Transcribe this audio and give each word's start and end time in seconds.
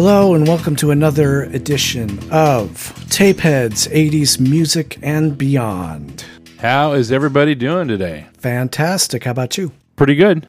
Hello, 0.00 0.32
and 0.32 0.46
welcome 0.46 0.76
to 0.76 0.92
another 0.92 1.42
edition 1.42 2.08
of 2.30 2.94
Tapeheads 3.08 3.88
80s 3.90 4.38
Music 4.38 4.96
and 5.02 5.36
Beyond. 5.36 6.24
How 6.60 6.92
is 6.92 7.10
everybody 7.10 7.56
doing 7.56 7.88
today? 7.88 8.28
Fantastic. 8.34 9.24
How 9.24 9.32
about 9.32 9.58
you? 9.58 9.72
Pretty 9.96 10.14
good. 10.14 10.46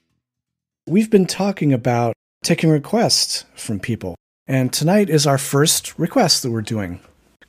We've 0.86 1.10
been 1.10 1.26
talking 1.26 1.74
about 1.74 2.14
taking 2.44 2.70
requests 2.70 3.46
from 3.56 3.80
people, 3.80 4.14
and 4.46 4.72
tonight 4.72 5.10
is 5.10 5.26
our 5.26 5.40
first 5.40 5.98
request 5.98 6.44
that 6.44 6.52
we're 6.52 6.62
doing, 6.62 7.00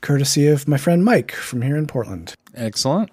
courtesy 0.00 0.46
of 0.46 0.66
my 0.66 0.78
friend 0.78 1.04
Mike 1.04 1.32
from 1.32 1.60
here 1.60 1.76
in 1.76 1.86
Portland. 1.86 2.32
Excellent. 2.54 3.10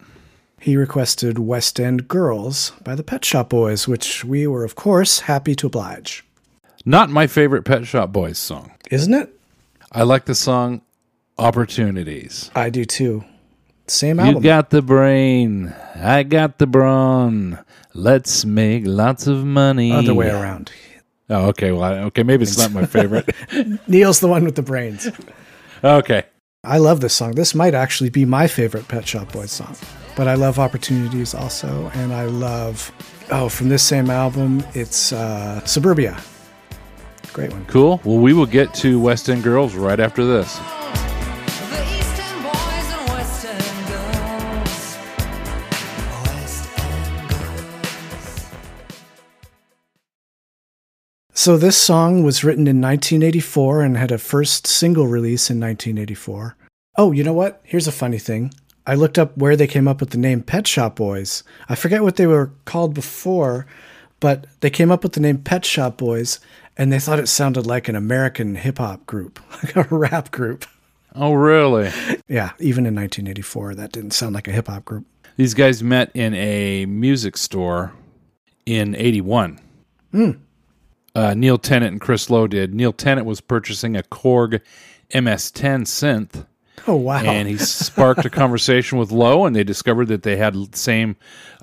He 0.61 0.77
requested 0.77 1.39
West 1.39 1.77
End 1.77 2.07
Girls 2.07 2.71
by 2.85 2.95
the 2.95 3.03
Pet 3.03 3.25
Shop 3.25 3.49
Boys, 3.49 3.85
which 3.85 4.23
we 4.23 4.47
were, 4.47 4.63
of 4.63 4.75
course, 4.75 5.19
happy 5.19 5.55
to 5.55 5.67
oblige. 5.67 6.23
Not 6.87 7.09
my 7.09 7.27
favorite 7.27 7.63
Pet 7.65 7.85
Shop 7.85 8.13
Boys 8.13 8.37
song. 8.37 8.71
Isn't 8.89 9.13
it? 9.13 9.37
I 9.91 10.03
like 10.03 10.23
the 10.23 10.33
song 10.33 10.81
Opportunities. 11.37 12.49
I 12.55 12.69
do 12.69 12.85
too. 12.85 13.25
Same 13.87 14.21
album. 14.21 14.35
You 14.35 14.41
got 14.49 14.69
the 14.69 14.81
brain, 14.81 15.75
I 15.95 16.23
got 16.23 16.59
the 16.59 16.65
brawn. 16.65 17.59
Let's 17.93 18.45
make 18.45 18.83
lots 18.85 19.27
of 19.27 19.43
money. 19.43 19.91
Other 19.91 20.13
way 20.13 20.29
around. 20.29 20.71
Oh, 21.29 21.47
okay. 21.47 21.73
Well, 21.73 21.83
I- 21.83 21.97
okay. 22.03 22.23
Maybe 22.23 22.43
it's 22.43 22.57
not 22.57 22.71
my 22.71 22.85
favorite. 22.85 23.29
Neil's 23.87 24.21
the 24.21 24.29
one 24.29 24.45
with 24.45 24.55
the 24.55 24.61
brains. 24.61 25.09
okay. 25.83 26.23
I 26.63 26.77
love 26.77 27.01
this 27.01 27.13
song. 27.13 27.31
This 27.31 27.53
might 27.53 27.73
actually 27.73 28.09
be 28.11 28.23
my 28.23 28.47
favorite 28.47 28.87
Pet 28.87 29.05
Shop 29.05 29.29
Boys 29.33 29.51
song. 29.51 29.75
But 30.15 30.29
I 30.29 30.35
love 30.35 30.57
Opportunities 30.57 31.33
also, 31.33 31.91
and 31.95 32.13
I 32.13 32.25
love 32.27 32.93
oh 33.29 33.49
from 33.49 33.67
this 33.67 33.83
same 33.83 34.09
album, 34.09 34.63
it's 34.73 35.11
uh, 35.11 35.63
Suburbia. 35.65 36.17
Great 37.37 37.53
one. 37.53 37.65
Cool. 37.65 38.01
Well, 38.03 38.17
we 38.17 38.33
will 38.33 38.47
get 38.47 38.73
to 38.73 38.99
West 38.99 39.29
End 39.29 39.43
Girls 39.43 39.75
right 39.75 39.99
after 39.99 40.25
this. 40.25 40.57
The 40.57 41.83
Eastern 41.95 42.41
boys 42.41 42.91
and 42.91 43.09
Western 43.11 43.61
girls. 43.85 44.97
West 46.25 46.79
End 46.79 47.29
girls. 47.29 48.47
So 51.35 51.57
this 51.57 51.77
song 51.77 52.23
was 52.23 52.43
written 52.43 52.65
in 52.65 52.81
1984 52.81 53.83
and 53.83 53.97
had 53.97 54.11
a 54.11 54.17
first 54.17 54.65
single 54.65 55.05
release 55.05 55.51
in 55.51 55.59
1984. 55.59 56.57
Oh, 56.95 57.11
you 57.11 57.23
know 57.23 57.33
what? 57.33 57.61
Here's 57.63 57.87
a 57.87 57.91
funny 57.91 58.17
thing. 58.17 58.51
I 58.87 58.95
looked 58.95 59.19
up 59.19 59.37
where 59.37 59.55
they 59.55 59.67
came 59.67 59.87
up 59.87 59.99
with 59.99 60.09
the 60.09 60.17
name 60.17 60.41
Pet 60.41 60.65
Shop 60.65 60.95
Boys. 60.95 61.43
I 61.69 61.75
forget 61.75 62.01
what 62.01 62.15
they 62.15 62.25
were 62.25 62.49
called 62.65 62.95
before, 62.95 63.67
but 64.19 64.47
they 64.61 64.71
came 64.71 64.89
up 64.89 65.03
with 65.03 65.13
the 65.13 65.19
name 65.19 65.37
Pet 65.37 65.65
Shop 65.65 65.97
Boys 65.97 66.39
and 66.77 66.91
they 66.91 66.99
thought 66.99 67.19
it 67.19 67.27
sounded 67.27 67.65
like 67.65 67.87
an 67.89 67.95
American 67.95 68.55
hip 68.55 68.77
hop 68.77 69.05
group, 69.05 69.39
like 69.63 69.75
a 69.75 69.83
rap 69.95 70.31
group. 70.31 70.65
Oh, 71.15 71.33
really? 71.33 71.89
Yeah, 72.27 72.51
even 72.59 72.85
in 72.85 72.93
1984, 72.95 73.75
that 73.75 73.91
didn't 73.91 74.11
sound 74.11 74.35
like 74.35 74.47
a 74.47 74.51
hip 74.51 74.67
hop 74.67 74.85
group. 74.85 75.05
These 75.35 75.53
guys 75.53 75.81
met 75.83 76.11
in 76.15 76.33
a 76.35 76.85
music 76.85 77.37
store 77.37 77.93
in 78.65 78.95
81. 78.95 79.59
Uh, 80.13 81.33
Neil 81.33 81.57
Tennant 81.57 81.91
and 81.93 82.01
Chris 82.01 82.29
Lowe 82.29 82.47
did. 82.47 82.73
Neil 82.73 82.93
Tennant 82.93 83.25
was 83.25 83.41
purchasing 83.41 83.95
a 83.95 84.03
Korg 84.03 84.61
MS-10 85.13 85.81
synth, 85.85 86.45
Oh, 86.87 86.95
wow. 86.95 87.21
and 87.23 87.47
he 87.47 87.57
sparked 87.57 88.25
a 88.25 88.29
conversation 88.29 88.97
with 88.97 89.11
Lowe, 89.11 89.45
and 89.45 89.55
they 89.55 89.63
discovered 89.63 90.07
that 90.09 90.23
they 90.23 90.37
had 90.37 90.53
the 90.53 90.77
same 90.77 91.15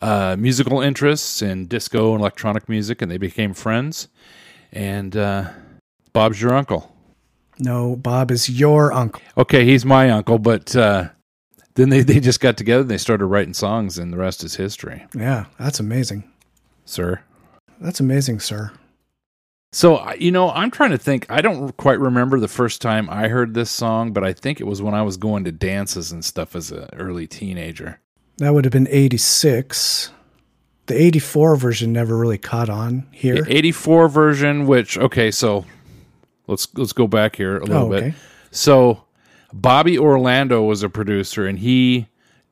uh, 0.03 0.37
musical 0.39 0.81
interests 0.81 1.41
in 1.43 1.67
disco 1.67 2.13
and 2.13 2.21
electronic 2.21 2.69
music, 2.69 3.01
and 3.03 3.11
they 3.11 3.19
became 3.19 3.55
friends. 3.55 4.09
And 4.75 5.17
uh, 5.17 5.49
Bob's 6.13 6.43
your 6.43 6.53
uncle. 6.55 6.95
no, 7.59 7.97
Bob 7.97 8.31
is 8.31 8.51
your 8.51 8.93
uncle. 8.93 9.23
Okay, 9.39 9.65
he's 9.65 9.85
my 9.85 10.11
uncle, 10.11 10.39
but 10.39 10.75
uh, 10.77 11.09
then 11.75 11.89
they, 11.91 12.01
they 12.03 12.21
just 12.21 12.41
got 12.41 12.57
together 12.57 12.81
and 12.83 12.91
they 12.91 12.99
started 12.99 13.27
writing 13.27 13.55
songs, 13.55 13.97
and 13.99 14.13
the 14.13 14.17
rest 14.19 14.43
is 14.45 14.57
history, 14.57 15.07
Yeah, 15.15 15.47
that's 15.59 15.81
amazing. 15.81 16.25
sir. 16.85 17.21
That's 17.81 18.01
amazing, 18.01 18.41
sir. 18.41 18.71
So, 19.73 20.09
you 20.13 20.31
know, 20.31 20.51
I'm 20.51 20.71
trying 20.71 20.91
to 20.93 20.99
think. 20.99 21.27
I 21.29 21.41
don't 21.41 21.77
quite 21.77 21.99
remember 21.99 22.39
the 22.39 22.47
first 22.47 22.81
time 22.81 23.11
I 23.11 23.27
heard 23.27 23.55
this 23.55 23.71
song, 23.71 24.13
but 24.13 24.23
I 24.23 24.33
think 24.33 24.61
it 24.61 24.67
was 24.69 24.81
when 24.81 24.95
I 24.95 25.03
was 25.03 25.17
going 25.17 25.43
to 25.45 25.53
dances 25.53 26.13
and 26.13 26.25
stuff 26.25 26.55
as 26.55 26.71
an 26.71 26.89
early 26.95 27.27
teenager. 27.27 28.01
That 28.39 28.55
would 28.55 28.65
have 28.65 28.73
been 28.73 28.87
86. 28.89 30.11
The 30.87 31.01
84 31.01 31.57
version 31.57 31.93
never 31.93 32.17
really 32.17 32.39
caught 32.39 32.69
on 32.69 33.07
here. 33.11 33.43
The 33.43 33.57
84 33.57 34.09
version, 34.09 34.67
which 34.67 34.99
okay, 34.99 35.31
so 35.31 35.65
let's 36.47 36.69
let's 36.75 36.93
go 36.93 37.07
back 37.07 37.37
here 37.37 37.57
a 37.59 37.65
little 37.65 37.91
Oh, 37.91 37.93
okay. 37.95 38.11
bit. 38.11 38.15
So, 38.51 39.05
Bobby 39.53 39.99
Orlando 39.99 40.63
was 40.63 40.83
a 40.83 40.89
producer, 40.89 41.47
and 41.47 41.59
he 41.59 42.09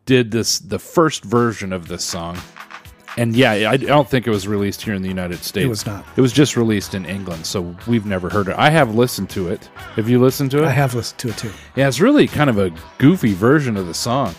did 0.07 0.31
this 0.31 0.59
the 0.59 0.79
first 0.79 1.25
version 1.25 1.73
of 1.73 1.89
this 1.89 2.05
song. 2.05 2.39
And 3.19 3.37
yeah, 3.37 3.53
I 3.71 3.77
don't 3.77 4.09
think 4.09 4.27
it 4.27 4.31
was 4.31 4.49
released 4.49 4.81
here 4.81 4.95
in 4.95 5.03
the 5.03 5.09
United 5.09 5.45
States. 5.45 5.67
It 5.67 5.69
was 5.69 5.85
not. 5.85 6.03
It 6.17 6.23
was 6.23 6.33
just 6.33 6.57
released 6.57 6.95
in 6.95 7.05
England, 7.05 7.45
so 7.45 7.77
we've 7.87 8.07
never 8.07 8.31
heard 8.31 8.49
it. 8.49 8.57
I 8.57 8.71
have 8.71 8.95
listened 8.95 9.29
to 9.31 9.49
it. 9.49 9.67
Have 9.97 10.09
you 10.09 10.19
listened 10.19 10.51
to 10.53 10.63
it? 10.63 10.67
I 10.67 10.71
have 10.73 10.95
listened 10.95 11.19
to 11.21 11.29
it 11.29 11.37
too. 11.37 11.53
Yeah, 11.77 11.89
it's 11.89 12.01
really 12.01 12.27
kind 12.27 12.49
of 12.49 12.57
a 12.57 12.73
goofy 12.97 13.35
version 13.35 13.77
of 13.77 13.87
the 13.87 13.93
song. 13.93 14.35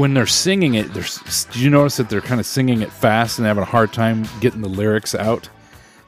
When 0.00 0.14
they're 0.14 0.24
singing 0.24 0.76
it, 0.76 0.94
do 0.94 1.60
you 1.60 1.68
notice 1.68 1.98
that 1.98 2.08
they're 2.08 2.22
kind 2.22 2.40
of 2.40 2.46
singing 2.46 2.80
it 2.80 2.90
fast 2.90 3.38
and 3.38 3.46
having 3.46 3.60
a 3.60 3.66
hard 3.66 3.92
time 3.92 4.26
getting 4.40 4.62
the 4.62 4.68
lyrics 4.70 5.14
out? 5.14 5.50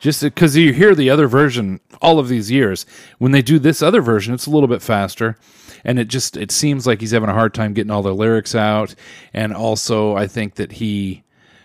Just 0.00 0.22
because 0.22 0.56
you 0.56 0.72
hear 0.72 0.94
the 0.94 1.10
other 1.10 1.28
version 1.28 1.78
all 2.00 2.18
of 2.18 2.28
these 2.28 2.50
years, 2.50 2.86
when 3.18 3.32
they 3.32 3.42
do 3.42 3.58
this 3.58 3.82
other 3.82 4.00
version, 4.00 4.32
it's 4.32 4.46
a 4.46 4.50
little 4.50 4.66
bit 4.66 4.80
faster, 4.80 5.36
and 5.84 5.98
it 5.98 6.08
just 6.08 6.38
it 6.38 6.50
seems 6.50 6.86
like 6.86 7.00
he's 7.02 7.10
having 7.10 7.28
a 7.28 7.34
hard 7.34 7.52
time 7.52 7.74
getting 7.74 7.90
all 7.90 8.00
the 8.00 8.14
lyrics 8.14 8.54
out. 8.54 8.94
And 9.34 9.52
also, 9.52 10.16
I 10.16 10.26
think 10.26 10.54
that 10.54 10.72
he 10.72 11.22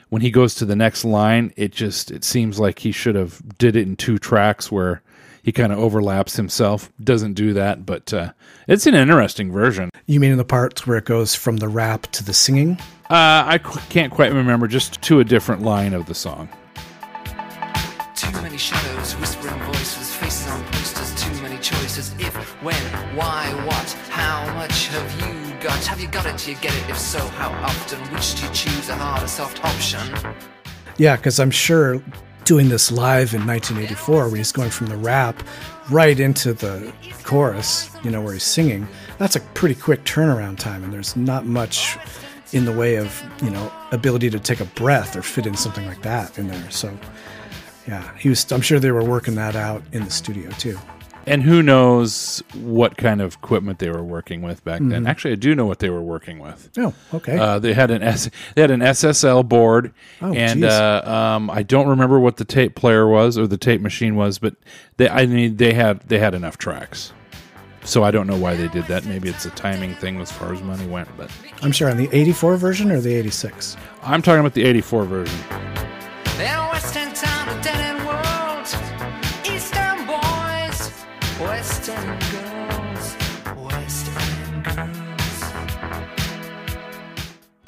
when 0.09 0.21
he 0.21 0.29
goes 0.29 0.53
to 0.55 0.65
the 0.65 0.75
next 0.75 1.05
line, 1.05 1.53
it 1.55 1.71
just 1.71 2.11
it 2.11 2.25
seems 2.25 2.59
like 2.59 2.79
he 2.79 2.91
should 2.91 3.15
have 3.15 3.41
did 3.57 3.77
it 3.77 3.87
in 3.87 3.95
two 3.95 4.17
tracks 4.17 4.69
where 4.69 5.01
he 5.43 5.53
kind 5.53 5.71
of 5.71 5.79
overlaps 5.79 6.35
himself. 6.35 6.91
Doesn't 7.01 7.35
do 7.35 7.53
that, 7.53 7.85
but 7.85 8.13
uh, 8.13 8.33
it's 8.67 8.85
an 8.85 8.95
interesting 8.95 9.49
version. 9.49 9.91
You 10.09 10.21
mean 10.21 10.31
in 10.31 10.37
the 10.37 10.45
parts 10.45 10.87
where 10.87 10.97
it 10.97 11.03
goes 11.03 11.35
from 11.35 11.57
the 11.57 11.67
rap 11.67 12.03
to 12.13 12.23
the 12.23 12.33
singing? 12.33 12.77
Uh, 13.09 13.43
I 13.45 13.57
qu- 13.57 13.81
can't 13.89 14.09
quite 14.09 14.31
remember, 14.31 14.65
just 14.65 15.01
to 15.01 15.19
a 15.19 15.25
different 15.25 15.63
line 15.63 15.93
of 15.93 16.05
the 16.05 16.15
song. 16.15 16.47
Too 18.15 18.31
many 18.41 18.57
shadows, 18.57 19.17
whispering 19.17 19.61
voices, 19.63 20.15
faces 20.15 20.47
on 20.47 20.63
posters, 20.67 21.13
too 21.21 21.41
many 21.41 21.57
choices. 21.57 22.13
If, 22.19 22.33
when, 22.63 22.73
why, 23.17 23.49
what, 23.65 23.91
how 24.09 24.45
much 24.53 24.87
have 24.87 25.13
you 25.19 25.53
got? 25.59 25.85
Have 25.85 25.99
you 25.99 26.07
got 26.07 26.25
it? 26.25 26.37
Do 26.37 26.51
you 26.51 26.57
get 26.61 26.73
it? 26.73 26.89
If 26.89 26.97
so, 26.97 27.19
how 27.19 27.49
often? 27.65 27.99
Which 28.15 28.39
do 28.39 28.47
you 28.47 28.53
choose, 28.53 28.87
a 28.87 28.95
hard 28.95 29.23
or 29.23 29.27
soft 29.27 29.61
option? 29.65 30.07
Yeah, 30.95 31.17
because 31.17 31.37
I'm 31.37 31.51
sure 31.51 32.01
doing 32.45 32.69
this 32.69 32.93
live 32.93 33.33
in 33.33 33.45
1984 33.45 34.29
when 34.29 34.37
he's 34.37 34.53
going 34.53 34.69
from 34.69 34.87
the 34.87 34.95
rap 34.95 35.43
right 35.91 36.17
into 36.17 36.53
the 36.53 36.93
chorus, 37.25 37.89
you 38.05 38.09
know, 38.09 38.21
where 38.21 38.31
he's 38.31 38.43
singing, 38.43 38.87
that's 39.17 39.35
a 39.35 39.39
pretty 39.39 39.75
quick 39.75 40.03
turnaround 40.03 40.57
time. 40.59 40.83
And 40.83 40.93
there's 40.93 41.15
not 41.15 41.45
much 41.45 41.97
in 42.53 42.65
the 42.65 42.71
way 42.71 42.95
of, 42.95 43.23
you 43.43 43.49
know, 43.49 43.71
ability 43.91 44.29
to 44.29 44.39
take 44.39 44.59
a 44.59 44.65
breath 44.65 45.15
or 45.15 45.21
fit 45.21 45.45
in 45.45 45.55
something 45.55 45.85
like 45.85 46.01
that 46.03 46.37
in 46.37 46.47
there. 46.47 46.71
So, 46.71 46.97
yeah, 47.87 48.15
he 48.17 48.29
was, 48.29 48.49
I'm 48.51 48.61
sure 48.61 48.79
they 48.79 48.91
were 48.91 49.03
working 49.03 49.35
that 49.35 49.55
out 49.55 49.83
in 49.91 50.03
the 50.05 50.11
studio 50.11 50.49
too. 50.51 50.77
And 51.25 51.43
who 51.43 51.61
knows 51.61 52.41
what 52.53 52.95
kind 52.95 53.21
of 53.21 53.33
equipment 53.33 53.79
they 53.79 53.89
were 53.89 54.01
working 54.03 54.41
with 54.43 54.63
back 54.63 54.79
then? 54.81 55.05
Actually, 55.05 55.33
I 55.33 55.35
do 55.35 55.55
know 55.55 55.65
what 55.65 55.79
they 55.79 55.89
were 55.89 56.01
working 56.01 56.39
with. 56.39 56.69
Oh, 56.77 56.93
okay. 57.13 57.37
Uh, 57.37 57.59
they 57.59 57.73
had 57.73 57.91
an 57.91 58.01
S, 58.01 58.29
they 58.55 58.61
had 58.61 58.71
an 58.71 58.79
SSL 58.79 59.45
board, 59.45 59.93
Oh, 60.21 60.33
and 60.33 60.63
uh, 60.63 61.01
um, 61.03 61.49
I 61.49 61.63
don't 61.63 61.89
remember 61.89 62.17
what 62.17 62.37
the 62.37 62.45
tape 62.45 62.75
player 62.75 63.05
was 63.09 63.37
or 63.37 63.45
the 63.45 63.57
tape 63.57 63.81
machine 63.81 64.15
was, 64.15 64.39
but 64.39 64.55
they 64.95 65.09
I 65.09 65.25
mean 65.25 65.57
they 65.57 65.73
had 65.73 65.99
they 66.07 66.17
had 66.17 66.33
enough 66.33 66.57
tracks. 66.57 67.11
So 67.87 68.03
I 68.03 68.11
don't 68.11 68.27
know 68.27 68.37
why 68.37 68.53
they 68.55 68.67
did 68.67 68.83
that. 68.87 69.05
Maybe 69.05 69.29
it's 69.29 69.45
a 69.45 69.49
timing 69.51 69.95
thing 69.95 70.19
as 70.19 70.29
far 70.29 70.53
as 70.53 70.61
money 70.61 70.85
went, 70.85 71.07
but 71.15 71.31
I'm 71.61 71.71
sure 71.71 71.89
on 71.89 71.95
the 71.95 72.09
84 72.11 72.57
version 72.57 72.91
or 72.91 72.99
the 72.99 73.15
86? 73.15 73.77
I'm 74.03 74.21
talking 74.21 74.41
about 74.41 74.53
the 74.53 74.65
'84 74.65 75.05
version. 75.05 75.39
In 76.35 76.67
Western 76.67 77.13
town, 77.13 77.47
a 77.47 77.63
dead 77.63 77.79
end 77.79 78.05
world. 78.05 78.67
Eastern 79.45 80.05
boys, 80.05 80.91
Western 81.39 82.19
girls, 82.29 83.15
Western 83.71 84.63
girls. 84.63 85.43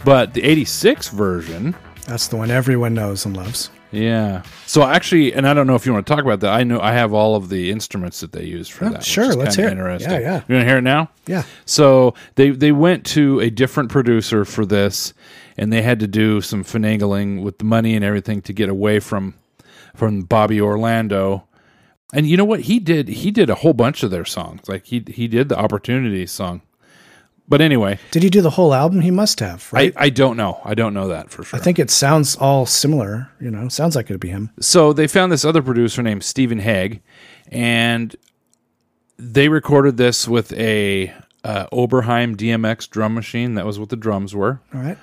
But 0.03 0.33
the 0.33 0.43
'86 0.43 1.07
version, 1.09 1.75
That's 2.07 2.27
the 2.27 2.35
one 2.35 2.51
everyone 2.51 2.93
knows 2.93 3.25
and 3.25 3.37
loves. 3.37 3.69
Yeah. 3.91 4.43
So 4.67 4.83
actually, 4.83 5.33
and 5.33 5.47
I 5.47 5.53
don't 5.53 5.65
know 5.67 5.75
if 5.75 5.85
you 5.85 5.93
want 5.93 6.05
to 6.05 6.13
talk 6.15 6.23
about 6.23 6.41
that. 6.41 6.53
I 6.53 6.63
know 6.63 6.79
I 6.79 6.91
have 6.93 7.11
all 7.13 7.35
of 7.35 7.49
the 7.49 7.71
instruments 7.71 8.19
that 8.19 8.31
they 8.31 8.43
use 8.43 8.67
for 8.67 8.85
Oh, 8.85 8.89
that. 8.89 9.03
sure, 9.03 9.33
let's 9.33 9.55
hear 9.55 9.67
it. 9.67 9.71
Interesting. 9.71 10.11
Yeah, 10.11 10.19
yeah. 10.19 10.41
You 10.47 10.55
want 10.55 10.61
to 10.63 10.65
hear 10.65 10.77
it 10.77 10.83
now? 10.83 11.09
Yeah. 11.25 11.43
So 11.65 12.13
they 12.35 12.51
they 12.51 12.71
went 12.71 13.05
to 13.07 13.39
a 13.39 13.49
different 13.49 13.89
producer 13.89 14.45
for 14.45 14.65
this, 14.65 15.13
and 15.57 15.73
they 15.73 15.81
had 15.81 15.99
to 16.01 16.07
do 16.07 16.39
some 16.41 16.63
finagling 16.63 17.41
with 17.41 17.57
the 17.57 17.65
money 17.65 17.95
and 17.95 18.05
everything 18.05 18.41
to 18.43 18.53
get 18.53 18.69
away 18.69 18.99
from 18.99 19.33
from 19.95 20.21
Bobby 20.21 20.61
Orlando. 20.61 21.45
And 22.13 22.27
you 22.27 22.37
know 22.37 22.45
what 22.45 22.61
he 22.61 22.79
did? 22.79 23.07
He 23.07 23.31
did 23.31 23.49
a 23.49 23.55
whole 23.55 23.73
bunch 23.73 24.01
of 24.03 24.11
their 24.11 24.25
songs. 24.25 24.67
Like 24.69 24.85
he 24.85 25.03
he 25.07 25.27
did 25.27 25.49
the 25.49 25.57
Opportunity 25.57 26.25
song. 26.25 26.61
But 27.49 27.61
anyway, 27.61 27.97
Did 28.11 28.21
he 28.21 28.29
do 28.29 28.41
the 28.41 28.51
whole 28.51 28.73
album? 28.75 29.01
He 29.01 29.09
must 29.11 29.39
have, 29.39 29.67
right? 29.73 29.91
I, 29.97 30.05
I 30.05 30.09
don't 30.11 30.37
know. 30.37 30.61
I 30.63 30.75
don't 30.75 30.93
know 30.93 31.07
that 31.07 31.31
for 31.31 31.43
sure. 31.43 31.59
I 31.59 31.61
think 31.61 31.79
it 31.79 31.89
sounds 31.89 32.35
all 32.35 32.67
similar. 32.67 33.29
You 33.41 33.49
know, 33.49 33.67
sounds 33.69 33.95
like 33.95 34.05
it'd 34.05 34.21
be 34.21 34.29
him. 34.29 34.51
so 34.59 34.93
they 34.93 35.07
found 35.07 35.31
this 35.31 35.43
other 35.43 35.63
producer 35.63 36.03
named 36.03 36.23
Stephen 36.23 36.59
Hague, 36.59 37.01
and 37.51 38.15
they 39.17 39.49
recorded 39.49 39.97
this 39.97 40.27
with 40.27 40.53
a 40.53 41.11
uh, 41.43 41.65
Oberheim 41.73 42.35
DMX 42.35 42.87
drum 42.89 43.15
machine. 43.15 43.55
That 43.55 43.65
was 43.65 43.79
what 43.79 43.89
the 43.89 43.95
drums 43.95 44.35
were. 44.35 44.61
All 44.73 44.81
right. 44.81 44.97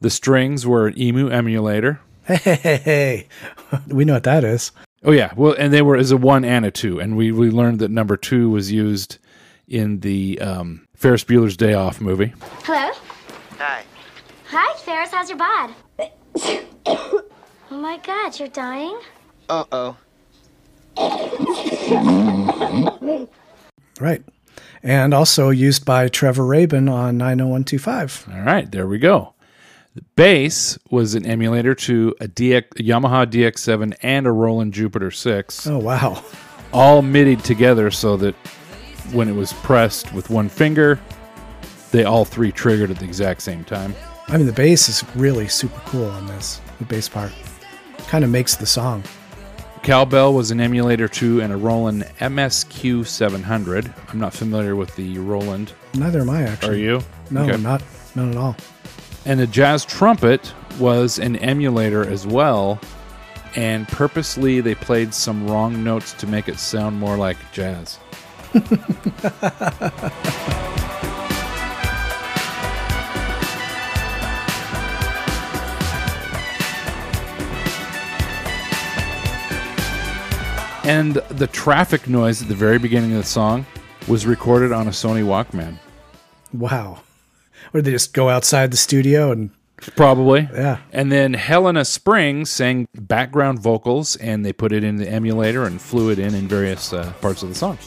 The 0.00 0.10
strings 0.10 0.66
were 0.66 0.88
an 0.88 0.98
Emu 1.00 1.28
emulator. 1.28 2.00
Hey, 2.24 2.36
hey, 2.36 2.54
hey, 2.56 2.76
hey. 2.76 3.28
we 3.88 4.04
know 4.04 4.12
what 4.14 4.24
that 4.24 4.44
is. 4.44 4.70
Oh 5.04 5.12
yeah, 5.12 5.32
well, 5.36 5.54
and 5.58 5.72
they 5.72 5.80
were 5.82 5.96
as 5.96 6.10
a 6.10 6.16
one 6.16 6.44
and 6.44 6.66
a 6.66 6.70
two, 6.70 7.00
and 7.00 7.16
we 7.16 7.32
we 7.32 7.50
learned 7.50 7.78
that 7.78 7.90
number 7.90 8.16
two 8.16 8.50
was 8.50 8.70
used 8.70 9.18
in 9.66 10.00
the 10.00 10.40
um, 10.40 10.84
Ferris 10.98 11.22
Bueller's 11.22 11.56
Day 11.56 11.74
Off 11.74 12.00
movie. 12.00 12.32
Hello? 12.64 12.90
Hi. 13.58 13.84
Hi, 14.48 14.76
Ferris. 14.78 15.12
How's 15.12 15.28
your 15.28 15.38
bod? 15.38 15.70
oh 16.86 17.22
my 17.70 17.98
god, 17.98 18.36
you're 18.36 18.48
dying? 18.48 18.98
Uh 19.48 19.64
oh. 19.70 19.96
Right. 24.00 24.22
And 24.82 25.12
also 25.12 25.50
used 25.50 25.84
by 25.84 26.08
Trevor 26.08 26.46
Rabin 26.46 26.88
on 26.88 27.18
90125. 27.18 28.28
All 28.32 28.40
right, 28.42 28.70
there 28.70 28.86
we 28.86 28.98
go. 28.98 29.34
The 29.96 30.02
bass 30.14 30.78
was 30.88 31.16
an 31.16 31.26
emulator 31.26 31.74
to 31.74 32.14
a, 32.20 32.28
DX, 32.28 32.78
a 32.78 32.82
Yamaha 32.84 33.26
DX7 33.26 33.96
and 34.02 34.26
a 34.26 34.30
Roland 34.30 34.72
Jupiter 34.74 35.10
6. 35.10 35.66
Oh, 35.66 35.78
wow. 35.78 36.22
all 36.72 37.02
midied 37.02 37.42
together 37.42 37.90
so 37.90 38.16
that 38.18 38.36
when 39.12 39.28
it 39.28 39.34
was 39.34 39.52
pressed 39.54 40.12
with 40.12 40.30
one 40.30 40.48
finger, 40.48 40.98
they 41.90 42.04
all 42.04 42.24
three 42.24 42.52
triggered 42.52 42.90
at 42.90 42.98
the 42.98 43.04
exact 43.04 43.42
same 43.42 43.64
time. 43.64 43.94
I 44.28 44.36
mean, 44.36 44.46
the 44.46 44.52
bass 44.52 44.88
is 44.88 45.04
really 45.16 45.48
super 45.48 45.80
cool 45.86 46.06
on 46.06 46.26
this, 46.26 46.60
the 46.78 46.84
bass 46.84 47.08
part. 47.08 47.32
Kind 48.08 48.24
of 48.24 48.30
makes 48.30 48.56
the 48.56 48.66
song. 48.66 49.02
Cowbell 49.82 50.34
was 50.34 50.50
an 50.50 50.60
emulator 50.60 51.08
to 51.08 51.40
and 51.40 51.52
a 51.52 51.56
Roland 51.56 52.02
MSQ 52.20 53.06
700. 53.06 53.92
I'm 54.08 54.18
not 54.18 54.34
familiar 54.34 54.76
with 54.76 54.94
the 54.96 55.18
Roland. 55.18 55.72
Neither 55.94 56.20
am 56.20 56.30
I, 56.30 56.42
actually. 56.42 56.74
Are 56.74 56.78
you? 56.78 57.00
No, 57.30 57.42
Okay. 57.44 57.56
not, 57.62 57.82
not 58.14 58.28
at 58.28 58.36
all. 58.36 58.56
And 59.24 59.38
the 59.40 59.46
jazz 59.46 59.84
trumpet 59.84 60.52
was 60.78 61.18
an 61.18 61.36
emulator 61.36 62.06
as 62.08 62.26
well. 62.26 62.78
And 63.56 63.88
purposely, 63.88 64.60
they 64.60 64.74
played 64.74 65.14
some 65.14 65.46
wrong 65.48 65.82
notes 65.82 66.12
to 66.14 66.26
make 66.26 66.48
it 66.48 66.58
sound 66.58 66.98
more 66.98 67.16
like 67.16 67.36
jazz. 67.52 67.98
and 80.84 81.16
the 81.28 81.46
traffic 81.52 82.08
noise 82.08 82.40
at 82.40 82.48
the 82.48 82.54
very 82.54 82.78
beginning 82.78 83.12
of 83.12 83.18
the 83.18 83.24
song 83.24 83.66
was 84.08 84.24
recorded 84.24 84.72
on 84.72 84.88
a 84.88 84.90
Sony 84.90 85.22
Walkman. 85.22 85.78
Wow. 86.52 87.02
Or 87.74 87.82
they 87.82 87.90
just 87.90 88.14
go 88.14 88.30
outside 88.30 88.70
the 88.70 88.78
studio 88.78 89.30
and, 89.30 89.50
Probably. 89.96 90.48
yeah. 90.52 90.78
And 90.90 91.12
then 91.12 91.34
Helena 91.34 91.84
Springs 91.84 92.50
sang 92.50 92.88
background 92.94 93.60
vocals, 93.60 94.16
and 94.16 94.44
they 94.44 94.52
put 94.52 94.72
it 94.72 94.82
in 94.82 94.96
the 94.96 95.08
emulator 95.08 95.64
and 95.64 95.80
flew 95.80 96.10
it 96.10 96.18
in 96.18 96.34
in 96.34 96.48
various 96.48 96.92
uh, 96.92 97.12
parts 97.20 97.42
of 97.42 97.50
the 97.50 97.54
song. 97.54 97.78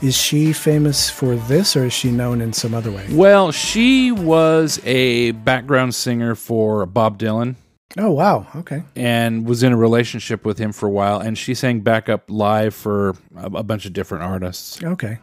Is 0.00 0.16
she 0.16 0.52
famous 0.52 1.10
for 1.10 1.34
this 1.34 1.76
or 1.76 1.86
is 1.86 1.92
she 1.92 2.10
known 2.12 2.40
in 2.40 2.52
some 2.52 2.72
other 2.72 2.90
way? 2.92 3.04
Well, 3.10 3.50
she 3.50 4.12
was 4.12 4.80
a 4.84 5.32
background 5.32 5.94
singer 5.94 6.34
for 6.36 6.86
Bob 6.86 7.18
Dylan 7.18 7.56
Oh, 7.96 8.10
wow. 8.12 8.46
Okay. 8.54 8.84
and 8.94 9.44
was 9.46 9.62
in 9.64 9.72
a 9.72 9.76
relationship 9.76 10.44
with 10.44 10.58
him 10.58 10.72
for 10.72 10.86
a 10.86 10.90
while, 10.90 11.18
and 11.20 11.36
she 11.36 11.54
sang 11.54 11.80
backup 11.80 12.30
live 12.30 12.74
for 12.74 13.16
a, 13.36 13.46
a 13.46 13.62
bunch 13.64 13.86
of 13.86 13.92
different 13.92 14.22
artists. 14.24 14.80
Okay. 14.84 15.18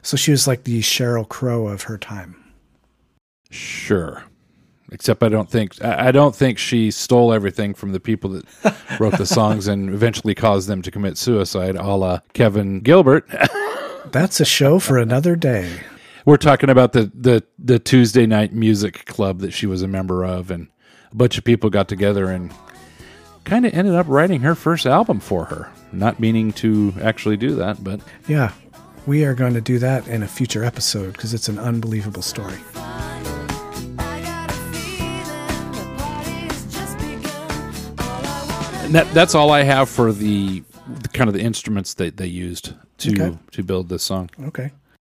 So 0.00 0.16
she 0.16 0.30
was 0.30 0.46
like 0.46 0.64
the 0.64 0.80
Sheryl 0.80 1.28
Crow 1.28 1.66
of 1.66 1.82
her 1.82 1.98
time. 1.98 2.36
Sure. 3.50 4.24
Except 4.90 5.22
I 5.22 5.28
don't 5.28 5.50
think 5.50 5.82
I 5.82 6.08
I 6.08 6.12
don't 6.12 6.34
think 6.36 6.58
she 6.58 6.90
stole 6.90 7.32
everything 7.32 7.72
from 7.74 7.92
the 7.92 8.00
people 8.00 8.30
that 8.30 9.00
wrote 9.00 9.16
the 9.16 9.26
songs 9.38 9.66
and 9.66 9.88
eventually 9.92 10.34
caused 10.34 10.68
them 10.68 10.82
to 10.82 10.90
commit 10.90 11.16
suicide, 11.18 11.76
a 11.76 11.82
la 11.94 12.20
Kevin 12.34 12.80
Gilbert. 12.80 13.26
That's 14.10 14.40
a 14.40 14.44
show 14.44 14.78
for 14.78 14.98
another 14.98 15.36
day. 15.36 15.80
We're 16.24 16.36
talking 16.36 16.70
about 16.70 16.92
the, 16.92 17.10
the, 17.14 17.44
the 17.58 17.78
Tuesday 17.78 18.26
night 18.26 18.52
music 18.52 19.06
club 19.06 19.40
that 19.40 19.52
she 19.52 19.66
was 19.66 19.82
a 19.82 19.88
member 19.88 20.24
of, 20.24 20.50
and 20.50 20.68
a 21.10 21.16
bunch 21.16 21.38
of 21.38 21.44
people 21.44 21.70
got 21.70 21.88
together 21.88 22.30
and 22.30 22.52
kind 23.44 23.66
of 23.66 23.74
ended 23.74 23.94
up 23.94 24.06
writing 24.08 24.40
her 24.42 24.54
first 24.54 24.86
album 24.86 25.20
for 25.20 25.46
her. 25.46 25.70
Not 25.92 26.20
meaning 26.20 26.52
to 26.54 26.94
actually 27.00 27.36
do 27.36 27.54
that, 27.56 27.82
but 27.82 28.00
Yeah. 28.28 28.52
We 29.04 29.24
are 29.24 29.34
going 29.34 29.54
to 29.54 29.60
do 29.60 29.80
that 29.80 30.06
in 30.06 30.22
a 30.22 30.28
future 30.28 30.62
episode 30.62 31.14
because 31.14 31.34
it's 31.34 31.48
an 31.48 31.58
unbelievable 31.58 32.22
story. 32.22 32.58
and 38.92 38.94
that, 38.94 39.12
that's 39.12 39.34
all 39.34 39.50
I 39.50 39.62
have 39.62 39.88
for 39.88 40.12
the, 40.12 40.62
the 40.86 41.08
kind 41.08 41.28
of 41.28 41.34
the 41.34 41.40
instruments 41.40 41.94
that 41.94 42.16
they 42.16 42.26
used 42.26 42.74
to 43.02 43.10
Okay. 43.12 43.38
to 43.52 43.62
build 43.62 43.88
this 43.88 44.02
song. 44.02 44.30
Okay. 44.46 44.72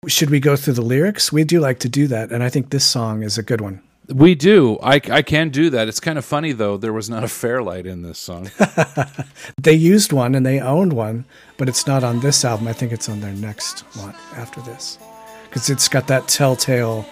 Should 0.08 0.30
we 0.30 0.40
go 0.40 0.56
through 0.56 0.74
the 0.74 0.82
lyrics? 0.82 1.32
We 1.32 1.44
do 1.44 1.60
like 1.60 1.78
to 1.80 1.88
do 1.88 2.06
that. 2.08 2.32
And 2.32 2.42
I 2.42 2.48
think 2.48 2.70
this 2.70 2.84
song 2.84 3.22
is 3.22 3.38
a 3.38 3.42
good 3.42 3.60
one. 3.60 3.80
We 4.08 4.34
do. 4.34 4.78
I, 4.82 5.00
I 5.10 5.22
can 5.22 5.50
do 5.50 5.70
that. 5.70 5.86
It's 5.86 6.00
kind 6.00 6.18
of 6.18 6.24
funny 6.24 6.50
though. 6.52 6.76
There 6.76 6.92
was 6.92 7.08
not 7.08 7.22
a 7.22 7.28
Fairlight 7.28 7.86
in 7.86 8.02
this 8.02 8.18
song. 8.18 8.50
They 9.62 9.74
used 9.74 10.12
one 10.12 10.34
and 10.34 10.44
they 10.44 10.58
owned 10.60 10.92
one, 10.92 11.24
but 11.56 11.68
it's 11.68 11.86
not 11.86 12.02
on 12.02 12.18
this 12.20 12.44
album. 12.44 12.66
I 12.66 12.72
think 12.72 12.90
it's 12.92 13.08
on 13.08 13.20
their 13.20 13.32
next 13.32 13.80
one 13.96 14.14
after 14.34 14.60
this 14.62 14.98
because 15.44 15.70
it's 15.70 15.88
got 15.88 16.08
that 16.08 16.26
telltale 16.26 17.06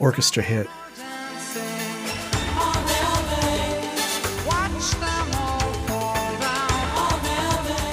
orchestra 0.00 0.42
hit. 0.42 0.66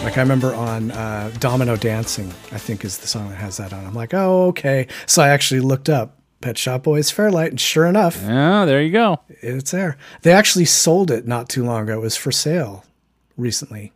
Like 0.06 0.20
I 0.20 0.22
remember 0.22 0.54
on 0.54 0.92
uh, 0.92 1.32
Domino 1.40 1.76
Dancing, 1.76 2.28
I 2.52 2.60
think 2.60 2.86
is 2.86 3.00
the 3.00 3.08
song 3.08 3.30
that 3.30 3.38
has 3.38 3.58
that 3.58 3.74
on. 3.74 3.84
I'm 3.88 3.96
like, 3.96 4.14
oh, 4.14 4.50
okay. 4.50 4.88
So 5.08 5.24
I 5.24 5.30
actually 5.30 5.62
looked 5.62 5.90
up 5.90 6.20
Pet 6.42 6.60
Shop 6.60 6.84
Boys 6.84 7.10
Fairlight, 7.10 7.50
and 7.50 7.60
sure 7.60 7.88
enough, 7.88 8.22
yeah, 8.22 8.66
there 8.66 8.84
you 8.84 8.92
go. 8.92 9.22
it's 9.30 9.72
there. 9.72 9.98
They 10.22 10.32
actually 10.32 10.66
sold 10.66 11.10
it 11.10 11.26
not 11.26 11.50
too 11.50 11.66
long 11.66 11.86
ago. 11.86 11.98
It 11.98 12.02
was 12.02 12.16
for 12.16 12.32
sale 12.32 12.86
recently. 13.36 13.94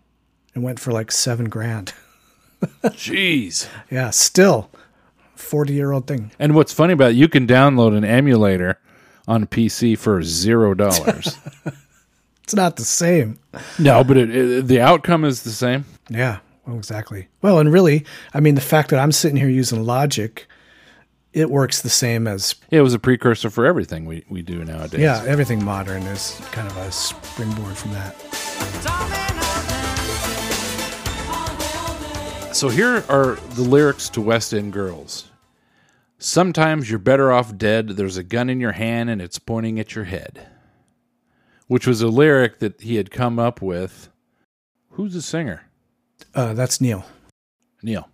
It 0.55 0.59
went 0.59 0.79
for 0.79 0.91
like 0.91 1.11
seven 1.11 1.47
grand. 1.47 1.93
Jeez. 2.85 3.67
Yeah, 3.91 4.09
still, 4.09 4.71
forty 5.35 5.73
year 5.73 5.91
old 5.91 6.07
thing. 6.07 6.31
And 6.39 6.55
what's 6.55 6.73
funny 6.73 6.93
about 6.93 7.11
it, 7.11 7.17
you 7.17 7.27
can 7.27 7.45
download 7.45 7.95
an 7.95 8.03
emulator 8.03 8.79
on 9.27 9.43
a 9.43 9.47
PC 9.47 9.95
for 9.95 10.23
zero 10.23 10.73
dollars. 10.73 11.37
It's 12.49 12.55
not 12.55 12.77
the 12.77 12.83
same. 12.83 13.37
no, 13.77 14.03
but 14.03 14.17
it, 14.17 14.35
it, 14.35 14.67
the 14.67 14.81
outcome 14.81 15.23
is 15.23 15.43
the 15.43 15.51
same. 15.51 15.85
Yeah, 16.09 16.39
well, 16.65 16.77
exactly. 16.77 17.27
Well, 17.41 17.59
and 17.59 17.71
really, 17.71 18.05
I 18.33 18.39
mean, 18.39 18.55
the 18.55 18.61
fact 18.61 18.89
that 18.89 18.99
I'm 18.99 19.11
sitting 19.11 19.37
here 19.37 19.49
using 19.49 19.83
Logic, 19.83 20.47
it 21.33 21.49
works 21.49 21.81
the 21.81 21.89
same 21.89 22.27
as 22.27 22.55
It 22.71 22.81
was 22.81 22.93
a 22.93 22.99
precursor 22.99 23.49
for 23.49 23.65
everything 23.65 24.05
we, 24.05 24.25
we 24.29 24.41
do 24.41 24.65
nowadays. 24.65 24.99
yeah, 25.01 25.23
everything 25.27 25.63
modern 25.63 26.03
is 26.03 26.39
kind 26.51 26.67
of 26.67 26.75
a 26.77 26.91
springboard 26.91 27.77
from 27.77 27.91
that. 27.93 28.15
So 32.53 32.67
here 32.67 33.05
are 33.07 33.35
the 33.51 33.61
lyrics 33.61 34.09
to 34.09 34.21
West 34.21 34.53
End 34.53 34.73
Girls. 34.73 35.29
Sometimes 36.17 36.89
you're 36.89 36.99
better 36.99 37.31
off 37.31 37.55
dead. 37.57 37.89
There's 37.89 38.17
a 38.17 38.23
gun 38.23 38.49
in 38.49 38.59
your 38.59 38.73
hand 38.73 39.09
and 39.09 39.21
it's 39.21 39.39
pointing 39.39 39.79
at 39.79 39.95
your 39.95 40.03
head. 40.05 40.45
Which 41.67 41.87
was 41.87 42.01
a 42.01 42.07
lyric 42.09 42.59
that 42.59 42.81
he 42.81 42.95
had 42.95 43.11
come 43.11 43.39
up 43.39 43.61
with. 43.61 44.09
Who's 44.89 45.13
the 45.13 45.21
singer? 45.21 45.68
Uh, 46.35 46.53
that's 46.53 46.79
Neil. 46.81 47.05
Neil. 47.83 48.09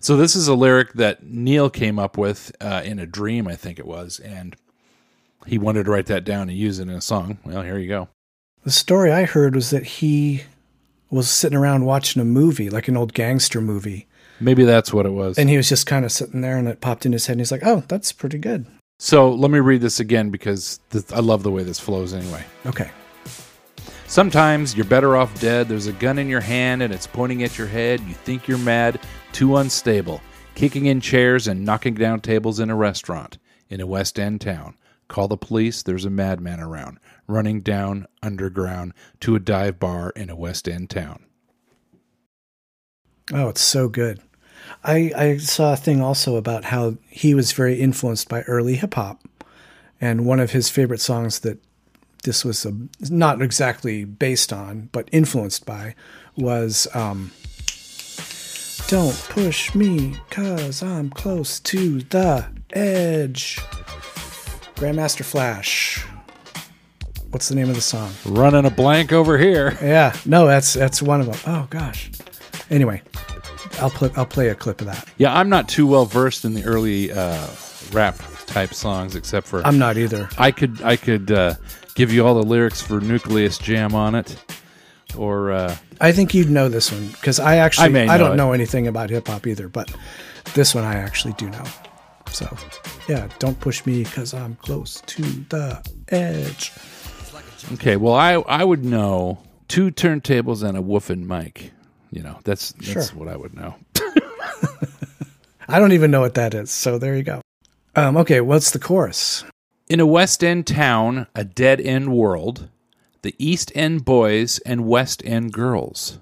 So 0.00 0.16
this 0.16 0.34
is 0.34 0.48
a 0.48 0.54
lyric 0.54 0.94
that 0.94 1.22
Neil 1.24 1.70
came 1.70 1.98
up 1.98 2.18
with 2.18 2.50
uh, 2.60 2.82
in 2.84 2.98
a 2.98 3.06
dream, 3.06 3.46
I 3.46 3.54
think 3.56 3.78
it 3.78 3.86
was, 3.86 4.18
and 4.20 4.56
He 5.46 5.58
wanted 5.58 5.84
to 5.84 5.90
write 5.90 6.06
that 6.06 6.24
down 6.24 6.48
and 6.48 6.56
use 6.58 6.78
it 6.78 6.84
in 6.84 6.90
a 6.90 7.00
song. 7.00 7.38
Well, 7.44 7.62
here 7.62 7.78
you 7.78 7.88
go. 7.88 8.08
The 8.64 8.70
story 8.70 9.10
I 9.12 9.24
heard 9.24 9.54
was 9.56 9.70
that 9.70 9.84
he 9.84 10.42
was 11.10 11.28
sitting 11.28 11.58
around 11.58 11.84
watching 11.84 12.22
a 12.22 12.24
movie, 12.24 12.70
like 12.70 12.88
an 12.88 12.96
old 12.96 13.12
gangster 13.12 13.60
movie, 13.60 14.06
Maybe 14.40 14.64
that's 14.64 14.92
what 14.92 15.04
it 15.06 15.10
was. 15.12 15.38
and 15.38 15.48
he 15.50 15.56
was 15.56 15.68
just 15.68 15.86
kind 15.86 16.04
of 16.04 16.10
sitting 16.12 16.40
there, 16.40 16.56
and 16.58 16.66
it 16.68 16.80
popped 16.80 17.04
in 17.06 17.12
his 17.12 17.26
head, 17.26 17.32
and 17.34 17.40
he's 17.40 17.52
like, 17.52 17.64
"Oh, 17.66 17.82
that's 17.88 18.12
pretty 18.12 18.38
good." 18.38 18.66
so 18.98 19.30
let 19.30 19.50
me 19.50 19.58
read 19.60 19.80
this 19.80 19.98
again 20.00 20.30
because 20.30 20.78
th- 20.90 21.12
I 21.12 21.18
love 21.20 21.42
the 21.42 21.50
way 21.50 21.64
this 21.64 21.78
flows 21.80 22.14
anyway. 22.14 22.44
Okay. 22.66 22.90
Sometimes 24.12 24.76
you're 24.76 24.84
better 24.84 25.16
off 25.16 25.40
dead. 25.40 25.68
There's 25.68 25.86
a 25.86 25.92
gun 25.94 26.18
in 26.18 26.28
your 26.28 26.42
hand 26.42 26.82
and 26.82 26.92
it's 26.92 27.06
pointing 27.06 27.42
at 27.44 27.56
your 27.56 27.66
head. 27.66 27.98
You 28.00 28.12
think 28.12 28.46
you're 28.46 28.58
mad, 28.58 29.00
too 29.32 29.56
unstable, 29.56 30.20
kicking 30.54 30.84
in 30.84 31.00
chairs 31.00 31.48
and 31.48 31.64
knocking 31.64 31.94
down 31.94 32.20
tables 32.20 32.60
in 32.60 32.68
a 32.68 32.76
restaurant 32.76 33.38
in 33.70 33.80
a 33.80 33.86
West 33.86 34.18
End 34.18 34.42
town. 34.42 34.76
Call 35.08 35.28
the 35.28 35.38
police. 35.38 35.82
There's 35.82 36.04
a 36.04 36.10
madman 36.10 36.60
around, 36.60 36.98
running 37.26 37.62
down 37.62 38.04
underground 38.22 38.92
to 39.20 39.34
a 39.34 39.40
dive 39.40 39.80
bar 39.80 40.12
in 40.14 40.28
a 40.28 40.36
West 40.36 40.68
End 40.68 40.90
town. 40.90 41.24
Oh, 43.32 43.48
it's 43.48 43.62
so 43.62 43.88
good. 43.88 44.20
I, 44.84 45.10
I 45.16 45.36
saw 45.38 45.72
a 45.72 45.76
thing 45.76 46.02
also 46.02 46.36
about 46.36 46.64
how 46.64 46.98
he 47.08 47.32
was 47.32 47.52
very 47.52 47.80
influenced 47.80 48.28
by 48.28 48.42
early 48.42 48.74
hip 48.74 48.92
hop. 48.92 49.26
And 50.02 50.26
one 50.26 50.38
of 50.38 50.50
his 50.50 50.68
favorite 50.68 51.00
songs 51.00 51.38
that 51.38 51.64
this 52.22 52.44
was 52.44 52.64
a, 52.64 52.72
not 53.10 53.42
exactly 53.42 54.04
based 54.04 54.52
on, 54.52 54.88
but 54.92 55.08
influenced 55.12 55.66
by 55.66 55.94
was 56.36 56.86
um, 56.94 57.32
Don't 58.88 59.16
Push 59.28 59.74
Me 59.74 60.16
Cause 60.30 60.82
I'm 60.82 61.10
Close 61.10 61.60
to 61.60 62.00
the 62.02 62.46
Edge. 62.72 63.58
Grandmaster 64.76 65.24
Flash. 65.24 66.04
What's 67.30 67.48
the 67.48 67.54
name 67.54 67.68
of 67.70 67.74
the 67.76 67.80
song? 67.80 68.12
Running 68.26 68.66
a 68.66 68.70
blank 68.70 69.12
over 69.12 69.38
here. 69.38 69.78
Yeah, 69.82 70.14
no, 70.26 70.46
that's 70.46 70.74
that's 70.74 71.00
one 71.00 71.20
of 71.20 71.26
them. 71.26 71.38
Oh 71.46 71.66
gosh. 71.70 72.10
Anyway, 72.70 73.02
I'll 73.80 73.90
play 73.90 74.10
I'll 74.16 74.26
play 74.26 74.48
a 74.48 74.54
clip 74.54 74.80
of 74.80 74.86
that. 74.88 75.08
Yeah, 75.18 75.36
I'm 75.36 75.48
not 75.48 75.68
too 75.68 75.86
well 75.86 76.04
versed 76.04 76.44
in 76.44 76.54
the 76.54 76.64
early 76.64 77.10
uh, 77.10 77.46
rap 77.92 78.18
type 78.46 78.74
songs, 78.74 79.16
except 79.16 79.46
for 79.46 79.66
I'm 79.66 79.78
not 79.78 79.96
either. 79.96 80.28
I 80.36 80.50
could 80.50 80.82
I 80.82 80.96
could 80.96 81.30
uh, 81.30 81.54
give 81.94 82.12
you 82.12 82.26
all 82.26 82.34
the 82.34 82.42
lyrics 82.42 82.80
for 82.80 83.00
Newcleus 83.00 83.60
Jam 83.60 83.94
on 83.94 84.14
it, 84.14 84.36
or 85.16 85.52
uh, 85.52 85.76
I 86.00 86.12
think 86.12 86.34
you'd 86.34 86.50
know 86.50 86.68
this 86.68 86.90
one 86.92 87.08
because 87.08 87.38
I 87.40 87.56
actually 87.56 88.00
I 88.00 88.06
know 88.06 88.18
don't 88.18 88.32
it. 88.32 88.36
know 88.36 88.52
anything 88.52 88.86
about 88.88 89.10
hip 89.10 89.26
hop 89.28 89.46
either, 89.46 89.68
but 89.68 89.92
this 90.54 90.74
one 90.74 90.84
I 90.84 90.94
actually 90.96 91.34
do 91.34 91.48
know. 91.50 91.64
So, 92.30 92.48
yeah, 93.08 93.28
don't 93.38 93.58
push 93.60 93.84
me 93.84 94.04
because 94.04 94.32
I'm 94.32 94.54
close 94.56 95.02
to 95.06 95.22
the 95.22 95.82
edge. 96.08 96.72
okay. 97.74 97.96
Well, 97.96 98.14
I 98.14 98.34
I 98.34 98.64
would 98.64 98.84
know 98.84 99.38
two 99.68 99.90
turntables 99.90 100.62
and 100.66 100.78
a 100.78 100.80
woofing 100.82 101.24
mic. 101.26 101.72
You 102.10 102.22
know, 102.22 102.38
that's 102.44 102.72
that's 102.72 102.90
Sure. 103.10 103.18
what 103.18 103.28
I 103.28 103.36
would 103.36 103.54
know. 103.54 103.74
I 105.68 105.78
don't 105.78 105.92
even 105.92 106.10
know 106.10 106.20
what 106.20 106.34
that 106.34 106.54
is. 106.54 106.70
So 106.70 106.98
there 106.98 107.16
you 107.16 107.22
go. 107.22 107.40
Um, 107.94 108.16
okay, 108.18 108.40
what's 108.40 108.70
the 108.70 108.78
chorus? 108.78 109.44
In 109.88 110.00
a 110.00 110.06
West 110.06 110.42
End 110.44 110.66
town, 110.66 111.26
a 111.34 111.44
dead 111.44 111.80
end 111.80 112.12
world, 112.12 112.68
the 113.22 113.34
East 113.38 113.72
End 113.74 114.04
boys 114.04 114.58
and 114.60 114.86
West 114.86 115.22
End 115.24 115.52
girls. 115.52 116.18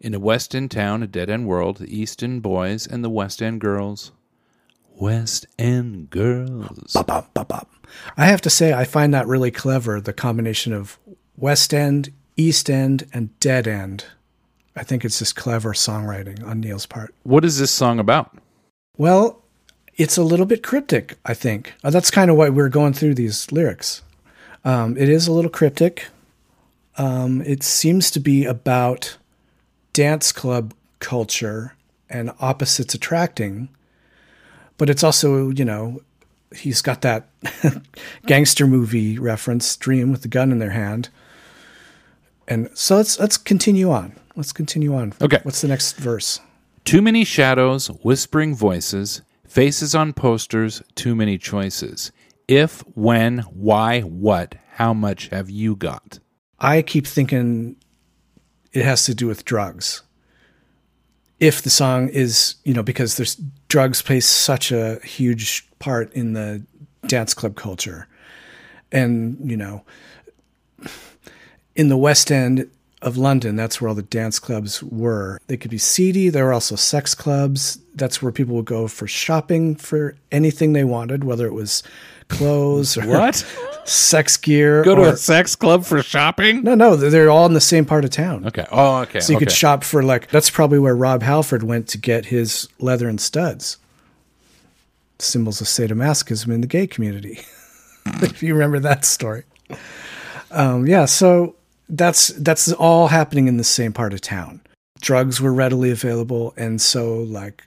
In 0.00 0.14
a 0.14 0.20
West 0.20 0.54
End 0.54 0.70
town, 0.70 1.02
a 1.02 1.06
dead 1.06 1.28
end 1.28 1.46
world, 1.46 1.78
the 1.78 1.96
East 1.96 2.22
End 2.22 2.42
boys 2.42 2.86
and 2.86 3.04
the 3.04 3.10
West 3.10 3.42
End 3.42 3.60
girls. 3.60 4.12
West 4.96 5.46
End 5.58 6.08
girls. 6.10 6.92
Bop, 6.92 7.08
bop, 7.08 7.34
bop, 7.34 7.48
bop. 7.48 7.70
I 8.16 8.26
have 8.26 8.40
to 8.42 8.50
say, 8.50 8.72
I 8.72 8.84
find 8.84 9.12
that 9.12 9.26
really 9.26 9.50
clever. 9.50 10.00
The 10.00 10.12
combination 10.12 10.72
of 10.72 10.98
West 11.36 11.74
End, 11.74 12.12
East 12.36 12.70
End, 12.70 13.08
and 13.12 13.38
Dead 13.40 13.66
End. 13.66 14.06
I 14.76 14.82
think 14.82 15.04
it's 15.04 15.18
just 15.18 15.36
clever 15.36 15.72
songwriting 15.72 16.44
on 16.44 16.60
Neil's 16.60 16.86
part. 16.86 17.14
What 17.22 17.44
is 17.44 17.58
this 17.58 17.70
song 17.70 17.98
about? 17.98 18.38
Well, 18.96 19.43
it's 19.96 20.16
a 20.16 20.22
little 20.22 20.46
bit 20.46 20.62
cryptic, 20.62 21.18
I 21.24 21.34
think. 21.34 21.74
Uh, 21.82 21.90
that's 21.90 22.10
kind 22.10 22.30
of 22.30 22.36
why 22.36 22.48
we're 22.48 22.68
going 22.68 22.92
through 22.92 23.14
these 23.14 23.50
lyrics. 23.52 24.02
Um, 24.64 24.96
it 24.96 25.08
is 25.08 25.26
a 25.26 25.32
little 25.32 25.50
cryptic. 25.50 26.06
Um, 26.96 27.42
it 27.42 27.62
seems 27.62 28.10
to 28.12 28.20
be 28.20 28.44
about 28.44 29.16
dance 29.92 30.32
club 30.32 30.74
culture 31.00 31.74
and 32.08 32.30
opposites 32.40 32.94
attracting, 32.94 33.68
but 34.78 34.88
it's 34.88 35.02
also, 35.02 35.50
you 35.50 35.64
know, 35.64 36.02
he's 36.54 36.80
got 36.82 37.02
that 37.02 37.28
gangster 38.26 38.66
movie 38.66 39.18
reference, 39.18 39.76
Dream 39.76 40.12
with 40.12 40.22
the 40.22 40.28
gun 40.28 40.52
in 40.52 40.58
their 40.58 40.70
hand. 40.70 41.08
And 42.46 42.68
so 42.74 42.96
let's 42.96 43.18
let's 43.18 43.36
continue 43.36 43.90
on. 43.90 44.14
Let's 44.36 44.52
continue 44.52 44.94
on. 44.94 45.14
Okay. 45.20 45.38
What's 45.42 45.62
the 45.62 45.68
next 45.68 45.96
verse? 45.96 46.40
Too 46.84 47.00
many 47.00 47.24
shadows, 47.24 47.86
whispering 47.86 48.54
voices, 48.54 49.22
faces 49.54 49.94
on 49.94 50.12
posters, 50.12 50.82
too 50.96 51.14
many 51.14 51.38
choices. 51.38 52.10
If, 52.48 52.80
when, 52.96 53.38
why, 53.52 54.00
what, 54.00 54.56
how 54.72 54.92
much 54.92 55.28
have 55.28 55.48
you 55.48 55.76
got? 55.76 56.18
I 56.58 56.82
keep 56.82 57.06
thinking 57.06 57.76
it 58.72 58.84
has 58.84 59.04
to 59.04 59.14
do 59.14 59.28
with 59.28 59.44
drugs. 59.44 60.02
If 61.38 61.62
the 61.62 61.70
song 61.70 62.08
is, 62.08 62.56
you 62.64 62.74
know, 62.74 62.82
because 62.82 63.16
there's 63.16 63.36
drugs 63.68 64.02
play 64.02 64.18
such 64.18 64.72
a 64.72 64.98
huge 65.04 65.68
part 65.78 66.12
in 66.14 66.32
the 66.32 66.66
dance 67.06 67.32
club 67.32 67.54
culture. 67.54 68.08
And, 68.90 69.38
you 69.48 69.56
know, 69.56 69.84
in 71.76 71.88
the 71.88 71.96
West 71.96 72.32
End 72.32 72.68
of 73.04 73.16
London, 73.18 73.54
that's 73.54 73.80
where 73.80 73.88
all 73.90 73.94
the 73.94 74.02
dance 74.02 74.38
clubs 74.38 74.82
were. 74.82 75.38
They 75.46 75.56
could 75.56 75.70
be 75.70 75.78
seedy. 75.78 76.30
There 76.30 76.44
were 76.46 76.52
also 76.54 76.74
sex 76.74 77.14
clubs. 77.14 77.78
That's 77.94 78.22
where 78.22 78.32
people 78.32 78.56
would 78.56 78.64
go 78.64 78.88
for 78.88 79.06
shopping 79.06 79.76
for 79.76 80.16
anything 80.32 80.72
they 80.72 80.84
wanted, 80.84 81.22
whether 81.22 81.46
it 81.46 81.52
was 81.52 81.82
clothes 82.28 82.96
or 82.96 83.06
What? 83.06 83.36
sex 83.84 84.38
gear. 84.38 84.82
Go 84.82 84.94
to 84.94 85.02
or- 85.02 85.08
a 85.10 85.16
sex 85.16 85.54
club 85.54 85.84
for 85.84 86.02
shopping? 86.02 86.62
no, 86.62 86.74
no, 86.74 86.96
they're 86.96 87.30
all 87.30 87.44
in 87.46 87.52
the 87.52 87.60
same 87.60 87.84
part 87.84 88.04
of 88.04 88.10
town. 88.10 88.46
Okay. 88.46 88.66
Oh, 88.72 89.02
okay. 89.02 89.20
So 89.20 89.32
you 89.32 89.36
okay. 89.36 89.44
could 89.46 89.52
shop 89.54 89.84
for 89.84 90.02
like 90.02 90.30
that's 90.30 90.48
probably 90.50 90.78
where 90.78 90.96
Rob 90.96 91.22
Halford 91.22 91.62
went 91.62 91.86
to 91.88 91.98
get 91.98 92.26
his 92.26 92.68
leather 92.80 93.08
and 93.08 93.20
studs. 93.20 93.76
Symbols 95.18 95.60
of 95.60 95.66
sadomasochism 95.66 96.48
in 96.52 96.62
the 96.62 96.66
gay 96.66 96.86
community. 96.86 97.40
if 98.06 98.42
you 98.42 98.54
remember 98.54 98.80
that 98.80 99.04
story. 99.04 99.44
Um, 100.50 100.86
yeah, 100.86 101.04
so 101.04 101.54
that's 101.88 102.28
that's 102.28 102.72
all 102.72 103.08
happening 103.08 103.48
in 103.48 103.56
the 103.56 103.64
same 103.64 103.92
part 103.92 104.12
of 104.12 104.20
town. 104.20 104.60
Drugs 105.00 105.40
were 105.40 105.52
readily 105.52 105.90
available, 105.90 106.54
and 106.56 106.80
so 106.80 107.22
like 107.22 107.62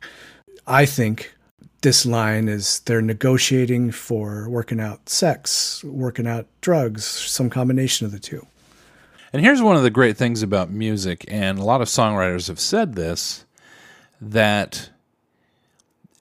I 0.66 0.86
think 0.86 1.34
this 1.82 2.06
line 2.06 2.48
is 2.50 2.80
they're 2.82 3.02
negotiating 3.02 3.92
for 3.92 4.50
working 4.50 4.80
out 4.80 5.10
sex, 5.10 5.84
working 5.84 6.28
out 6.28 6.48
drugs, 6.62 7.06
some 7.06 7.50
combination 7.50 8.06
of 8.06 8.12
the 8.12 8.20
two. 8.20 8.46
And 9.32 9.42
here's 9.44 9.62
one 9.62 9.76
of 9.76 9.84
the 9.84 9.90
great 9.90 10.18
things 10.18 10.42
about 10.42 10.72
music, 10.72 11.26
and 11.28 11.60
a 11.60 11.64
lot 11.64 11.82
of 11.82 11.88
songwriters 11.88 12.48
have 12.48 12.60
said 12.60 12.96
this 12.96 13.46
that, 14.20 14.90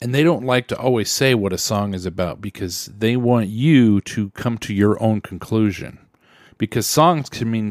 and 0.03 0.15
they 0.15 0.23
don't 0.23 0.45
like 0.45 0.69
to 0.69 0.79
always 0.79 1.11
say 1.11 1.35
what 1.35 1.53
a 1.53 1.59
song 1.59 1.95
is 1.95 2.05
about 2.05 2.43
because 2.43 2.87
they 2.87 3.17
want 3.17 3.49
you 3.49 4.01
to 4.03 4.31
come 4.31 4.59
to 4.59 4.75
your 4.75 5.03
own 5.03 5.21
conclusion. 5.23 5.99
Because 6.59 6.87
songs 6.87 7.29
can 7.29 7.51
mean 7.51 7.71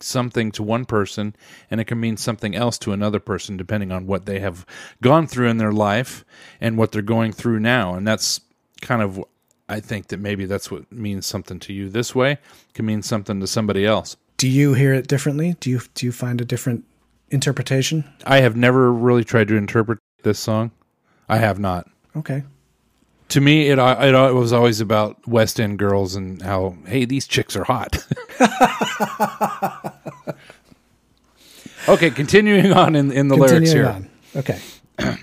something 0.00 0.50
to 0.52 0.62
one 0.62 0.84
person 0.84 1.34
and 1.70 1.80
it 1.80 1.84
can 1.84 2.00
mean 2.00 2.16
something 2.16 2.54
else 2.54 2.78
to 2.78 2.92
another 2.92 3.20
person 3.20 3.56
depending 3.56 3.92
on 3.92 4.06
what 4.06 4.26
they 4.26 4.40
have 4.40 4.66
gone 5.00 5.26
through 5.26 5.48
in 5.48 5.58
their 5.58 5.72
life 5.72 6.24
and 6.60 6.76
what 6.76 6.92
they're 6.92 7.02
going 7.02 7.32
through 7.32 7.60
now. 7.60 7.94
And 7.94 8.06
that's 8.06 8.40
kind 8.80 9.02
of, 9.02 9.22
I 9.68 9.80
think 9.80 10.08
that 10.08 10.20
maybe 10.20 10.44
that's 10.44 10.70
what 10.70 10.90
means 10.92 11.26
something 11.26 11.58
to 11.60 11.72
you 11.72 11.88
this 11.88 12.14
way, 12.14 12.38
can 12.74 12.86
mean 12.86 13.02
something 13.02 13.40
to 13.40 13.46
somebody 13.46 13.86
else. 13.86 14.16
Do 14.36 14.48
you 14.48 14.74
hear 14.74 14.92
it 14.92 15.06
differently? 15.06 15.56
Do 15.60 15.70
you 15.70 15.80
do 15.94 16.04
you 16.04 16.12
find 16.12 16.40
a 16.40 16.44
different 16.44 16.84
interpretation? 17.30 18.04
I 18.26 18.40
have 18.40 18.56
never 18.56 18.92
really 18.92 19.24
tried 19.24 19.48
to 19.48 19.56
interpret 19.56 20.00
this 20.22 20.38
song. 20.38 20.72
I 21.28 21.38
have 21.38 21.58
not. 21.58 21.88
Okay. 22.16 22.42
To 23.30 23.40
me, 23.40 23.68
it 23.68 23.78
uh, 23.78 23.96
it, 24.00 24.14
uh, 24.14 24.28
it 24.28 24.34
was 24.34 24.52
always 24.52 24.80
about 24.80 25.26
West 25.26 25.58
End 25.58 25.78
girls 25.78 26.14
and 26.14 26.40
how 26.42 26.76
hey 26.86 27.04
these 27.04 27.26
chicks 27.26 27.56
are 27.56 27.64
hot. 27.64 28.06
okay, 31.88 32.10
continuing 32.10 32.72
on 32.72 32.94
in 32.94 33.10
in 33.10 33.28
the 33.28 33.36
lyrics 33.36 33.72
here. 33.72 33.88
On. 33.88 34.08
Okay. 34.36 34.60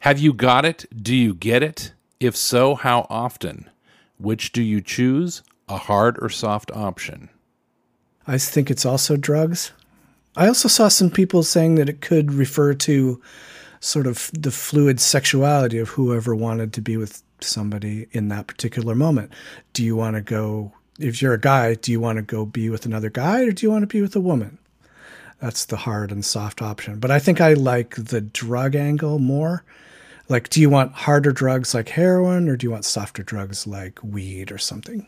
Have 0.00 0.18
you 0.18 0.32
got 0.32 0.64
it? 0.64 0.86
Do 1.00 1.14
you 1.14 1.34
get 1.34 1.62
it? 1.62 1.92
If 2.18 2.36
so, 2.36 2.74
how 2.74 3.06
often? 3.08 3.70
Which 4.18 4.52
do 4.52 4.62
you 4.62 4.80
choose? 4.80 5.42
A 5.68 5.76
hard 5.76 6.18
or 6.20 6.28
soft 6.28 6.70
option? 6.72 7.28
I 8.26 8.38
think 8.38 8.70
it's 8.70 8.86
also 8.86 9.16
drugs. 9.16 9.72
I 10.36 10.48
also 10.48 10.68
saw 10.68 10.88
some 10.88 11.10
people 11.10 11.42
saying 11.42 11.74
that 11.76 11.88
it 11.88 12.00
could 12.00 12.32
refer 12.32 12.74
to 12.74 13.20
sort 13.80 14.06
of 14.06 14.30
the 14.32 14.50
fluid 14.50 15.00
sexuality 15.00 15.78
of 15.78 15.90
whoever 15.90 16.34
wanted 16.34 16.72
to 16.74 16.80
be 16.80 16.96
with 16.96 17.22
somebody 17.44 18.06
in 18.12 18.28
that 18.28 18.46
particular 18.46 18.94
moment. 18.94 19.32
Do 19.72 19.84
you 19.84 19.96
want 19.96 20.16
to 20.16 20.22
go, 20.22 20.72
if 20.98 21.20
you're 21.20 21.34
a 21.34 21.40
guy, 21.40 21.74
do 21.74 21.92
you 21.92 22.00
want 22.00 22.16
to 22.16 22.22
go 22.22 22.44
be 22.46 22.70
with 22.70 22.86
another 22.86 23.10
guy 23.10 23.42
or 23.42 23.52
do 23.52 23.66
you 23.66 23.70
want 23.70 23.82
to 23.82 23.86
be 23.86 24.02
with 24.02 24.16
a 24.16 24.20
woman? 24.20 24.58
That's 25.40 25.64
the 25.64 25.76
hard 25.76 26.12
and 26.12 26.24
soft 26.24 26.62
option. 26.62 27.00
But 27.00 27.10
I 27.10 27.18
think 27.18 27.40
I 27.40 27.54
like 27.54 27.96
the 27.96 28.20
drug 28.20 28.76
angle 28.76 29.18
more. 29.18 29.64
Like, 30.28 30.48
do 30.48 30.60
you 30.60 30.70
want 30.70 30.92
harder 30.92 31.32
drugs 31.32 31.74
like 31.74 31.88
heroin 31.88 32.48
or 32.48 32.56
do 32.56 32.66
you 32.66 32.70
want 32.70 32.84
softer 32.84 33.22
drugs 33.22 33.66
like 33.66 33.98
weed 34.02 34.52
or 34.52 34.58
something? 34.58 35.06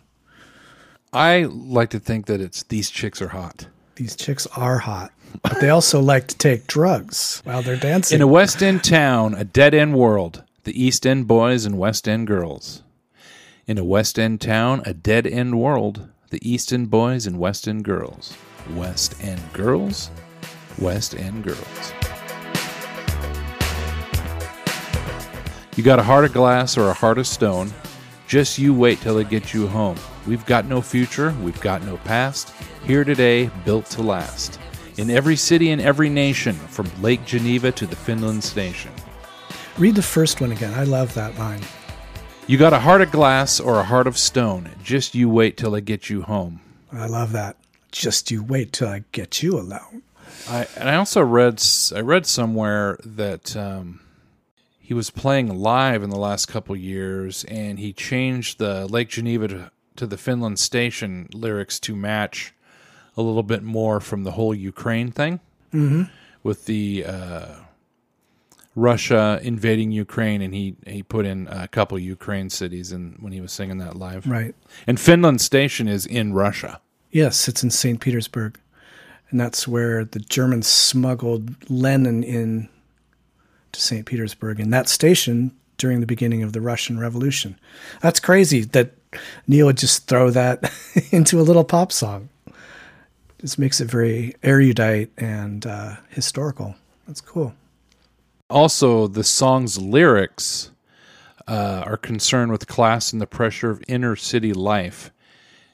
I 1.13 1.45
like 1.45 1.91
to 1.91 2.01
think 2.01 2.27
that 2.27 2.41
it's 2.41 2.65
these 2.65 2.91
chicks 2.91 3.23
are 3.23 3.29
hot. 3.29 3.69
These 3.95 4.17
chicks 4.17 4.49
are 4.57 4.79
hot, 4.79 5.13
but 5.43 5.61
they 5.61 5.71
also 5.71 6.01
like 6.01 6.27
to 6.27 6.37
take 6.37 6.67
drugs 6.67 7.41
while 7.45 7.63
they're 7.63 7.77
dancing. 7.77 8.17
In 8.17 8.23
a 8.23 8.27
West 8.27 8.61
End 8.61 8.83
town, 8.83 9.35
a 9.35 9.45
dead 9.45 9.73
end 9.73 9.95
world, 9.95 10.43
the 10.65 10.83
East 10.83 11.07
End 11.07 11.27
boys 11.27 11.67
and 11.67 11.79
West 11.79 12.09
End 12.09 12.27
girls. 12.27 12.83
In 13.67 13.77
a 13.77 13.85
West 13.85 14.19
End 14.19 14.41
town, 14.41 14.83
a 14.87 14.95
dead 14.95 15.27
end 15.27 15.61
world, 15.61 16.09
the 16.31 16.41
East 16.43 16.73
End 16.73 16.91
boys 16.91 17.27
and 17.27 17.39
West 17.39 17.69
End 17.69 17.85
girls. 17.85 18.35
West 18.71 19.23
End 19.23 19.43
girls, 19.53 20.11
West 20.79 21.15
End 21.15 21.45
girls. 21.45 21.93
You 25.77 25.83
got 25.83 25.99
a 25.99 26.03
heart 26.03 26.25
of 26.25 26.33
glass 26.33 26.79
or 26.79 26.89
a 26.89 26.95
heart 26.95 27.19
of 27.19 27.27
stone. 27.27 27.71
Just 28.27 28.59
you 28.59 28.73
wait 28.73 29.03
till 29.03 29.17
they 29.17 29.25
get 29.25 29.53
you 29.53 29.67
home. 29.67 29.99
We've 30.27 30.47
got 30.47 30.65
no 30.65 30.81
future, 30.81 31.35
we've 31.43 31.61
got 31.61 31.85
no 31.85 31.99
past. 31.99 32.55
Here 32.85 33.05
today, 33.05 33.51
built 33.67 33.85
to 33.87 34.03
last. 34.03 34.59
In 34.97 35.11
every 35.11 35.37
city 35.37 35.73
and 35.73 35.83
every 35.83 36.09
nation, 36.09 36.55
from 36.55 36.91
Lake 37.03 37.27
Geneva 37.27 37.71
to 37.73 37.87
the 37.87 37.97
Finland 37.97 38.43
station. 38.43 38.93
Read 39.77 39.97
the 39.97 40.03
first 40.03 40.41
one 40.41 40.53
again. 40.53 40.73
I 40.75 40.85
love 40.85 41.15
that 41.15 41.37
line. 41.37 41.61
You 42.47 42.59
got 42.59 42.73
a 42.73 42.79
heart 42.79 43.01
of 43.01 43.11
glass 43.11 43.59
or 43.59 43.81
a 43.81 43.83
heart 43.83 44.07
of 44.07 44.17
stone. 44.17 44.71
Just 44.85 45.17
you 45.17 45.29
wait 45.29 45.57
till 45.57 45.75
I 45.75 45.81
get 45.81 46.09
you 46.09 46.23
home. 46.23 46.61
I 46.93 47.07
love 47.07 47.33
that. 47.33 47.57
Just 47.91 48.31
you 48.31 48.45
wait 48.45 48.73
till 48.73 48.89
I 48.89 49.03
get 49.11 49.43
you 49.43 49.59
alone. 49.59 50.03
I 50.49 50.69
and 50.77 50.89
I 50.89 50.95
also 50.95 51.23
read 51.23 51.61
I 51.95 52.01
read 52.01 52.25
somewhere 52.25 52.99
that 53.05 53.57
um, 53.57 54.01
he 54.79 54.95
was 54.95 55.11
playing 55.11 55.53
live 55.59 56.05
in 56.05 56.11
the 56.11 56.19
last 56.19 56.47
couple 56.47 56.77
years, 56.77 57.43
and 57.45 57.81
he 57.81 57.93
changed 57.93 58.59
the 58.59 58.87
Lake 58.87 59.09
Geneva 59.09 59.49
to, 59.49 59.71
to 59.97 60.07
the 60.07 60.17
Finland 60.17 60.61
station 60.61 61.29
lyrics 61.33 61.81
to 61.81 61.97
match 61.97 62.55
a 63.17 63.23
little 63.23 63.43
bit 63.43 63.63
more 63.65 63.99
from 63.99 64.23
the 64.23 64.33
whole 64.33 64.55
Ukraine 64.55 65.11
thing, 65.11 65.41
mm-hmm. 65.73 66.03
with 66.45 66.67
the 66.67 67.05
uh, 67.07 67.55
Russia 68.75 69.39
invading 69.43 69.93
Ukraine, 69.93 70.43
and 70.43 70.55
he 70.55 70.77
he 70.87 71.03
put 71.03 71.27
in 71.27 71.47
a 71.49 71.69
couple 71.69 71.99
Ukraine 71.99 72.51
cities, 72.51 72.93
and 72.93 73.17
when 73.21 73.33
he 73.33 73.41
was 73.41 73.53
singing 73.53 73.79
that 73.79 73.97
live, 73.97 74.27
Right. 74.27 74.55
and 74.87 74.99
Finland 74.99 75.41
station 75.41 75.89
is 75.89 76.07
in 76.07 76.33
Russia. 76.33 76.81
Yes, 77.11 77.49
it's 77.49 77.63
in 77.63 77.71
St. 77.71 78.01
Petersburg. 78.01 78.59
And 79.31 79.41
that's 79.41 79.67
where 79.67 80.05
the 80.05 80.21
Germans 80.21 80.67
smuggled 80.67 81.55
Lenin 81.71 82.23
in 82.23 82.69
to 83.73 83.81
St. 83.81 84.07
Petersburg 84.07 84.61
and 84.61 84.73
that 84.73 84.89
station 84.89 85.51
during 85.77 85.99
the 86.01 86.07
beginning 86.07 86.43
of 86.45 86.53
the 86.53 86.61
Russian 86.61 86.99
Revolution. 87.01 87.59
That's 88.01 88.21
crazy 88.21 88.61
that 88.63 88.93
Neil 89.49 89.67
would 89.67 89.77
just 89.79 90.07
throw 90.07 90.31
that 90.31 90.73
into 91.11 91.41
a 91.41 91.43
little 91.43 91.65
pop 91.65 91.91
song. 91.91 92.29
Just 93.41 93.59
makes 93.59 93.81
it 93.81 93.91
very 93.91 94.35
erudite 94.43 95.11
and 95.19 95.67
uh, 95.67 95.97
historical. 96.11 96.77
That's 97.07 97.21
cool. 97.21 97.55
Also, 98.51 99.07
the 99.07 99.25
song's 99.25 99.81
lyrics 99.81 100.71
uh, 101.49 101.83
are 101.87 101.97
concerned 101.97 102.53
with 102.53 102.67
class 102.67 103.13
and 103.13 103.21
the 103.21 103.27
pressure 103.27 103.71
of 103.71 103.83
inner 103.89 104.17
city 104.17 104.53
life, 104.53 105.11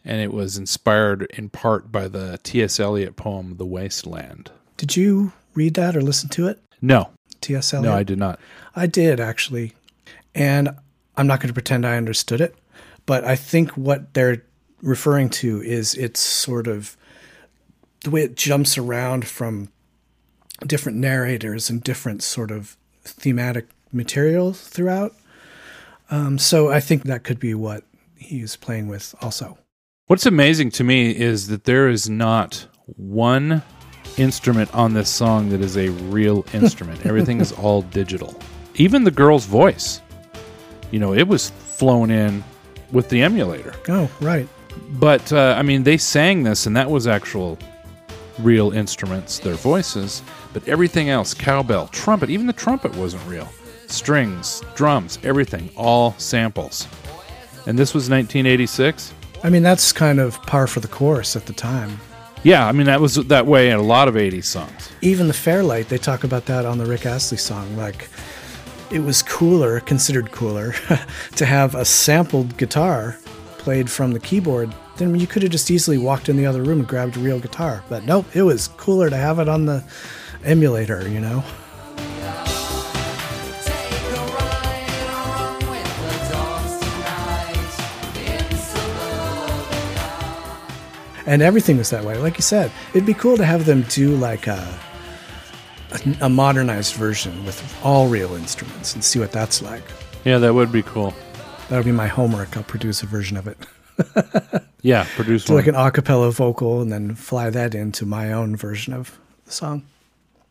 and 0.05 0.21
it 0.21 0.33
was 0.33 0.57
inspired 0.57 1.23
in 1.37 1.49
part 1.49 1.91
by 1.93 2.09
the 2.09 2.39
T.S. 2.43 2.81
Eliot 2.81 3.17
poem 3.17 3.57
"The 3.57 3.67
Wasteland." 3.67 4.51
Did 4.77 4.97
you 4.97 5.33
read 5.55 5.75
that 5.75 5.97
or 5.97 6.01
listen 6.01 6.29
to 6.31 6.47
it? 6.49 6.61
No, 6.81 7.11
T.S. 7.41 7.75
Eliot? 7.75 7.91
no, 7.91 7.97
I 7.97 8.03
did 8.03 8.19
not. 8.19 8.39
I 8.75 8.87
did 8.87 9.21
actually. 9.21 9.75
And 10.35 10.71
I'm 11.17 11.27
not 11.27 11.41
going 11.41 11.49
to 11.49 11.55
pretend 11.55 11.85
I 11.85 11.97
understood 11.97 12.41
it, 12.41 12.55
but 13.05 13.25
I 13.25 13.35
think 13.35 13.77
what 13.77 14.15
they're 14.15 14.45
referring 14.81 15.29
to 15.29 15.61
is 15.61 15.95
it's 15.95 16.21
sort 16.21 16.67
of 16.67 16.97
the 18.05 18.11
way 18.11 18.23
it 18.23 18.37
jumps 18.37 18.79
around 18.79 19.27
from 19.27 19.71
different 20.67 20.99
narrators 20.99 21.71
and 21.71 21.83
different 21.83 22.23
sort 22.23 22.51
of 22.51 22.77
thematic 23.03 23.69
material 23.93 24.53
throughout. 24.53 25.15
Um, 26.11 26.39
so 26.39 26.71
I 26.71 26.81
think 26.81 27.05
that 27.05 27.25
could 27.25 27.39
be 27.39 27.55
what 27.55 27.85
he's 28.17 28.57
playing 28.57 28.89
with 28.89 29.15
also. 29.21 29.59
What's 30.07 30.27
amazing 30.27 30.71
to 30.73 30.85
me 30.85 31.17
is 31.17 31.47
that 31.49 31.65
there 31.65 31.89
is 31.89 32.11
not 32.11 32.67
one 32.97 33.63
instrument 34.17 34.73
on 34.75 34.95
this 34.95 35.09
song 35.09 35.51
that 35.51 35.61
is 35.61 35.77
a 35.77 35.89
real 35.89 36.45
instrument. 36.53 37.07
Everything 37.07 37.41
is 37.41 37.53
all 37.53 37.83
digital. 37.83 38.35
Even 38.75 39.05
the 39.05 39.11
girl's 39.11 39.47
voice, 39.47 40.01
you 40.91 40.99
know, 40.99 41.15
it 41.15 41.29
was 41.29 41.51
flown 41.51 42.11
in 42.11 42.43
with 42.91 43.09
the 43.09 43.23
emulator. 43.23 43.75
Oh, 43.89 44.11
right. 44.21 44.49
But 44.93 45.33
uh, 45.33 45.55
I 45.57 45.63
mean, 45.63 45.85
they 45.85 45.97
sang 45.97 46.43
this, 46.43 46.67
and 46.67 46.77
that 46.77 46.91
was 46.91 47.07
actual 47.07 47.59
real 48.39 48.73
instruments, 48.73 49.39
their 49.39 49.55
voices. 49.55 50.23
But 50.53 50.67
everything 50.67 51.09
else, 51.09 51.35
cowbell, 51.35 51.89
trumpet, 51.89 52.31
even 52.31 52.47
the 52.47 52.53
trumpet 52.53 52.95
wasn't 52.97 53.27
real. 53.27 53.49
Strings, 53.87 54.63
drums, 54.75 55.19
everything, 55.23 55.71
all 55.77 56.15
samples. 56.19 56.87
And 57.67 57.79
this 57.79 57.95
was 57.95 58.11
1986. 58.11 59.15
I 59.43 59.51
mean, 59.51 59.63
that's 59.63 59.93
kind 59.93 60.21
of 60.21 60.41
par 60.43 60.67
for 60.67 60.81
the 60.81 60.89
course 60.89 61.37
at 61.37 61.47
the 61.47 61.53
time. 61.53 62.01
Yeah, 62.43 62.67
I 62.67 62.73
mean 62.73 62.87
that 62.87 63.01
was 63.01 63.17
that 63.17 63.47
way 63.47 63.71
in 63.71 63.79
a 63.79 63.83
lot 63.83 64.09
of 64.09 64.15
80s 64.15 64.45
songs. 64.45 64.91
even 65.03 65.29
the 65.29 65.35
Fairlight, 65.35 65.89
they 65.91 65.99
talk 65.99 66.25
about 66.25 66.47
that 66.47 66.65
on 66.65 66.79
the 66.79 66.87
Rick 66.87 67.05
Astley 67.05 67.37
song. 67.37 67.77
Like, 67.77 68.09
it 68.91 69.01
was 69.01 69.23
cooler, 69.23 69.81
considered 69.81 70.33
cooler, 70.33 70.73
to 71.37 71.47
have 71.47 71.75
a 71.75 71.85
sampled 71.85 72.57
guitar 72.57 73.19
played 73.59 73.91
from 73.91 74.13
the 74.13 74.21
keyboard 74.21 74.75
than 74.97 75.15
you 75.19 75.27
could 75.27 75.43
have 75.43 75.53
just 75.53 75.71
easily 75.71 75.99
walked 75.99 76.29
in 76.31 76.37
the 76.37 76.47
other 76.47 76.63
room 76.63 76.81
and 76.81 76.89
grabbed 76.89 77.17
a 77.17 77.21
real 77.21 77.39
guitar. 77.39 77.85
But 77.91 78.05
nope, 78.05 78.25
it 78.35 78.43
was 78.43 78.69
cooler 78.69 79.11
to 79.11 79.17
have 79.17 79.39
it 79.39 79.49
on 79.49 79.67
the 79.67 79.85
emulator, 80.45 81.09
you 81.09 81.21
know? 81.21 81.45
And 91.27 91.43
everything 91.43 91.77
was 91.77 91.91
that 91.91 92.05
way. 92.05 92.19
Like 92.19 92.37
you 92.37 92.43
said, 92.43 92.73
it'd 92.93 93.07
be 93.07 93.15
cool 93.15 93.37
to 93.37 93.45
have 93.45 93.65
them 93.65 93.83
do 93.89 94.17
like 94.17 94.49
a, 94.49 94.79
a, 95.93 96.17
a 96.23 96.29
modernized 96.29 96.95
version 96.95 97.45
with 97.45 97.63
all 97.85 98.09
real 98.09 98.35
instruments 98.35 98.95
and 98.95 99.05
see 99.05 99.21
what 99.21 99.31
that's 99.31 99.63
like. 99.63 99.85
Yeah, 100.25 100.39
that 100.39 100.55
would 100.55 100.73
be 100.73 100.83
cool. 100.83 101.15
That 101.69 101.77
would 101.77 101.85
be 101.85 101.93
my 101.93 102.09
homework. 102.09 102.57
I'll 102.57 102.65
produce 102.65 103.03
a 103.03 103.07
version 103.07 103.37
of 103.37 103.47
it. 103.47 103.59
Yeah, 104.83 105.07
produce 105.15 105.49
like 105.49 105.67
an 105.67 105.75
a 105.75 105.91
cappella 105.91 106.31
vocal 106.33 106.81
and 106.81 106.91
then 106.91 107.15
fly 107.15 107.51
that 107.51 107.75
into 107.75 108.07
my 108.07 108.33
own 108.33 108.57
version 108.57 108.95
of 108.95 109.19
the 109.45 109.53
song. 109.53 109.83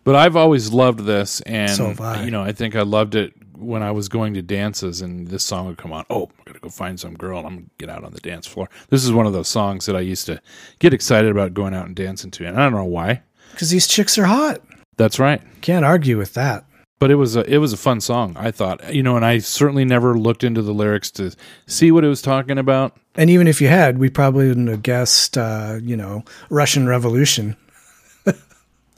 But 0.10 0.16
I've 0.16 0.36
always 0.36 0.72
loved 0.72 1.02
this, 1.02 1.40
and 1.42 1.70
So 1.70 1.86
have 1.86 2.02
I. 2.02 2.24
you 2.24 2.32
know, 2.32 2.42
I 2.42 2.52
think 2.52 2.76
I 2.76 2.82
loved 2.82 3.14
it 3.14 3.32
when 3.56 3.84
I 3.84 3.92
was 3.92 4.10
going 4.10 4.34
to 4.34 4.42
dances, 4.42 5.04
and 5.04 5.28
this 5.28 5.44
song 5.44 5.68
would 5.68 5.78
come 5.78 5.94
on. 5.94 6.04
Oh, 6.10 6.32
I'm 6.36 6.46
gonna 6.46 6.58
go 6.58 6.70
find 6.70 7.00
some 7.00 7.14
girl. 7.14 7.38
and 7.38 7.46
I'm 7.46 7.56
gonna 7.58 7.68
get 7.78 7.90
out 7.92 8.04
on 8.04 8.14
the 8.14 8.20
dance 8.20 8.48
floor. 8.48 8.72
This 8.90 9.04
is 9.06 9.12
one 9.12 9.28
of 9.28 9.34
those 9.34 9.48
songs 9.48 9.86
that 9.86 9.96
I 9.96 10.00
used 10.00 10.26
to 10.26 10.42
get 10.80 10.96
excited 10.96 11.30
about 11.30 11.54
going 11.54 11.76
out 11.76 11.86
and 11.86 11.96
dancing 11.96 12.32
to, 12.32 12.48
and 12.48 12.58
I 12.58 12.64
don't 12.64 12.74
know 12.74 12.86
why. 12.86 13.22
Because 13.52 13.70
these 13.70 13.86
chicks 13.88 14.18
are 14.18 14.26
hot. 14.26 14.64
That's 14.98 15.20
right. 15.20 15.44
Can't 15.62 15.86
argue 15.86 16.18
with 16.18 16.34
that. 16.34 16.66
But 16.98 17.12
it 17.12 17.16
was 17.16 17.36
a 17.36 17.42
it 17.42 17.60
was 17.60 17.72
a 17.72 17.78
fun 17.78 18.02
song. 18.02 18.36
I 18.36 18.50
thought, 18.50 18.92
you 18.92 19.04
know, 19.04 19.16
and 19.16 19.24
I 19.24 19.38
certainly 19.38 19.86
never 19.86 20.18
looked 20.18 20.44
into 20.44 20.64
the 20.64 20.74
lyrics 20.74 21.12
to 21.12 21.36
see 21.68 21.92
what 21.92 22.04
it 22.04 22.08
was 22.08 22.24
talking 22.24 22.58
about. 22.58 22.98
And 23.14 23.30
even 23.30 23.46
if 23.46 23.62
you 23.62 23.68
had, 23.68 24.00
we 24.00 24.10
probably 24.10 24.48
wouldn't 24.48 24.70
have 24.70 24.82
guessed, 24.82 25.38
uh, 25.38 25.78
you 25.84 25.96
know, 25.96 26.24
Russian 26.50 26.88
Revolution 26.88 27.56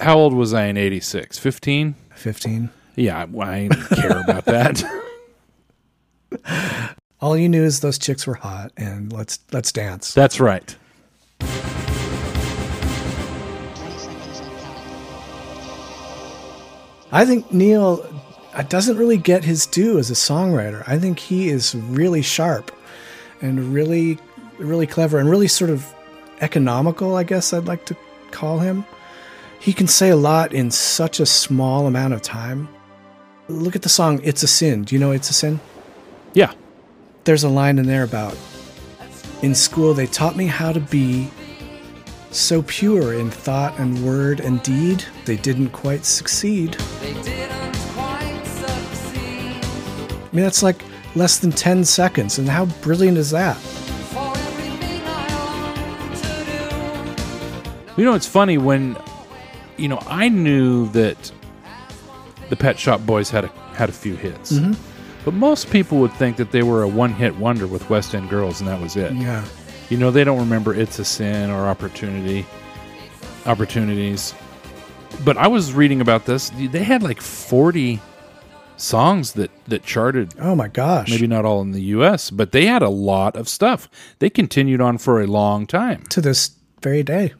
How 0.02 0.18
old 0.18 0.34
was 0.34 0.54
I 0.54 0.66
in 0.66 0.78
'86? 0.78 1.38
Fifteen. 1.38 1.96
15. 2.16 2.70
Yeah, 2.96 3.20
I, 3.20 3.40
I 3.40 3.68
didn't 3.68 3.88
care 3.90 4.20
about 4.20 4.46
that. 4.46 4.84
All 7.22 7.36
you 7.38 7.50
knew 7.50 7.64
is 7.64 7.80
those 7.80 7.98
chicks 7.98 8.28
were 8.28 8.36
hot 8.36 8.72
and 8.78 9.12
let's 9.12 9.40
let's 9.52 9.72
dance. 9.72 10.14
That's 10.14 10.40
right. 10.40 10.76
I 17.14 17.26
think 17.26 17.52
Neil 17.52 18.06
uh, 18.54 18.64
doesn't 18.64 18.98
really 18.98 19.18
get 19.18 19.44
his 19.44 19.66
due 19.66 20.00
as 20.00 20.10
a 20.10 20.14
songwriter. 20.14 20.84
I 20.88 20.98
think 20.98 21.20
he 21.20 21.50
is 21.50 21.76
really 21.76 22.22
sharp 22.22 22.72
and 23.42 23.74
really, 23.74 24.18
really 24.58 24.88
clever 24.88 25.18
and 25.18 25.30
really 25.30 25.48
sort 25.48 25.70
of 25.70 25.94
economical, 26.40 27.16
I 27.16 27.24
guess 27.24 27.52
I'd 27.52 27.66
like 27.66 27.86
to 27.88 27.98
call 28.32 28.60
him. 28.60 28.86
He 29.62 29.74
can 29.74 29.88
say 29.88 30.10
a 30.10 30.16
lot 30.16 30.54
in 30.54 30.72
such 30.72 31.20
a 31.20 31.26
small 31.26 31.86
amount 31.86 32.16
of 32.16 32.22
time. 32.22 32.68
Look 33.48 33.76
at 33.76 33.84
the 33.84 33.90
song 33.90 34.20
It's 34.24 34.42
a 34.44 34.48
Sin. 34.48 34.84
Do 34.84 34.96
you 34.96 35.00
know 35.00 35.12
It's 35.12 35.30
a 35.30 35.34
Sin? 35.34 35.60
Yeah. 36.34 36.54
there's 37.26 37.44
a 37.44 37.50
line 37.50 37.78
in 37.78 37.86
there 37.86 38.04
about 38.04 38.36
in 39.42 39.54
school 39.56 39.94
they 39.94 40.08
taught 40.08 40.36
me 40.36 40.46
how 40.46 40.72
to 40.72 40.80
be 40.80 41.30
so 42.32 42.62
pure 42.64 43.14
in 43.14 43.30
thought 43.30 43.78
and 43.80 44.06
word 44.06 44.40
and 44.40 44.62
deed 44.64 45.04
they 45.26 45.36
didn't 45.36 45.70
quite 45.70 46.06
succeed. 46.06 46.74
They 47.02 47.14
didn't 47.22 47.76
quite 47.94 48.42
succeed. 48.46 49.66
I 50.32 50.36
mean 50.36 50.44
that's 50.44 50.64
like 50.64 50.82
less 51.16 51.40
than 51.40 51.52
10 51.52 51.84
seconds 51.84 52.38
and 52.40 52.48
how 52.48 52.66
brilliant 52.82 53.18
is 53.18 53.32
that? 53.32 53.58
For 53.58 54.32
everything 54.38 55.02
I 55.06 55.28
long 55.44 56.16
to 56.16 57.96
do. 57.96 58.02
You 58.02 58.06
know, 58.06 58.14
it's 58.14 58.28
funny 58.28 58.58
when, 58.58 58.96
you 59.82 59.88
know, 59.88 60.02
I 60.08 60.30
knew 60.30 60.88
that 60.90 61.32
the 62.50 62.56
Pet 62.56 62.78
Shop 62.78 63.02
Boys 63.06 63.30
had 63.30 63.46
a 63.46 63.48
had 63.74 63.90
a 63.90 63.94
few 63.94 64.16
hits, 64.16 64.54
mm-hmm. 64.54 64.74
but 65.26 65.34
most 65.34 65.72
people 65.72 65.98
would 66.00 66.14
think 66.14 66.38
that 66.38 66.52
they 66.52 66.62
were 66.62 66.84
a 66.84 66.88
one 66.88 67.14
hit 67.14 67.36
wonder 67.38 67.66
with 67.66 67.90
West 67.90 68.14
End 68.14 68.30
Girls, 68.30 68.60
and 68.60 68.70
that 68.70 68.80
was 68.80 68.96
it. 68.96 69.14
Yeah. 69.14 69.44
You 69.90 69.98
know, 69.98 70.12
they 70.12 70.24
don't 70.24 70.40
remember 70.40 70.74
"It's 70.74 71.00
a 71.00 71.06
Sin" 71.06 71.50
or 71.50 71.68
"Opportunity," 71.68 72.46
opportunities. 73.46 74.34
But 75.26 75.38
I 75.38 75.48
was 75.48 75.74
reading 75.74 76.00
about 76.00 76.26
this; 76.26 76.52
they 76.52 76.84
had 76.84 77.02
like 77.02 77.22
forty 77.22 78.00
songs 78.78 79.34
that 79.34 79.52
that 79.68 79.84
charted. 79.84 80.34
Oh 80.40 80.56
my 80.56 80.68
gosh. 80.68 81.10
Maybe 81.10 81.28
not 81.28 81.46
all 81.46 81.62
in 81.62 81.72
the 81.72 81.82
U.S., 81.82 82.30
but 82.30 82.52
they 82.52 82.66
had 82.66 82.82
a 82.82 82.90
lot 82.90 83.36
of 83.36 83.50
stuff. 83.50 83.90
They 84.20 84.30
continued 84.30 84.82
on 84.82 84.98
for 84.98 85.22
a 85.22 85.28
long 85.28 85.66
time. 85.66 86.04
to 86.10 86.22
this 86.22 86.52
very 86.82 87.04
day. 87.04 87.34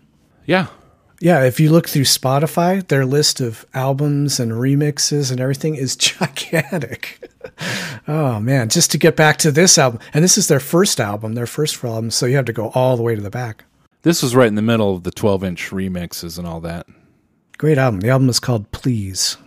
Yeah, 0.46 0.68
Yeah, 1.22 1.44
if 1.44 1.60
you 1.60 1.70
look 1.70 1.88
through 1.88 2.06
Spotify, 2.06 2.86
their 2.88 3.06
list 3.06 3.42
of 3.42 3.64
albums 3.76 4.40
and 4.40 4.54
remixes 4.54 5.32
and 5.32 5.40
everything 5.40 5.76
is 5.76 5.96
gigantic. 5.96 7.30
oh 8.08 8.40
man, 8.40 8.70
just 8.70 8.90
to 8.92 8.98
get 8.98 9.16
back 9.16 9.38
to 9.38 9.52
this 9.52 9.78
album, 9.78 10.00
and 10.16 10.24
this 10.24 10.36
is 10.36 10.48
their 10.48 10.60
first 10.60 11.00
album, 11.00 11.34
their 11.36 11.46
first 11.46 11.84
album, 11.84 12.10
so 12.10 12.26
you 12.26 12.36
have 12.38 12.46
to 12.46 12.54
go 12.54 12.70
all 12.70 12.98
the 12.98 13.04
way 13.04 13.14
to 13.14 13.22
the 13.22 13.30
back. 13.30 13.66
this 14.02 14.24
was 14.24 14.36
right 14.36 14.48
in 14.48 14.56
the 14.56 14.64
middle 14.64 14.96
of 14.96 15.04
the 15.04 15.12
twelve-inch 15.12 15.70
remixes 15.70 16.40
and 16.40 16.48
all 16.48 16.60
that. 16.62 16.88
Great 17.60 17.78
album. 17.78 18.00
The 18.00 18.10
album 18.10 18.28
is 18.28 18.40
called 18.40 18.72
Please, 18.72 19.38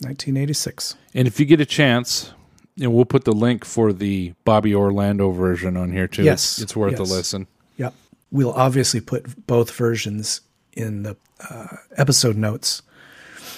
1986. 0.00 0.96
And 1.14 1.28
if 1.28 1.38
you 1.38 1.46
get 1.46 1.60
a 1.60 1.66
chance, 1.66 2.32
and 2.80 2.92
we'll 2.92 3.04
put 3.04 3.24
the 3.24 3.32
link 3.32 3.64
for 3.64 3.92
the 3.92 4.34
Bobby 4.44 4.74
Orlando 4.74 5.30
version 5.30 5.76
on 5.76 5.92
here 5.92 6.08
too. 6.08 6.24
Yes, 6.24 6.54
it's, 6.54 6.62
it's 6.62 6.76
worth 6.76 6.98
a 6.98 7.04
listen. 7.04 7.46
Yep. 7.76 7.94
We'll 8.32 8.52
obviously 8.52 9.00
put 9.00 9.46
both 9.46 9.70
versions 9.70 10.40
in 10.72 11.02
the 11.02 11.16
uh, 11.48 11.66
episode 11.96 12.36
notes, 12.36 12.82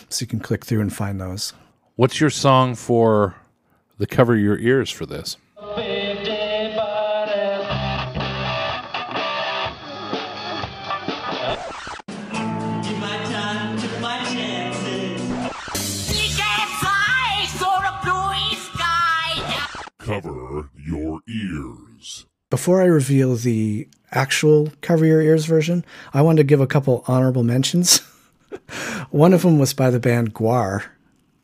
so 0.08 0.22
you 0.22 0.26
can 0.26 0.40
click 0.40 0.64
through 0.64 0.80
and 0.80 0.92
find 0.92 1.20
those. 1.20 1.52
What's 1.96 2.20
your 2.20 2.30
song 2.30 2.74
for 2.74 3.36
the 3.98 4.06
cover 4.06 4.36
your 4.36 4.58
ears 4.58 4.90
for 4.90 5.06
this? 5.06 5.36
Give 5.58 5.76
my 12.98 13.16
time, 13.24 13.78
took 13.78 14.00
my 14.00 14.24
chances. 14.24 15.22
Cover 19.98 20.70
your 20.76 21.20
ears. 21.28 22.26
Before 22.50 22.82
I 22.82 22.86
reveal 22.86 23.36
the 23.36 23.88
actual 24.12 24.72
Cover 24.80 25.04
Your 25.06 25.20
Ears 25.22 25.46
version, 25.46 25.84
I 26.14 26.22
wanted 26.22 26.38
to 26.38 26.44
give 26.44 26.60
a 26.60 26.66
couple 26.66 27.04
honorable 27.06 27.42
mentions. 27.42 27.98
one 29.10 29.32
of 29.32 29.42
them 29.42 29.58
was 29.58 29.74
by 29.74 29.90
the 29.90 30.00
band 30.00 30.34
Guar. 30.34 30.84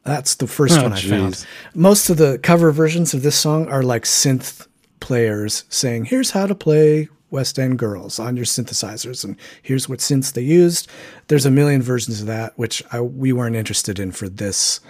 That's 0.04 0.37
the 0.37 0.46
first 0.46 0.78
Oh, 0.78 0.85
one 0.85 0.92
I 0.92 1.00
found. 1.00 1.46
Most 1.74 2.09
of 2.09 2.16
the 2.16 2.38
cover 2.42 2.70
versions 2.72 3.12
of 3.14 3.22
this 3.22 3.37
song 3.37 3.68
are 3.68 3.83
like 3.83 4.04
synth 4.04 4.66
players 5.00 5.64
saying, 5.68 6.07
here's 6.07 6.31
how 6.31 6.46
to 6.46 6.54
play 6.54 7.09
West 7.31 7.59
End 7.59 7.78
Girls 7.78 8.18
on 8.18 8.37
your 8.37 8.46
synthesizers, 8.46 9.22
and 9.22 9.37
here's 9.62 9.87
what 9.88 9.98
synths 9.98 10.33
they 10.33 10.42
used. 10.42 10.88
There's 11.28 11.44
a 11.44 11.50
million 11.50 11.83
versions 11.83 12.22
of 12.22 12.26
that, 12.26 12.59
which 12.59 12.83
I, 12.90 13.02
we 13.02 13.33
weren't 13.35 13.57
interested 13.57 13.98
in 13.98 14.12
for 14.12 14.31
this, 14.31 14.81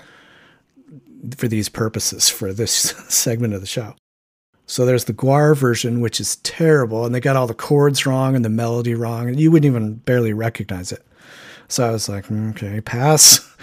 for 1.37 1.49
these 1.49 1.69
purposes, 1.69 2.29
for 2.29 2.53
this 2.53 2.73
segment 3.09 3.55
of 3.55 3.61
the 3.61 3.67
show. 3.67 3.97
So 4.69 4.85
there's 4.85 5.07
the 5.07 5.15
Guar 5.15 5.57
version, 5.57 6.03
which 6.03 6.21
is 6.21 6.37
terrible, 6.37 7.07
and 7.07 7.15
they 7.15 7.21
got 7.21 7.37
all 7.37 7.47
the 7.47 7.55
chords 7.55 8.05
wrong 8.05 8.37
and 8.37 8.45
the 8.45 8.51
melody 8.51 8.95
wrong, 8.95 9.27
and 9.27 9.41
you 9.41 9.51
wouldn't 9.51 9.65
even 9.71 9.95
barely 9.95 10.35
recognize 10.35 10.93
it. 10.93 11.03
So 11.69 11.89
I 11.89 11.91
was 11.91 12.07
like, 12.07 12.27
"Mm, 12.27 12.51
okay, 12.51 12.81
pass. 12.81 13.45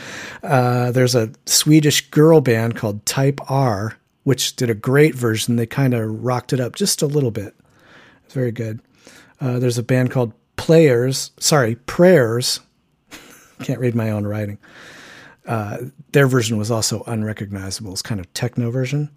Uh, 0.43 0.91
there's 0.91 1.15
a 1.15 1.31
Swedish 1.47 2.11
girl 2.11 2.39
band 2.39 2.75
called 2.75 3.03
Type 3.07 3.39
R, 3.49 3.97
which 4.25 4.55
did 4.55 4.69
a 4.69 4.75
great 4.75 5.15
version. 5.15 5.55
They 5.55 5.65
kind 5.65 5.95
of 5.95 6.23
rocked 6.23 6.53
it 6.53 6.59
up 6.59 6.75
just 6.75 7.01
a 7.01 7.07
little 7.07 7.31
bit. 7.31 7.55
It's 8.25 8.33
very 8.35 8.51
good. 8.51 8.79
Uh, 9.41 9.57
there's 9.57 9.79
a 9.79 9.83
band 9.83 10.11
called 10.11 10.33
Players, 10.57 11.31
sorry, 11.39 11.75
Prayers. 11.75 12.59
Can't 13.63 13.79
read 13.79 13.95
my 13.95 14.11
own 14.11 14.27
writing. 14.27 14.59
Uh, 15.47 15.77
their 16.11 16.27
version 16.27 16.57
was 16.57 16.69
also 16.69 17.01
unrecognizable. 17.07 17.93
It's 17.93 18.03
kind 18.03 18.19
of 18.19 18.31
techno 18.33 18.69
version. 18.69 19.09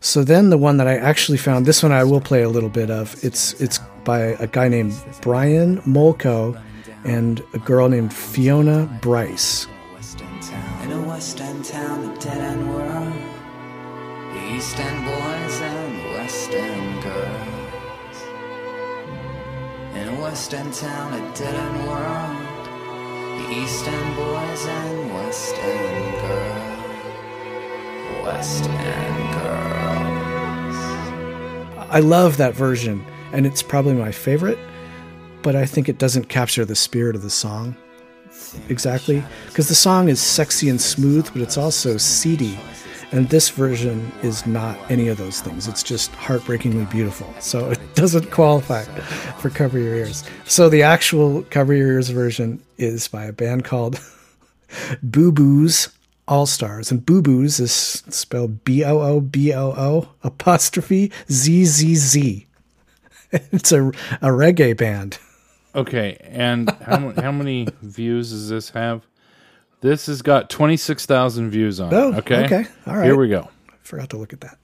So 0.00 0.24
then 0.24 0.48
the 0.48 0.56
one 0.56 0.78
that 0.78 0.88
I 0.88 0.96
actually 0.96 1.36
found, 1.36 1.66
this 1.66 1.82
one 1.82 1.92
I 1.92 2.04
will 2.04 2.22
play 2.22 2.42
a 2.42 2.48
little 2.48 2.70
bit 2.70 2.90
of. 2.90 3.22
It's 3.22 3.52
it's 3.60 3.78
by 4.04 4.20
a 4.40 4.46
guy 4.46 4.68
named 4.68 4.94
Brian 5.20 5.78
Molko 5.82 6.60
and 7.04 7.42
a 7.52 7.58
girl 7.58 7.88
named 7.88 8.12
Fiona 8.12 8.86
Brice. 9.02 9.66
In 10.82 10.92
a 10.92 11.02
West 11.06 11.40
End 11.40 11.64
town, 11.64 12.14
dead 12.18 12.38
end 12.38 12.74
world. 12.74 13.12
East 14.48 14.78
End 14.78 15.04
boys 15.04 15.60
and 15.60 16.04
West 16.14 16.50
End 16.50 17.02
girls. 17.02 18.16
In 19.94 20.08
a 20.08 20.20
West 20.22 20.54
End 20.54 20.72
town, 20.72 21.12
a 21.12 21.34
dead 21.34 21.54
end 21.54 21.86
world. 21.86 22.36
East 23.52 23.86
End 23.86 24.16
boys 24.16 24.66
and 24.66 25.12
West 25.14 25.54
End 25.56 26.20
girls. 26.22 26.70
West 28.24 28.64
End 28.64 29.34
girls. 29.34 29.79
I 31.90 32.00
love 32.00 32.36
that 32.38 32.54
version, 32.54 33.04
and 33.32 33.46
it's 33.46 33.62
probably 33.62 33.94
my 33.94 34.12
favorite, 34.12 34.58
but 35.42 35.54
I 35.54 35.66
think 35.66 35.88
it 35.88 35.98
doesn't 35.98 36.28
capture 36.28 36.64
the 36.64 36.76
spirit 36.76 37.14
of 37.16 37.22
the 37.22 37.30
song 37.30 37.76
exactly. 38.68 39.22
Because 39.46 39.68
the 39.68 39.74
song 39.74 40.08
is 40.08 40.20
sexy 40.20 40.68
and 40.68 40.80
smooth, 40.80 41.30
but 41.32 41.42
it's 41.42 41.56
also 41.56 41.96
seedy. 41.96 42.58
And 43.12 43.28
this 43.28 43.48
version 43.48 44.12
is 44.22 44.46
not 44.46 44.78
any 44.90 45.08
of 45.08 45.18
those 45.18 45.40
things. 45.40 45.66
It's 45.66 45.82
just 45.82 46.12
heartbreakingly 46.12 46.84
beautiful. 46.86 47.32
So 47.40 47.70
it 47.70 47.94
doesn't 47.94 48.30
qualify 48.30 48.84
for 48.84 49.50
Cover 49.50 49.78
Your 49.78 49.96
Ears. 49.96 50.24
So 50.44 50.68
the 50.68 50.82
actual 50.82 51.42
Cover 51.44 51.74
Your 51.74 51.88
Ears 51.88 52.10
version 52.10 52.62
is 52.78 53.08
by 53.08 53.24
a 53.24 53.32
band 53.32 53.64
called 53.64 53.96
BooBoo'zzz 55.04 55.92
All 56.28 56.46
Stars. 56.46 56.90
And 56.90 57.00
BooBoo'zzz 57.04 57.60
is 57.60 57.72
spelled 57.72 58.64
B 58.64 58.84
O 58.84 59.00
O 59.00 59.20
B 59.20 59.52
O 59.52 59.72
O 59.76 60.08
apostrophe 60.22 61.10
Z 61.30 61.64
Z 61.64 61.94
Z. 61.96 62.46
It's 63.32 63.70
a, 63.70 63.86
a 63.86 64.30
reggae 64.30 64.76
band. 64.76 65.18
Okay, 65.72 66.16
and 66.20 66.68
how 66.84 67.10
how 67.12 67.30
many 67.30 67.68
views 67.80 68.30
does 68.30 68.48
this 68.48 68.70
have? 68.70 69.06
This 69.82 70.06
has 70.06 70.20
got 70.20 70.50
twenty 70.50 70.76
six 70.76 71.06
thousand 71.06 71.50
views 71.50 71.78
on. 71.78 71.94
Oh, 71.94 72.12
it, 72.12 72.18
okay, 72.18 72.44
okay, 72.46 72.66
all 72.88 72.96
right. 72.96 73.04
Here 73.04 73.16
we 73.16 73.28
go. 73.28 73.48
Forgot 73.82 74.10
to 74.10 74.16
look 74.16 74.32
at 74.32 74.40
that. 74.40 74.58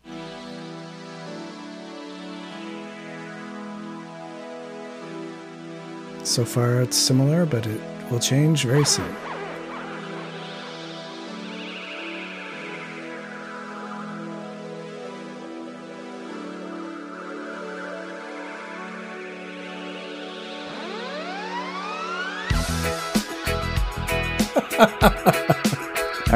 So 6.24 6.44
far, 6.44 6.82
it's 6.82 6.96
similar, 6.96 7.46
but 7.46 7.66
it 7.66 7.80
will 8.10 8.18
change 8.18 8.64
very 8.64 8.84
soon. 8.84 9.14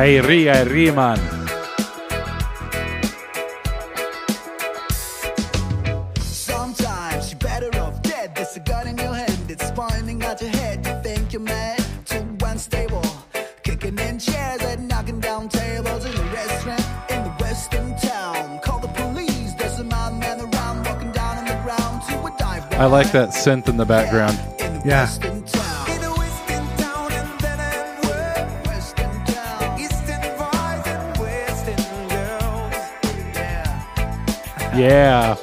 Ay 0.01 0.19
ri, 0.19 0.49
ay 0.49 0.65
ri, 0.65 0.91
man. 0.91 1.21
Sometimes 6.17 7.29
you're 7.31 7.39
better 7.39 7.69
off 7.85 8.01
dead. 8.01 8.35
There's 8.35 8.57
a 8.57 8.61
gun 8.61 8.89
in 8.89 8.97
your 8.97 9.13
hand, 9.13 9.51
it's 9.51 9.71
pointing 9.73 10.23
at 10.23 10.41
your 10.41 10.49
head. 10.57 10.87
You 10.87 10.95
think 11.03 11.35
you're 11.35 11.43
mad, 11.43 11.85
too 12.07 12.25
unstable. 12.47 13.05
Kicking 13.63 13.99
in 13.99 14.19
chairs 14.19 14.63
and 14.63 14.89
knocking 14.89 15.21
down 15.21 15.51
tables 15.51 16.07
in 16.07 16.17
a 16.17 16.25
restaurant 16.33 16.87
in 17.11 17.23
the 17.23 17.35
western 17.45 17.95
town. 17.99 18.59
Call 18.65 18.79
the 18.79 18.89
police, 18.89 19.53
there's 19.59 19.81
a 19.81 19.85
madman 19.85 20.41
around 20.41 20.87
walking 20.87 21.13
down 21.13 21.37
on 21.41 21.45
the 21.45 21.61
ground 21.63 22.01
to 22.09 22.15
a 22.25 22.31
dive 22.39 22.65
I 22.73 22.87
like 22.87 23.13
that 23.13 23.35
synth 23.37 23.69
in 23.69 23.77
the 23.77 23.85
background. 23.85 24.39
In 24.61 24.81
Yeah. 24.83 25.05
Girl. 34.81 35.39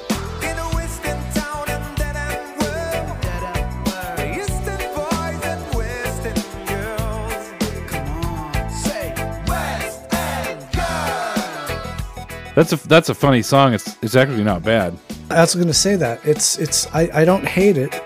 That's 12.55 12.73
a 12.73 12.87
that's 12.87 13.09
a 13.09 13.13
funny 13.13 13.43
song. 13.43 13.75
It's 13.75 13.95
it's 14.01 14.15
actually 14.15 14.43
not 14.43 14.63
bad. 14.63 14.97
I 15.29 15.41
was 15.41 15.53
going 15.53 15.67
to 15.67 15.73
say 15.75 15.95
that 15.97 16.25
it's 16.25 16.57
it's 16.57 16.87
I, 16.91 17.07
I 17.13 17.23
don't 17.23 17.45
hate 17.45 17.77
it. 17.77 17.93
Yeah, 17.93 18.01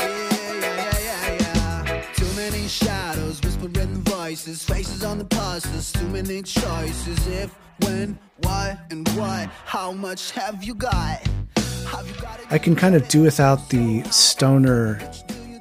yeah, 0.00 0.58
yeah, 0.58 0.98
yeah, 0.98 1.84
yeah. 1.86 2.04
Too 2.16 2.26
many 2.34 2.66
shadows, 2.66 3.40
whispering 3.42 4.02
voices, 4.02 4.64
faces 4.64 5.04
on 5.04 5.18
the 5.18 5.24
posters. 5.24 5.92
Too 5.92 6.08
many 6.08 6.42
choices. 6.42 7.28
If, 7.28 7.54
when, 7.84 8.18
why, 8.38 8.76
and 8.90 9.08
what? 9.10 9.48
How 9.64 9.92
much 9.92 10.32
have 10.32 10.64
you 10.64 10.71
I 12.52 12.58
can 12.58 12.76
kind 12.76 12.94
of 12.94 13.08
do 13.08 13.22
without 13.22 13.70
the 13.70 14.02
stoner. 14.10 15.00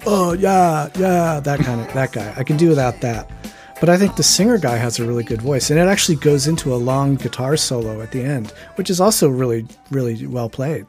Oh 0.05 0.33
yeah, 0.33 0.89
yeah, 0.99 1.39
that 1.39 1.61
kind 1.61 1.79
of 1.79 1.93
that 1.93 2.11
guy. 2.11 2.33
I 2.35 2.43
can 2.43 2.57
do 2.57 2.67
without 2.67 2.99
that. 2.99 3.31
But 3.79 3.87
I 3.87 3.97
think 3.97 4.17
the 4.17 4.23
singer 4.23 4.57
guy 4.57 4.75
has 4.75 4.99
a 4.99 5.05
really 5.05 5.23
good 5.23 5.41
voice, 5.41 5.69
and 5.69 5.79
it 5.79 5.87
actually 5.87 6.17
goes 6.17 6.47
into 6.47 6.73
a 6.73 6.75
long 6.75 7.15
guitar 7.15 7.55
solo 7.55 8.01
at 8.01 8.11
the 8.11 8.21
end, 8.21 8.51
which 8.75 8.89
is 8.89 8.99
also 8.99 9.29
really, 9.29 9.65
really 9.89 10.27
well 10.27 10.49
played. 10.49 10.85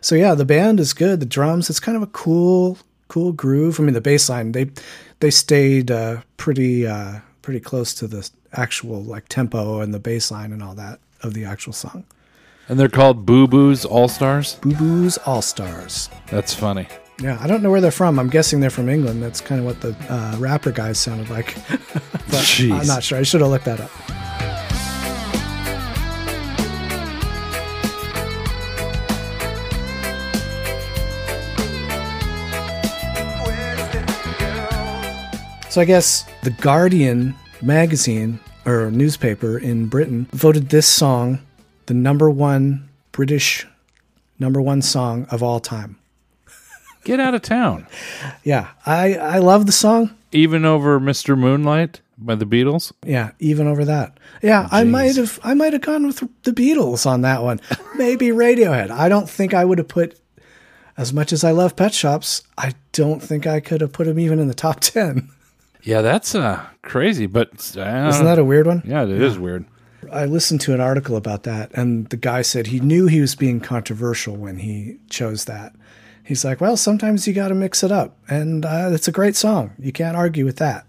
So 0.00 0.14
yeah, 0.14 0.36
the 0.36 0.44
band 0.44 0.78
is 0.78 0.92
good. 0.92 1.18
The 1.18 1.26
drums, 1.26 1.68
it's 1.68 1.80
kind 1.80 1.96
of 1.96 2.04
a 2.04 2.12
cool, 2.12 2.78
cool 3.08 3.32
groove. 3.32 3.80
I 3.80 3.82
mean, 3.82 3.94
the 3.94 4.00
bass 4.00 4.28
line 4.28 4.52
they 4.52 4.70
they 5.18 5.32
stayed 5.32 5.90
uh, 5.90 6.22
pretty 6.36 6.86
uh, 6.86 7.18
pretty 7.42 7.58
close 7.58 7.94
to 7.94 8.06
the 8.06 8.30
actual 8.52 9.02
like 9.02 9.26
tempo 9.26 9.80
and 9.80 9.92
the 9.92 9.98
bass 9.98 10.30
line 10.30 10.52
and 10.52 10.62
all 10.62 10.76
that 10.76 11.00
of 11.20 11.34
the 11.34 11.44
actual 11.44 11.72
song. 11.72 12.04
And 12.68 12.78
they're 12.78 12.88
called 12.88 13.26
BooBoo'zzz 13.26 13.84
All 13.84 14.08
Stars. 14.08 14.54
Boo 14.56 14.74
Boos 14.74 15.18
All 15.18 15.42
Stars. 15.42 16.08
That's 16.28 16.54
funny. 16.54 16.86
Yeah, 17.20 17.38
I 17.40 17.46
don't 17.46 17.62
know 17.62 17.70
where 17.70 17.80
they're 17.80 17.90
from. 17.90 18.18
I'm 18.18 18.30
guessing 18.30 18.60
they're 18.60 18.70
from 18.70 18.88
England. 18.88 19.22
That's 19.22 19.40
kind 19.40 19.60
of 19.60 19.66
what 19.66 19.80
the 19.80 19.96
uh, 20.12 20.36
rapper 20.38 20.72
guys 20.72 20.98
sounded 20.98 21.28
like. 21.28 21.54
but 21.68 22.42
Jeez. 22.42 22.72
I'm 22.72 22.86
not 22.86 23.02
sure. 23.02 23.18
I 23.18 23.22
should 23.22 23.40
have 23.40 23.50
looked 23.50 23.66
that 23.66 23.80
up. 23.80 23.90
So 35.70 35.80
I 35.80 35.86
guess 35.86 36.26
the 36.42 36.50
Guardian 36.50 37.34
magazine 37.62 38.38
or 38.66 38.90
newspaper 38.90 39.58
in 39.58 39.86
Britain 39.86 40.26
voted 40.32 40.68
this 40.68 40.86
song 40.86 41.40
the 41.86 41.94
number 41.94 42.30
one 42.30 42.88
British 43.12 43.66
number 44.38 44.60
one 44.60 44.82
song 44.82 45.26
of 45.30 45.42
all 45.42 45.60
time. 45.60 45.98
Get 47.04 47.18
out 47.20 47.34
of 47.34 47.42
town. 47.42 47.86
Yeah, 48.44 48.68
I 48.86 49.14
I 49.16 49.38
love 49.38 49.66
the 49.66 49.72
song. 49.72 50.14
Even 50.30 50.64
over 50.64 51.00
Mr. 51.00 51.36
Moonlight 51.36 52.00
by 52.16 52.36
the 52.36 52.44
Beatles. 52.46 52.92
Yeah, 53.04 53.32
even 53.40 53.66
over 53.66 53.84
that. 53.84 54.18
Yeah, 54.40 54.68
I 54.70 54.84
might 54.84 55.16
have 55.16 55.40
I 55.42 55.54
might 55.54 55.72
have 55.72 55.82
gone 55.82 56.06
with 56.06 56.22
the 56.44 56.52
Beatles 56.52 57.04
on 57.04 57.22
that 57.22 57.42
one. 57.42 57.60
Maybe 57.96 58.28
Radiohead. 58.28 58.90
I 58.90 59.08
don't 59.08 59.28
think 59.28 59.52
I 59.52 59.64
would 59.64 59.78
have 59.78 59.88
put 59.88 60.18
as 60.96 61.12
much 61.12 61.32
as 61.32 61.42
I 61.42 61.50
love 61.50 61.74
Pet 61.74 61.92
Shops. 61.92 62.42
I 62.56 62.74
don't 62.92 63.20
think 63.20 63.46
I 63.48 63.58
could 63.60 63.80
have 63.80 63.92
put 63.92 64.06
them 64.06 64.18
even 64.20 64.38
in 64.38 64.46
the 64.46 64.54
top 64.54 64.78
ten. 64.80 65.28
Yeah, 65.82 66.02
that's 66.02 66.36
uh, 66.36 66.64
crazy, 66.82 67.26
but 67.26 67.50
uh, 67.76 68.06
Isn't 68.10 68.24
that 68.26 68.38
a 68.38 68.44
weird 68.44 68.68
one? 68.68 68.82
yeah, 68.86 69.02
it 69.02 69.10
is 69.20 69.36
weird. 69.40 69.64
I 70.10 70.24
listened 70.24 70.60
to 70.62 70.74
an 70.74 70.80
article 70.80 71.16
about 71.16 71.44
that, 71.44 71.70
and 71.74 72.08
the 72.08 72.16
guy 72.16 72.42
said 72.42 72.66
he 72.66 72.80
knew 72.80 73.06
he 73.06 73.20
was 73.20 73.34
being 73.34 73.60
controversial 73.60 74.36
when 74.36 74.58
he 74.58 74.98
chose 75.08 75.44
that. 75.44 75.74
He's 76.24 76.44
like, 76.44 76.60
well, 76.60 76.76
sometimes 76.76 77.26
you 77.26 77.34
got 77.34 77.48
to 77.48 77.54
mix 77.54 77.82
it 77.82 77.92
up, 77.92 78.16
and 78.28 78.64
uh, 78.64 78.90
it's 78.92 79.08
a 79.08 79.12
great 79.12 79.36
song. 79.36 79.72
You 79.78 79.92
can't 79.92 80.16
argue 80.16 80.44
with 80.44 80.56
that. 80.56 80.86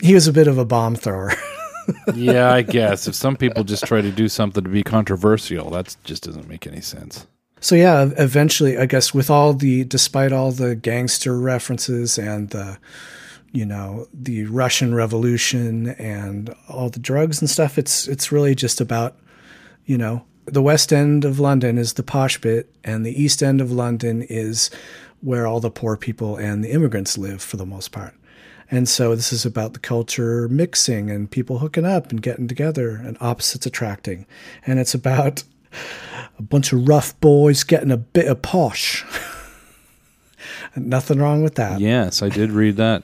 He 0.00 0.14
was 0.14 0.26
a 0.26 0.32
bit 0.32 0.48
of 0.48 0.58
a 0.58 0.64
bomb 0.64 0.96
thrower. 0.96 1.32
yeah, 2.14 2.52
I 2.52 2.62
guess 2.62 3.06
if 3.06 3.14
some 3.14 3.36
people 3.36 3.64
just 3.64 3.84
try 3.84 4.00
to 4.00 4.10
do 4.10 4.28
something 4.28 4.62
to 4.64 4.70
be 4.70 4.82
controversial, 4.82 5.70
that 5.70 5.96
just 6.04 6.24
doesn't 6.24 6.48
make 6.48 6.66
any 6.66 6.80
sense. 6.80 7.26
So 7.60 7.74
yeah, 7.76 8.10
eventually, 8.18 8.78
I 8.78 8.86
guess 8.86 9.14
with 9.14 9.30
all 9.30 9.52
the, 9.54 9.84
despite 9.84 10.32
all 10.32 10.50
the 10.50 10.74
gangster 10.74 11.38
references 11.38 12.18
and 12.18 12.50
the, 12.50 12.78
you 13.52 13.66
know, 13.66 14.08
the 14.12 14.44
Russian 14.46 14.94
Revolution 14.94 15.88
and 15.90 16.54
all 16.68 16.88
the 16.88 16.98
drugs 16.98 17.40
and 17.40 17.48
stuff, 17.48 17.78
it's 17.78 18.08
it's 18.08 18.32
really 18.32 18.54
just 18.54 18.80
about, 18.80 19.16
you 19.84 19.98
know, 19.98 20.24
the 20.46 20.62
West 20.62 20.92
End 20.92 21.24
of 21.24 21.38
London 21.38 21.78
is 21.78 21.92
the 21.92 22.02
posh 22.02 22.40
bit, 22.40 22.74
and 22.82 23.04
the 23.04 23.22
East 23.22 23.42
End 23.42 23.60
of 23.60 23.70
London 23.70 24.22
is 24.22 24.70
where 25.20 25.46
all 25.46 25.60
the 25.60 25.70
poor 25.70 25.96
people 25.96 26.36
and 26.36 26.64
the 26.64 26.70
immigrants 26.70 27.16
live 27.16 27.42
for 27.42 27.56
the 27.56 27.66
most 27.66 27.92
part. 27.92 28.14
And 28.70 28.88
so 28.88 29.14
this 29.14 29.32
is 29.32 29.44
about 29.44 29.74
the 29.74 29.78
culture 29.78 30.48
mixing 30.48 31.10
and 31.10 31.30
people 31.30 31.58
hooking 31.58 31.84
up 31.84 32.10
and 32.10 32.22
getting 32.22 32.48
together 32.48 32.96
and 32.96 33.18
opposites 33.20 33.66
attracting. 33.66 34.26
And 34.66 34.80
it's 34.80 34.94
about 34.94 35.44
a 36.38 36.42
bunch 36.42 36.72
of 36.72 36.88
rough 36.88 37.18
boys 37.20 37.64
getting 37.64 37.90
a 37.90 37.98
bit 37.98 38.26
of 38.26 38.40
posh. 38.40 39.04
Nothing 40.76 41.18
wrong 41.18 41.42
with 41.42 41.56
that. 41.56 41.80
Yes, 41.80 42.22
I 42.22 42.28
did 42.28 42.50
read 42.50 42.76
that. 42.76 43.02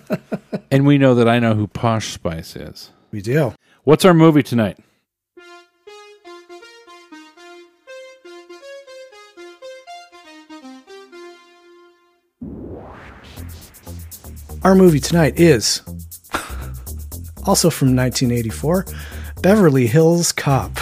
and 0.70 0.86
we 0.86 0.98
know 0.98 1.14
that 1.14 1.28
I 1.28 1.38
know 1.38 1.54
who 1.54 1.66
Posh 1.66 2.12
Spice 2.12 2.56
is. 2.56 2.90
We 3.12 3.20
do. 3.22 3.54
What's 3.84 4.04
our 4.04 4.14
movie 4.14 4.42
tonight? 4.42 4.78
Our 14.64 14.74
movie 14.74 14.98
tonight 15.00 15.38
is 15.38 15.82
also 17.46 17.70
from 17.70 17.94
1984 17.94 18.86
Beverly 19.40 19.86
Hills 19.86 20.32
Cop. 20.32 20.76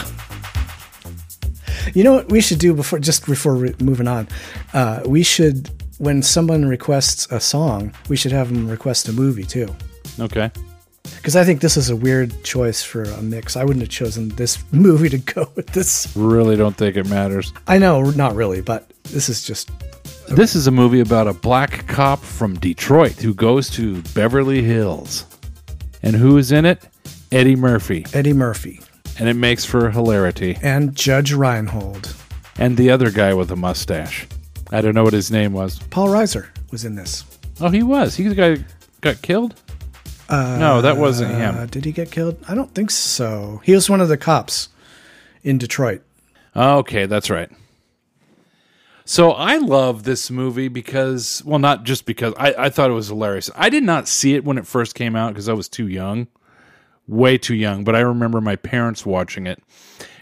You 1.95 2.03
know 2.03 2.15
what 2.15 2.31
we 2.31 2.41
should 2.41 2.59
do 2.59 2.75
before, 2.75 2.99
just 2.99 3.27
before 3.27 3.55
re- 3.55 3.75
moving 3.81 4.09
on? 4.09 4.29
Uh, 4.73 5.03
we 5.07 5.23
should, 5.23 5.71
when 5.99 6.23
someone 6.23 6.65
requests 6.67 7.27
a 7.31 7.41
song, 7.41 7.93
we 8.09 8.17
should 8.17 8.33
have 8.33 8.49
them 8.53 8.69
request 8.69 9.09
a 9.09 9.13
movie 9.13 9.45
too. 9.45 9.75
Okay. 10.21 10.51
Because 11.17 11.37
I 11.37 11.45
think 11.45 11.61
this 11.61 11.77
is 11.77 11.89
a 11.91 11.97
weird 11.97 12.43
choice 12.43 12.83
for 12.83 13.03
a 13.05 13.23
mix. 13.23 13.57
I 13.57 13.63
wouldn't 13.65 13.83
have 13.83 13.91
chosen 13.91 14.29
this 14.31 14.63
movie 14.73 15.09
to 15.09 15.19
go 15.19 15.49
with 15.55 15.69
this. 15.69 16.13
Really 16.17 16.57
don't 16.57 16.77
think 16.77 16.97
it 16.97 17.09
matters. 17.09 17.53
I 17.67 17.79
know, 17.79 18.11
not 18.11 18.35
really, 18.35 18.61
but 18.61 18.91
this 19.05 19.29
is 19.29 19.45
just 19.45 19.71
This 20.29 20.55
is 20.57 20.67
a 20.67 20.71
movie 20.73 21.01
about 21.01 21.29
a 21.29 21.33
black 21.33 21.87
cop 21.87 22.19
from 22.21 22.59
Detroit 22.59 23.13
who 23.13 23.33
goes 23.35 23.71
to 23.71 24.03
Beverly 24.15 24.63
Hills. 24.63 25.25
And 26.03 26.17
who 26.17 26.37
is 26.39 26.53
in 26.53 26.65
it? 26.65 26.87
Eddie 27.33 27.57
Murphy. 27.57 28.05
Eddie 28.13 28.33
Murphy 28.33 28.81
And 29.19 29.29
it 29.29 29.35
makes 29.35 29.65
for 29.65 29.91
hilarity. 29.91 30.57
and 30.63 30.95
Judge 30.95 31.33
Reinhold. 31.33 32.15
And 32.59 32.77
the 32.77 32.91
other 32.91 33.11
guy 33.11 33.33
with 33.35 33.51
a 33.51 33.57
mustache. 33.57 34.27
I 34.71 34.81
don't 34.81 34.95
know 34.95 35.05
what 35.05 35.13
his 35.13 35.31
name 35.31 35.53
was. 35.53 35.79
Paul 35.91 36.09
Reiser 36.09 36.47
was 36.71 36.85
in 36.85 36.95
this. 36.97 37.25
Oh, 37.61 37.69
he 37.71 37.83
was. 37.83 38.17
He 38.17 38.25
the 38.29 38.35
guy 38.35 38.65
got 39.01 39.23
killed? 39.23 39.55
no, 40.29 40.83
that 40.83 40.97
wasn't 40.97 41.33
Uh, 41.33 41.53
him. 41.53 41.67
did 41.69 41.85
he 41.85 41.93
get 41.93 42.11
killed? 42.11 42.37
I 42.49 42.55
don't 42.55 42.75
think 42.75 42.91
so. 42.91 43.61
He 43.65 43.73
was 43.75 43.89
one 43.89 44.01
of 44.01 44.09
the 44.09 44.17
cops 44.17 44.69
in 45.45 45.57
Detroit. 45.59 46.03
Okay, 46.57 47.07
that's 47.07 47.31
right. 47.31 47.51
So 49.05 49.31
I 49.31 49.59
love 49.59 50.03
this 50.03 50.33
movie 50.33 50.67
because, 50.67 51.41
well, 51.47 51.61
not 51.61 51.85
just 51.85 52.07
because 52.07 52.35
I, 52.37 52.55
I 52.59 52.71
thought 52.71 52.91
it 52.91 52.95
was 52.95 53.07
hilarious. 53.07 53.51
I 53.55 53.69
did 53.69 53.85
not 53.85 54.09
see 54.09 54.35
it 54.35 54.45
when 54.45 54.59
it 54.59 54.67
first 54.67 54.97
came 54.97 55.15
out 55.15 55.29
because 55.33 55.49
I 55.49 55.53
was 55.53 55.69
too 55.69 55.87
young, 55.87 56.27
way 57.07 57.39
too 57.39 57.55
young. 57.55 57.85
But 57.85 57.95
I 57.95 58.01
remember 58.01 58.41
my 58.41 58.57
parents 58.57 59.07
watching 59.07 59.47
it, 59.47 59.63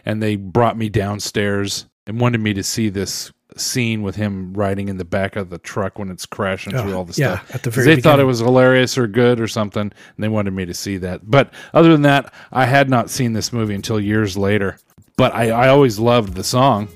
and 0.05 0.23
they 0.23 0.37
brought 0.37 0.77
me 0.77 0.91
downstairs 0.91 1.87
and 2.07 2.21
wanted 2.21 2.43
me 2.43 2.53
to 2.53 2.63
see 2.63 2.91
this 2.91 3.33
scene 3.57 4.03
with 4.03 4.17
him 4.17 4.53
riding 4.55 4.89
in 4.89 4.97
the 4.97 5.05
back 5.05 5.37
of 5.37 5.51
the 5.51 5.59
truck 5.59 5.99
when 5.99 6.11
it's 6.11 6.27
crashing 6.27 6.73
through 6.73 6.93
Oh, 6.93 6.97
all 6.99 7.05
the 7.05 7.15
yeah, 7.21 7.37
stuff. 7.39 7.55
at 7.55 7.63
the 7.63 7.71
very 7.71 7.95
they 7.95 8.01
thought 8.01 8.21
it 8.21 8.25
was 8.25 8.41
hilarious 8.41 8.97
or 8.99 9.07
good 9.07 9.41
or 9.41 9.47
something, 9.49 9.83
and 9.83 9.93
they 10.19 10.29
wanted 10.29 10.53
me 10.53 10.65
to 10.67 10.75
see 10.75 10.97
that. 10.99 11.29
But 11.31 11.53
other 11.73 11.93
than 11.93 12.03
that, 12.03 12.33
I 12.53 12.65
had 12.67 12.91
not 12.91 13.11
seen 13.11 13.33
this 13.33 13.53
movie 13.53 13.75
until 13.75 14.01
years 14.01 14.37
later. 14.37 14.79
But 15.17 15.35
I, 15.35 15.51
I 15.51 15.69
always 15.69 15.99
loved 15.99 16.35
the 16.35 16.43
song. 16.45 16.89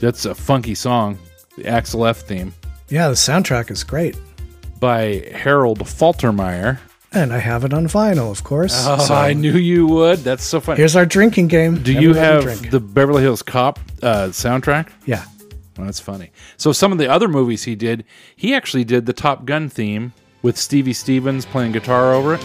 That's 0.00 0.24
a 0.24 0.34
funky 0.34 0.74
song, 0.74 1.18
the 1.56 1.66
Axel 1.66 2.06
F 2.06 2.18
theme 2.20 2.54
Yeah, 2.88 3.08
the 3.08 3.14
soundtrack 3.14 3.70
is 3.70 3.82
great. 3.84 4.16
by 4.78 5.28
Harold 5.34 5.80
Faltermeyer. 5.80 6.78
And 7.12 7.32
I 7.32 7.38
have 7.38 7.64
it 7.64 7.74
on 7.74 7.86
vinyl, 7.88 8.30
of 8.30 8.44
course. 8.44 8.72
Oh, 8.86 8.98
So 8.98 9.14
I 9.14 9.32
knew 9.32 9.50
you 9.54 9.84
would. 9.88 10.20
That's 10.20 10.44
so 10.44 10.60
funny. 10.60 10.76
here's 10.78 10.94
our 10.94 11.04
drinking 11.04 11.48
game. 11.48 11.82
Do 11.82 11.92
you 11.92 12.14
have 12.14 12.44
drink. 12.44 12.70
the 12.70 12.78
Beverly 12.78 13.22
Hills 13.22 13.42
Cop 13.42 13.80
uh, 14.00 14.26
soundtrack? 14.28 14.90
Yeah. 15.06 15.24
Well, 15.80 15.86
that's 15.86 15.98
funny. 16.00 16.30
So 16.58 16.72
some 16.72 16.92
of 16.92 16.98
the 16.98 17.10
other 17.10 17.26
movies 17.26 17.64
he 17.64 17.74
did, 17.74 18.04
he 18.36 18.54
actually 18.54 18.84
did 18.84 19.06
the 19.06 19.14
Top 19.14 19.46
Gun 19.46 19.70
theme 19.70 20.12
with 20.42 20.58
Stevie 20.58 20.92
Stevens 20.92 21.46
playing 21.46 21.72
guitar 21.72 22.12
over 22.12 22.34
it. 22.34 22.44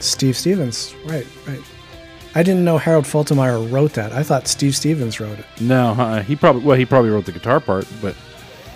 Steve 0.00 0.36
Stevens, 0.36 0.92
right, 1.06 1.26
right. 1.46 1.60
I 2.34 2.42
didn't 2.42 2.64
know 2.64 2.78
Harold 2.78 3.04
Faltermeyer 3.04 3.70
wrote 3.70 3.92
that. 3.92 4.12
I 4.12 4.24
thought 4.24 4.48
Steve 4.48 4.74
Stevens 4.74 5.20
wrote 5.20 5.38
it. 5.38 5.46
No, 5.60 5.92
uh, 5.92 6.22
he 6.24 6.34
probably 6.34 6.62
well 6.62 6.76
he 6.76 6.84
probably 6.84 7.10
wrote 7.10 7.26
the 7.26 7.32
guitar 7.32 7.60
part, 7.60 7.86
but 8.02 8.16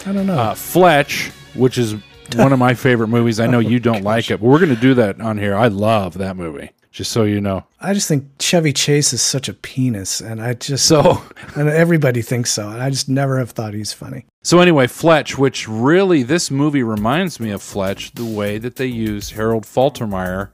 I 0.06 0.12
don't 0.12 0.26
know. 0.26 0.38
Uh, 0.38 0.54
Fletch, 0.54 1.30
which 1.54 1.76
is 1.78 1.96
one 2.36 2.52
of 2.52 2.58
my 2.58 2.74
favorite 2.74 3.08
movies. 3.08 3.40
I 3.40 3.46
know 3.46 3.58
you 3.58 3.80
don't 3.80 4.02
like 4.02 4.30
it, 4.30 4.40
but 4.40 4.46
we're 4.46 4.58
going 4.58 4.74
to 4.74 4.80
do 4.80 4.94
that 4.94 5.20
on 5.20 5.38
here. 5.38 5.54
I 5.54 5.68
love 5.68 6.14
that 6.18 6.36
movie. 6.36 6.70
Just 6.90 7.12
so 7.12 7.22
you 7.22 7.40
know. 7.40 7.64
I 7.80 7.92
just 7.94 8.08
think 8.08 8.26
Chevy 8.40 8.72
Chase 8.72 9.12
is 9.12 9.22
such 9.22 9.48
a 9.48 9.54
penis, 9.54 10.20
and 10.20 10.42
I 10.42 10.54
just 10.54 10.86
So 10.86 11.22
and 11.54 11.68
everybody 11.68 12.22
thinks 12.22 12.50
so, 12.50 12.70
and 12.70 12.82
I 12.82 12.90
just 12.90 13.08
never 13.08 13.38
have 13.38 13.50
thought 13.50 13.74
he's 13.74 13.92
funny. 13.92 14.26
So 14.42 14.58
anyway, 14.58 14.86
Fletch, 14.86 15.38
which 15.38 15.68
really 15.68 16.22
this 16.22 16.50
movie 16.50 16.82
reminds 16.82 17.38
me 17.38 17.50
of 17.50 17.62
Fletch, 17.62 18.12
the 18.12 18.24
way 18.24 18.58
that 18.58 18.76
they 18.76 18.86
use 18.86 19.30
Harold 19.30 19.64
Faltermeyer 19.64 20.50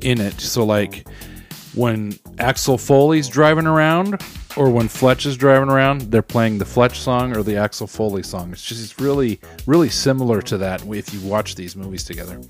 in 0.00 0.20
it. 0.20 0.40
So 0.40 0.64
like 0.64 1.06
when 1.74 2.18
Axel 2.38 2.78
Foley's 2.78 3.28
driving 3.28 3.66
around 3.66 4.22
or 4.56 4.70
when 4.70 4.88
Fletch 4.88 5.26
is 5.26 5.36
driving 5.36 5.68
around, 5.68 6.02
they're 6.02 6.22
playing 6.22 6.58
the 6.58 6.64
Fletch 6.64 7.00
song 7.00 7.36
or 7.36 7.42
the 7.42 7.56
Axel 7.56 7.86
Foley 7.86 8.22
song. 8.22 8.52
It's 8.52 8.64
just 8.64 8.82
it's 8.82 9.00
really 9.00 9.40
really 9.66 9.88
similar 9.88 10.40
to 10.42 10.58
that 10.58 10.84
if 10.86 11.12
you 11.12 11.20
watch 11.20 11.54
these 11.54 11.76
movies 11.76 12.04
together. 12.04 12.40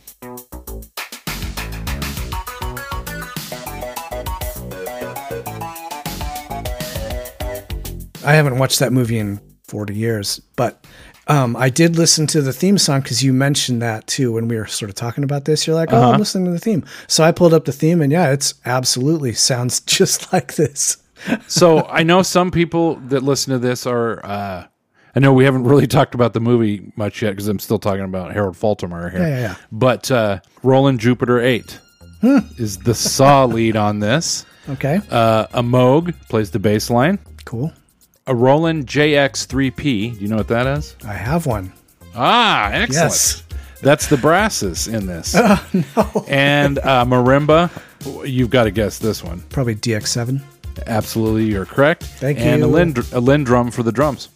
I 8.27 8.33
haven't 8.33 8.59
watched 8.59 8.79
that 8.79 8.93
movie 8.93 9.19
in 9.19 9.39
40 9.65 9.95
years, 9.95 10.41
but 10.57 10.87
um, 11.27 11.57
I 11.57 11.71
did 11.71 11.97
listen 11.97 12.27
to 12.29 12.43
the 12.43 12.53
theme 12.53 12.77
song 12.79 13.01
because 13.01 13.23
you 13.23 13.33
mentioned 13.33 13.81
that 13.83 14.07
too 14.07 14.33
when 14.33 14.49
we 14.49 14.57
were 14.57 14.67
sort 14.67 14.89
of 14.91 14.95
talking 14.95 15.25
about 15.25 15.45
this. 15.45 15.67
You're 15.67 15.77
like, 15.77 15.93
oh, 15.93 16.13
I'm 16.13 16.19
listening 16.19 16.45
to 16.47 16.51
the 16.51 16.59
theme. 16.59 16.85
So 17.07 17.25
I 17.25 17.33
pulled 17.33 17.55
up 17.55 17.65
the 17.65 17.73
theme, 17.73 18.01
and 18.03 18.13
yeah, 18.13 18.31
it's 18.33 18.55
absolutely 18.65 19.33
sounds 19.35 19.81
just 19.99 20.33
like 20.33 20.55
this. 20.57 20.99
So 21.47 21.87
I 21.87 22.03
know 22.03 22.23
some 22.23 22.51
people 22.51 22.97
that 23.09 23.23
listen 23.23 23.53
to 23.53 23.59
this 23.59 23.87
are. 23.87 24.25
Uh, 24.25 24.67
I 25.17 25.21
know 25.21 25.33
we 25.33 25.45
haven't 25.45 25.65
really 25.65 25.87
talked 25.99 26.15
about 26.15 26.33
the 26.33 26.41
movie 26.41 26.93
much 26.97 27.23
yet 27.23 27.31
because 27.31 27.47
I'm 27.49 27.61
still 27.61 27.79
talking 27.79 28.05
about 28.05 28.33
Harold 28.33 28.57
Faltermeyer 28.57 29.11
here. 29.13 29.21
Yeah, 29.21 29.29
yeah, 29.29 29.41
yeah. 29.41 29.55
But 29.73 30.11
uh, 30.11 30.41
Roland 30.63 30.99
Jupiter 31.01 31.41
Eight 31.41 31.79
is 32.59 32.79
the 32.79 32.95
saw 32.95 33.45
lead 33.45 33.77
on 33.77 34.01
this. 34.01 34.45
Okay, 34.69 34.99
Uh, 35.11 35.47
a 35.53 35.63
Moog 35.63 36.15
plays 36.31 36.51
the 36.51 36.59
bass 36.59 36.89
line. 36.91 37.19
cool. 37.45 37.73
A 38.27 38.35
Roland 38.35 38.87
JX3P. 38.87 39.83
Do 40.15 40.19
you 40.19 40.29
know 40.29 40.37
what 40.37 40.49
that 40.49 40.67
is? 40.67 40.97
I 41.07 41.13
have 41.13 41.45
one. 41.45 41.75
Ah, 42.15 42.71
excellent. 42.71 43.11
Yes. 43.11 43.43
That's 43.83 44.07
the 44.07 44.17
brasses 44.17 44.89
in 44.89 45.05
this. 45.05 45.35
no. 45.35 46.25
And 46.27 46.79
uh, 46.79 47.05
marimba. 47.05 47.71
You've 48.27 48.49
got 48.49 48.65
to 48.65 48.71
guess 48.71 48.99
this 48.99 49.23
one. 49.23 49.43
Probably 49.51 49.75
DX7. 49.75 50.41
Absolutely, 50.87 51.45
you're 51.45 51.67
correct. 51.67 52.03
Thank 52.03 52.39
and 52.41 52.63
you. 52.63 52.77
And 52.77 52.97
a 52.97 53.03
LinnDrum 53.03 53.73
for 53.73 53.83
the 53.83 53.93
drums. 53.93 54.31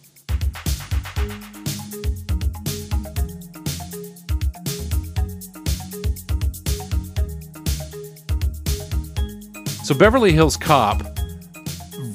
So 9.83 9.95
Beverly 9.95 10.31
Hills 10.31 10.55
Cop, 10.55 11.18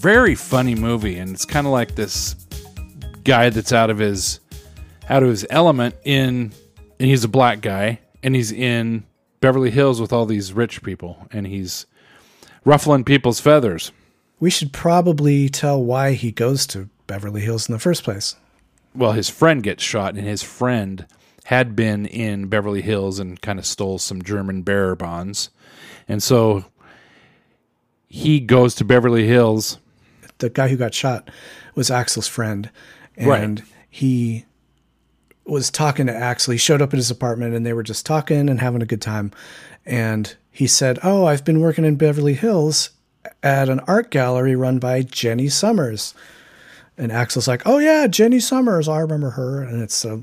very 0.04 0.34
funny 0.34 0.74
movie, 0.74 1.16
and 1.16 1.30
it's 1.30 1.46
kind 1.46 1.66
of 1.66 1.72
like 1.72 1.94
this 1.94 2.34
guy 3.24 3.48
that's 3.48 3.72
out 3.72 3.88
of 3.88 3.96
his 3.96 4.38
out 5.08 5.22
of 5.22 5.30
his 5.30 5.46
element 5.48 5.94
in, 6.04 6.52
and 7.00 7.08
he's 7.08 7.24
a 7.24 7.28
black 7.28 7.62
guy, 7.62 7.98
and 8.22 8.36
he's 8.36 8.52
in 8.52 9.06
Beverly 9.40 9.70
Hills 9.70 10.02
with 10.02 10.12
all 10.12 10.26
these 10.26 10.52
rich 10.52 10.82
people, 10.82 11.26
and 11.30 11.46
he's 11.46 11.86
ruffling 12.66 13.02
people's 13.02 13.40
feathers. 13.40 13.92
We 14.40 14.50
should 14.50 14.74
probably 14.74 15.48
tell 15.48 15.82
why 15.82 16.12
he 16.12 16.30
goes 16.30 16.66
to 16.66 16.90
Beverly 17.06 17.40
Hills 17.40 17.66
in 17.66 17.72
the 17.72 17.78
first 17.78 18.04
place. 18.04 18.36
well, 18.94 19.12
his 19.12 19.30
friend 19.30 19.62
gets 19.62 19.82
shot, 19.82 20.16
and 20.16 20.26
his 20.26 20.42
friend 20.42 21.06
had 21.44 21.74
been 21.74 22.04
in 22.04 22.48
Beverly 22.48 22.82
Hills 22.82 23.18
and 23.18 23.40
kind 23.40 23.58
of 23.58 23.64
stole 23.64 23.98
some 23.98 24.20
German 24.20 24.60
bearer 24.60 24.96
bonds, 24.96 25.48
and 26.06 26.22
so 26.22 26.66
he 28.06 28.38
goes 28.38 28.74
to 28.74 28.84
Beverly 28.84 29.26
Hills. 29.26 29.78
The 30.44 30.50
guy 30.50 30.68
who 30.68 30.76
got 30.76 30.92
shot 30.92 31.30
was 31.74 31.90
Axel's 31.90 32.28
friend, 32.28 32.68
Right. 33.18 33.42
and 33.42 33.62
he 33.88 34.44
was 35.46 35.70
talking 35.70 36.06
to 36.06 36.14
Axel. 36.14 36.52
He 36.52 36.58
showed 36.58 36.82
up 36.82 36.92
at 36.92 36.98
his 36.98 37.10
apartment, 37.10 37.54
and 37.54 37.64
they 37.64 37.72
were 37.72 37.82
just 37.82 38.04
talking 38.04 38.50
and 38.50 38.60
having 38.60 38.82
a 38.82 38.86
good 38.86 39.00
time. 39.00 39.30
And 39.86 40.34
he 40.50 40.66
said, 40.66 40.98
"Oh, 41.02 41.24
I've 41.24 41.44
been 41.46 41.60
working 41.60 41.84
in 41.86 41.96
Beverly 41.96 42.34
Hills 42.34 42.90
at 43.42 43.70
an 43.70 43.80
art 43.80 44.10
gallery 44.10 44.54
run 44.54 44.78
by 44.78 45.00
Jenny 45.02 45.48
Summers." 45.48 46.12
And 46.98 47.10
Axel's 47.10 47.48
like, 47.48 47.62
"Oh 47.66 47.78
yeah, 47.78 48.06
Jenny 48.06 48.38
Summers. 48.40 48.86
I 48.86 48.98
remember 49.00 49.30
her." 49.30 49.62
And 49.62 49.82
it's 49.82 50.04
uh, 50.04 50.18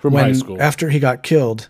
From 0.00 0.12
when 0.14 0.24
high 0.26 0.32
school. 0.32 0.62
after 0.62 0.88
he 0.90 1.00
got 1.00 1.22
killed, 1.24 1.68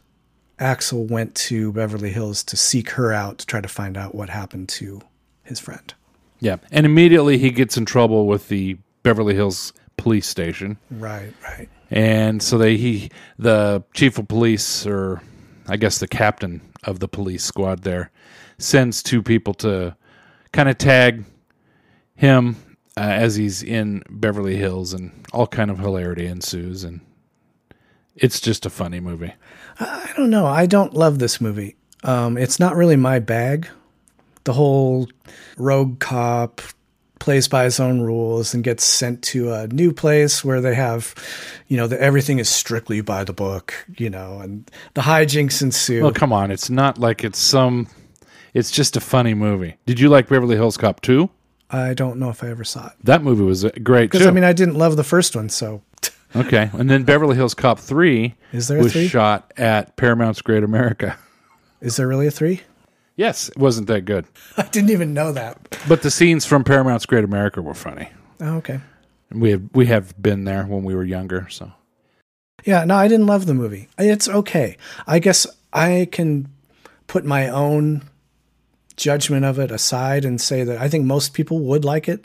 Axel 0.59 1.07
went 1.07 1.35
to 1.37 1.73
Beverly 1.73 2.11
Hills 2.11 2.43
to 2.45 2.57
seek 2.57 2.91
her 2.91 3.13
out 3.15 3.39
to 3.39 3.47
try 3.47 3.61
to 3.63 3.69
find 3.69 3.97
out 3.97 4.15
what 4.15 4.29
happened 4.29 4.69
to 4.71 5.01
his 5.43 5.59
friend. 5.59 5.95
Yeah, 6.41 6.57
and 6.71 6.87
immediately 6.87 7.39
he 7.39 7.51
gets 7.51 7.77
in 7.77 7.85
trouble 7.85 8.27
with 8.27 8.49
the 8.49 8.79
Beverly 9.03 9.35
Hills 9.35 9.73
police 9.97 10.27
station. 10.29 10.79
Right, 10.91 11.33
right. 11.43 11.69
and 11.91 12.43
so 12.43 12.57
they 12.59 12.77
he 12.77 13.11
the 13.39 13.83
chief 13.95 14.19
of 14.19 14.29
police 14.29 14.87
or 14.87 15.21
i 15.67 15.77
guess 15.77 15.99
the 15.99 16.07
captain 16.09 16.61
of 16.85 17.01
the 17.01 17.09
police 17.09 17.43
squad 17.45 17.83
there 17.83 18.11
sends 18.59 19.03
two 19.03 19.23
people 19.23 19.55
to 19.55 19.97
kind 20.53 20.69
of 20.69 20.79
tag 20.79 21.25
him 22.15 22.57
uh, 22.97 23.01
as 23.01 23.35
he's 23.37 23.63
in 23.63 24.03
beverly 24.11 24.57
hills 24.57 24.93
and 24.93 25.11
all 25.33 25.47
kind 25.47 25.71
of 25.71 25.79
hilarity 25.79 26.27
ensues 26.27 26.85
and 26.85 27.01
it's 28.17 28.41
just 28.41 28.65
a 28.67 28.71
funny 28.71 29.01
movie 29.01 29.33
I 29.81 30.13
don't 30.17 30.31
know. 30.31 30.45
I 30.47 30.67
don't 30.67 30.93
love 30.95 31.21
this 31.21 31.41
movie. 31.41 31.77
Um, 32.03 32.37
it's 32.37 32.59
not 32.59 32.75
really 32.75 32.97
my 32.97 33.21
bag. 33.21 33.69
The 34.49 34.55
whole 34.55 35.07
rogue 35.59 35.99
cop 35.99 36.63
plays 37.19 37.49
by 37.49 37.65
his 37.65 37.79
own 37.79 38.01
rules 38.01 38.55
and 38.55 38.65
gets 38.65 38.83
sent 38.83 39.21
to 39.25 39.53
a 39.53 39.69
new 39.69 39.93
place 39.93 40.43
where 40.43 40.63
they 40.63 40.75
have, 40.75 41.15
you 41.67 41.77
know, 41.77 41.87
the, 41.87 42.01
everything 42.01 42.39
is 42.39 42.49
strictly 42.49 43.03
by 43.03 43.25
the 43.25 43.35
book, 43.35 43.75
you 43.99 44.09
know, 44.09 44.39
and 44.41 44.67
the 44.95 45.03
hijinks 45.03 45.61
ensue. 45.61 46.01
well 46.01 46.13
come 46.13 46.33
on. 46.33 46.51
It's 46.51 46.71
not 46.71 46.97
like 46.97 47.25
it's 47.25 47.39
some 47.39 47.89
it's 48.55 48.71
just 48.71 48.97
a 48.97 49.01
funny 49.01 49.35
movie. 49.35 49.77
Did 49.85 50.01
you 50.01 50.09
like 50.09 50.31
beverly 50.31 50.57
hills 50.57 50.79
cop 50.79 51.03
2 51.03 51.29
I 51.69 51.93
don't 51.93 52.19
know 52.19 52.31
if 52.31 52.43
I 52.43 52.49
ever 52.49 52.65
saw 52.65 52.87
it. 52.87 52.95
That 53.05 53.23
movie 53.23 53.45
was 53.45 53.67
uh, 53.67 53.71
great 53.83 54.11
because 54.11 54.27
I 54.27 54.31
mean 54.31 54.45
I 54.45 54.55
didn't 54.55 54.77
love 54.77 54.97
the 54.97 55.05
first 55.05 55.37
one, 55.37 55.51
so. 55.51 55.83
Okay. 56.35 56.71
And 56.73 56.89
then 56.89 57.03
beverly 57.05 57.37
hills 57.37 57.53
cop 57.53 57.79
3 57.81 58.35
Is 58.55 58.69
there 58.69 58.79
a 58.79 58.83
was 58.83 58.95
three? 58.95 59.09
shot 59.09 59.53
at 59.59 59.95
paramount's 59.97 60.41
great 60.41 60.65
america. 60.65 61.19
Is 61.83 61.97
there 61.97 62.09
really 62.09 62.27
a 62.27 62.31
three? 62.31 62.63
Yes, 63.19 63.49
it 63.49 63.59
wasn't 63.59 63.89
that 63.89 64.03
good. 64.03 64.27
I 64.57 64.63
didn't 64.63 64.91
even 64.91 65.13
know 65.13 65.33
that. 65.33 65.77
But 65.89 66.03
the 66.03 66.11
scenes 66.11 66.47
from 66.47 66.63
Paramount's 66.63 67.05
Great 67.05 67.25
America 67.25 67.61
were 67.61 67.75
funny. 67.75 68.09
Oh, 68.41 68.55
okay. 68.59 68.81
And 69.31 69.43
we 69.43 69.51
have 69.51 69.63
we 69.75 69.87
have 69.87 70.23
been 70.23 70.45
there 70.45 70.65
when 70.65 70.85
we 70.85 70.95
were 70.95 71.05
younger, 71.05 71.49
so 71.51 71.73
Yeah, 72.65 72.85
no, 72.85 72.95
I 72.95 73.09
didn't 73.09 73.27
love 73.27 73.47
the 73.47 73.55
movie. 73.55 73.89
It's 73.99 74.29
okay. 74.29 74.77
I 75.07 75.19
guess 75.19 75.49
I 75.73 76.09
can 76.13 76.49
put 77.09 77.25
my 77.25 77.49
own 77.49 78.03
judgment 78.97 79.45
of 79.45 79.59
it 79.59 79.73
aside 79.73 80.25
and 80.25 80.41
say 80.41 80.63
that 80.63 80.79
I 80.79 80.89
think 80.89 81.05
most 81.05 81.35
people 81.35 81.59
would 81.61 81.85
like 81.85 82.09
it. 82.09 82.25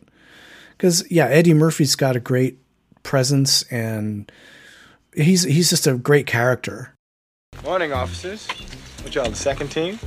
Because 0.78 1.10
yeah, 1.10 1.26
Eddie 1.26 1.56
Murphy's 1.56 1.96
got 1.96 2.16
a 2.16 2.20
great 2.20 2.60
presence 3.02 3.64
and 3.64 4.32
he's 5.16 5.42
he's 5.42 5.72
just 5.72 5.88
a 5.88 5.96
great 5.96 6.28
character. 6.28 6.94
Morning, 7.64 7.92
officers. 7.92 8.48
What 9.02 9.16
y'all, 9.16 9.30
the 9.30 9.36
second 9.36 9.70
team? 9.70 10.00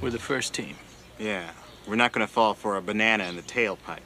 We're 0.00 0.10
the 0.10 0.18
first 0.18 0.54
team. 0.54 0.76
Yeah, 1.18 1.50
we're 1.86 1.96
not 1.96 2.12
gonna 2.12 2.28
fall 2.28 2.54
for 2.54 2.76
a 2.76 2.82
banana 2.82 3.24
in 3.24 3.36
the 3.36 3.42
tailpipe. 3.42 3.98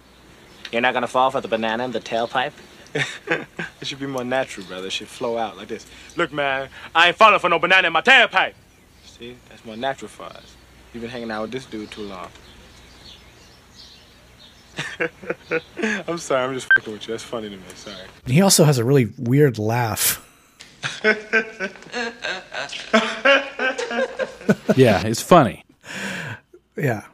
You're 0.70 0.80
not 0.80 0.94
gonna 0.94 1.06
fall 1.06 1.30
for 1.30 1.40
the 1.40 1.48
banana 1.48 1.84
in 1.84 1.92
the 1.92 2.00
tailpipe? 2.00 2.52
It 3.80 3.88
should 3.88 3.98
be 3.98 4.06
more 4.06 4.22
natural, 4.22 4.64
brother. 4.66 4.86
It 4.86 4.92
should 4.92 5.08
flow 5.08 5.36
out 5.36 5.56
like 5.56 5.66
this. 5.66 5.84
Look, 6.16 6.32
man, 6.32 6.68
I 6.94 7.08
ain't 7.08 7.16
falling 7.16 7.40
for 7.40 7.48
no 7.48 7.58
banana 7.58 7.88
in 7.88 7.92
my 7.92 8.00
tailpipe. 8.00 8.54
See, 9.04 9.36
that's 9.48 9.64
more 9.64 9.76
natural 9.76 10.08
for 10.08 10.26
us. 10.26 10.54
You've 10.94 11.00
been 11.02 11.10
hanging 11.10 11.32
out 11.32 11.42
with 11.42 11.50
this 11.50 11.66
dude 11.66 11.90
too 11.90 12.02
long. 12.02 12.28
I'm 16.06 16.18
sorry, 16.18 16.44
I'm 16.44 16.54
just 16.54 16.68
fucking 16.76 16.92
with 16.92 17.08
you. 17.08 17.14
That's 17.14 17.24
funny 17.24 17.48
to 17.50 17.56
me. 17.56 17.62
Sorry. 17.74 17.96
He 18.26 18.40
also 18.40 18.62
has 18.62 18.78
a 18.78 18.84
really 18.84 19.06
weird 19.18 19.58
laugh. 19.58 20.24
yeah, 24.76 25.04
it's 25.04 25.22
funny. 25.22 25.64
Yeah. 26.76 27.04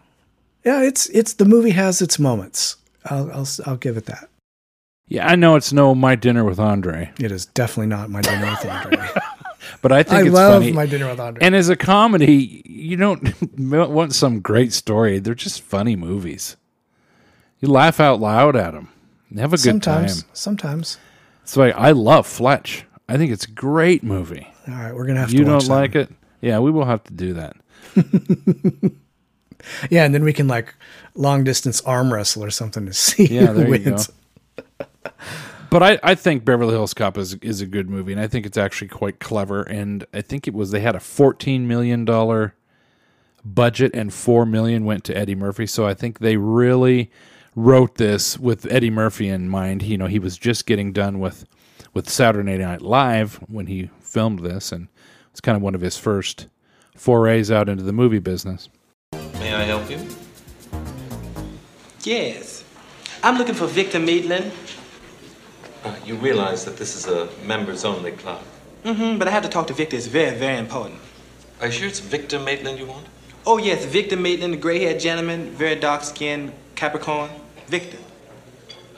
Yeah, 0.65 0.83
it's 0.83 1.07
it's 1.11 1.35
the 1.35 1.45
movie 1.45 1.71
has 1.71 2.03
its 2.03 2.19
moments. 2.19 2.77
I'll 3.07 3.31
I'll 3.33 3.49
I'll 3.67 3.77
give 3.77 3.97
it 3.97 4.07
that. 4.07 4.29
Yeah, 5.09 5.27
I 5.27 5.37
know 5.37 5.57
it's 5.57 5.73
no 5.73 5.95
My 5.95 6.15
Dinner 6.15 6.45
with 6.45 6.61
Andre, 6.61 7.11
It 7.19 7.33
is 7.33 7.47
definitely 7.47 7.87
not 7.87 8.11
my 8.11 8.21
dinner 8.21 8.51
with 8.51 8.67
Andre. 8.67 9.09
but 9.83 9.91
I 9.91 10.03
think 10.03 10.15
I 10.21 10.23
it's 10.27 10.35
love 10.35 10.63
funny. 10.63 10.73
My 10.73 10.85
Dinner 10.85 11.09
with 11.09 11.19
Andre. 11.19 11.43
And 11.45 11.57
as 11.57 11.71
a 11.71 11.77
comedy, 11.77 12.63
you 12.67 12.97
don't 12.99 13.35
want 13.59 14.15
some 14.15 14.41
great 14.41 14.75
story. 14.75 15.19
They're 15.19 15.35
just 15.35 15.63
funny 15.63 15.97
movies. 15.97 16.57
You 17.61 17.69
laugh 17.69 18.01
out 18.01 18.21
loud 18.21 18.55
at 18.55 18.73
them. 18.75 18.89
Have 19.37 19.53
a 19.53 19.57
good 19.57 19.63
sometimes, 19.63 20.23
time. 20.23 20.31
sometimes. 20.35 20.99
That's 21.41 21.57
why 21.57 21.71
I 21.71 21.93
love 21.93 22.27
Fletch. 22.27 22.85
I 23.09 23.17
think 23.17 23.33
it's 23.33 23.47
a 23.47 23.51
great 23.51 24.03
movie. 24.03 24.47
All 24.69 24.75
right, 24.75 24.95
we're 24.95 25.07
gonna 25.07 25.21
have 25.21 25.33
you 25.33 25.45
to. 25.45 25.53
watch 25.53 25.67
don't 25.67 25.75
like 25.75 25.95
one. 25.95 26.05
it? 26.05 26.13
Yeah, 26.43 26.59
we 26.59 26.71
will 26.71 26.85
have 26.85 27.03
to 27.05 27.13
do 27.15 27.35
that. 27.35 27.57
Yeah, 29.91 30.05
and 30.05 30.15
then 30.15 30.25
we 30.25 30.33
can 30.33 30.49
like 30.49 30.75
long 31.15 31.45
distance 31.45 31.81
arm 31.83 32.13
wrestle 32.13 32.45
or 32.45 32.51
something 32.51 32.87
to 32.87 32.93
see 32.93 33.27
Yeah, 33.27 33.47
who 33.49 33.55
there 33.55 33.69
you 33.69 33.79
go. 33.81 33.91
wins. 33.91 34.11
But 35.71 35.83
I, 35.83 35.99
I 36.03 36.15
think 36.15 36.45
Beverly 36.45 36.73
Hills 36.73 36.95
Cop 36.95 37.19
is 37.19 37.35
is 37.35 37.61
a 37.61 37.67
good 37.67 37.91
movie, 37.91 38.13
and 38.13 38.21
I 38.21 38.27
think 38.29 38.47
it's 38.47 38.57
actually 38.57 38.89
quite 38.89 39.21
clever. 39.21 39.63
And 39.63 40.07
I 40.15 40.23
think 40.23 40.49
it 40.49 40.55
was 40.55 40.71
they 40.71 40.81
had 40.81 40.95
a 40.97 41.01
fourteen 41.01 41.69
million 41.69 42.05
dollar 42.07 42.55
budget, 43.45 43.91
and 43.95 44.15
four 44.15 44.47
million 44.47 44.85
went 44.87 45.05
to 45.05 45.17
Eddie 45.17 45.35
Murphy. 45.35 45.67
So 45.67 45.87
I 45.87 45.93
think 45.93 46.21
they 46.21 46.37
really 46.39 47.11
wrote 47.55 47.97
this 47.97 48.39
with 48.39 48.71
Eddie 48.73 48.91
Murphy 48.91 49.29
in 49.29 49.49
mind. 49.49 49.83
You 49.83 49.99
know, 49.99 50.07
he 50.07 50.19
was 50.19 50.39
just 50.39 50.65
getting 50.67 50.93
done 50.93 51.19
with 51.19 51.45
with 51.93 52.09
Saturday 52.09 52.57
Night 52.57 52.81
Live 52.81 53.35
when 53.49 53.67
he 53.67 53.91
filmed 54.01 54.39
this, 54.39 54.73
and 54.73 54.89
it's 55.33 55.41
kind 55.43 55.57
of 55.57 55.63
one 55.63 55.75
of 55.75 55.83
his 55.83 55.99
first 55.99 56.47
forays 56.99 57.51
out 57.51 57.69
into 57.69 57.85
the 57.85 57.93
movie 57.93 58.19
business. 58.19 58.69
May 59.13 59.55
I 59.55 59.63
help 59.63 59.89
you? 59.89 60.05
Yes. 62.03 62.65
I'm 63.23 63.39
looking 63.39 63.55
for 63.55 63.67
Victor 63.67 63.99
Maitland. 64.01 64.53
Uh, 65.85 65.95
you 66.05 66.17
realize 66.17 66.65
that 66.65 66.77
this 66.77 66.97
is 66.97 67.07
a 67.07 67.29
members 67.45 67.85
only 67.85 68.13
club. 68.13 68.43
Mm-hmm, 68.85 69.19
but 69.19 69.29
I 69.29 69.31
have 69.31 69.45
to 69.45 69.49
talk 69.49 69.69
to 69.69 69.73
Victor. 69.73 69.97
It's 69.97 70.07
very, 70.07 70.37
very 70.37 70.59
important. 70.59 71.01
Are 71.61 71.67
you 71.67 71.73
sure 71.73 71.89
it's 71.89 72.01
Victor 72.01 72.39
Maitland 72.39 72.79
you 72.79 72.87
want? 72.87 73.07
Oh, 73.47 73.59
yes, 73.59 73.85
Victor 73.85 74.17
Maitland, 74.17 74.53
the 74.53 74.59
gray-haired 74.59 75.01
gentleman, 75.01 75.51
very 75.51 75.77
dark-skinned, 75.77 76.53
Capricorn. 76.75 77.31
Victor. 77.69 77.99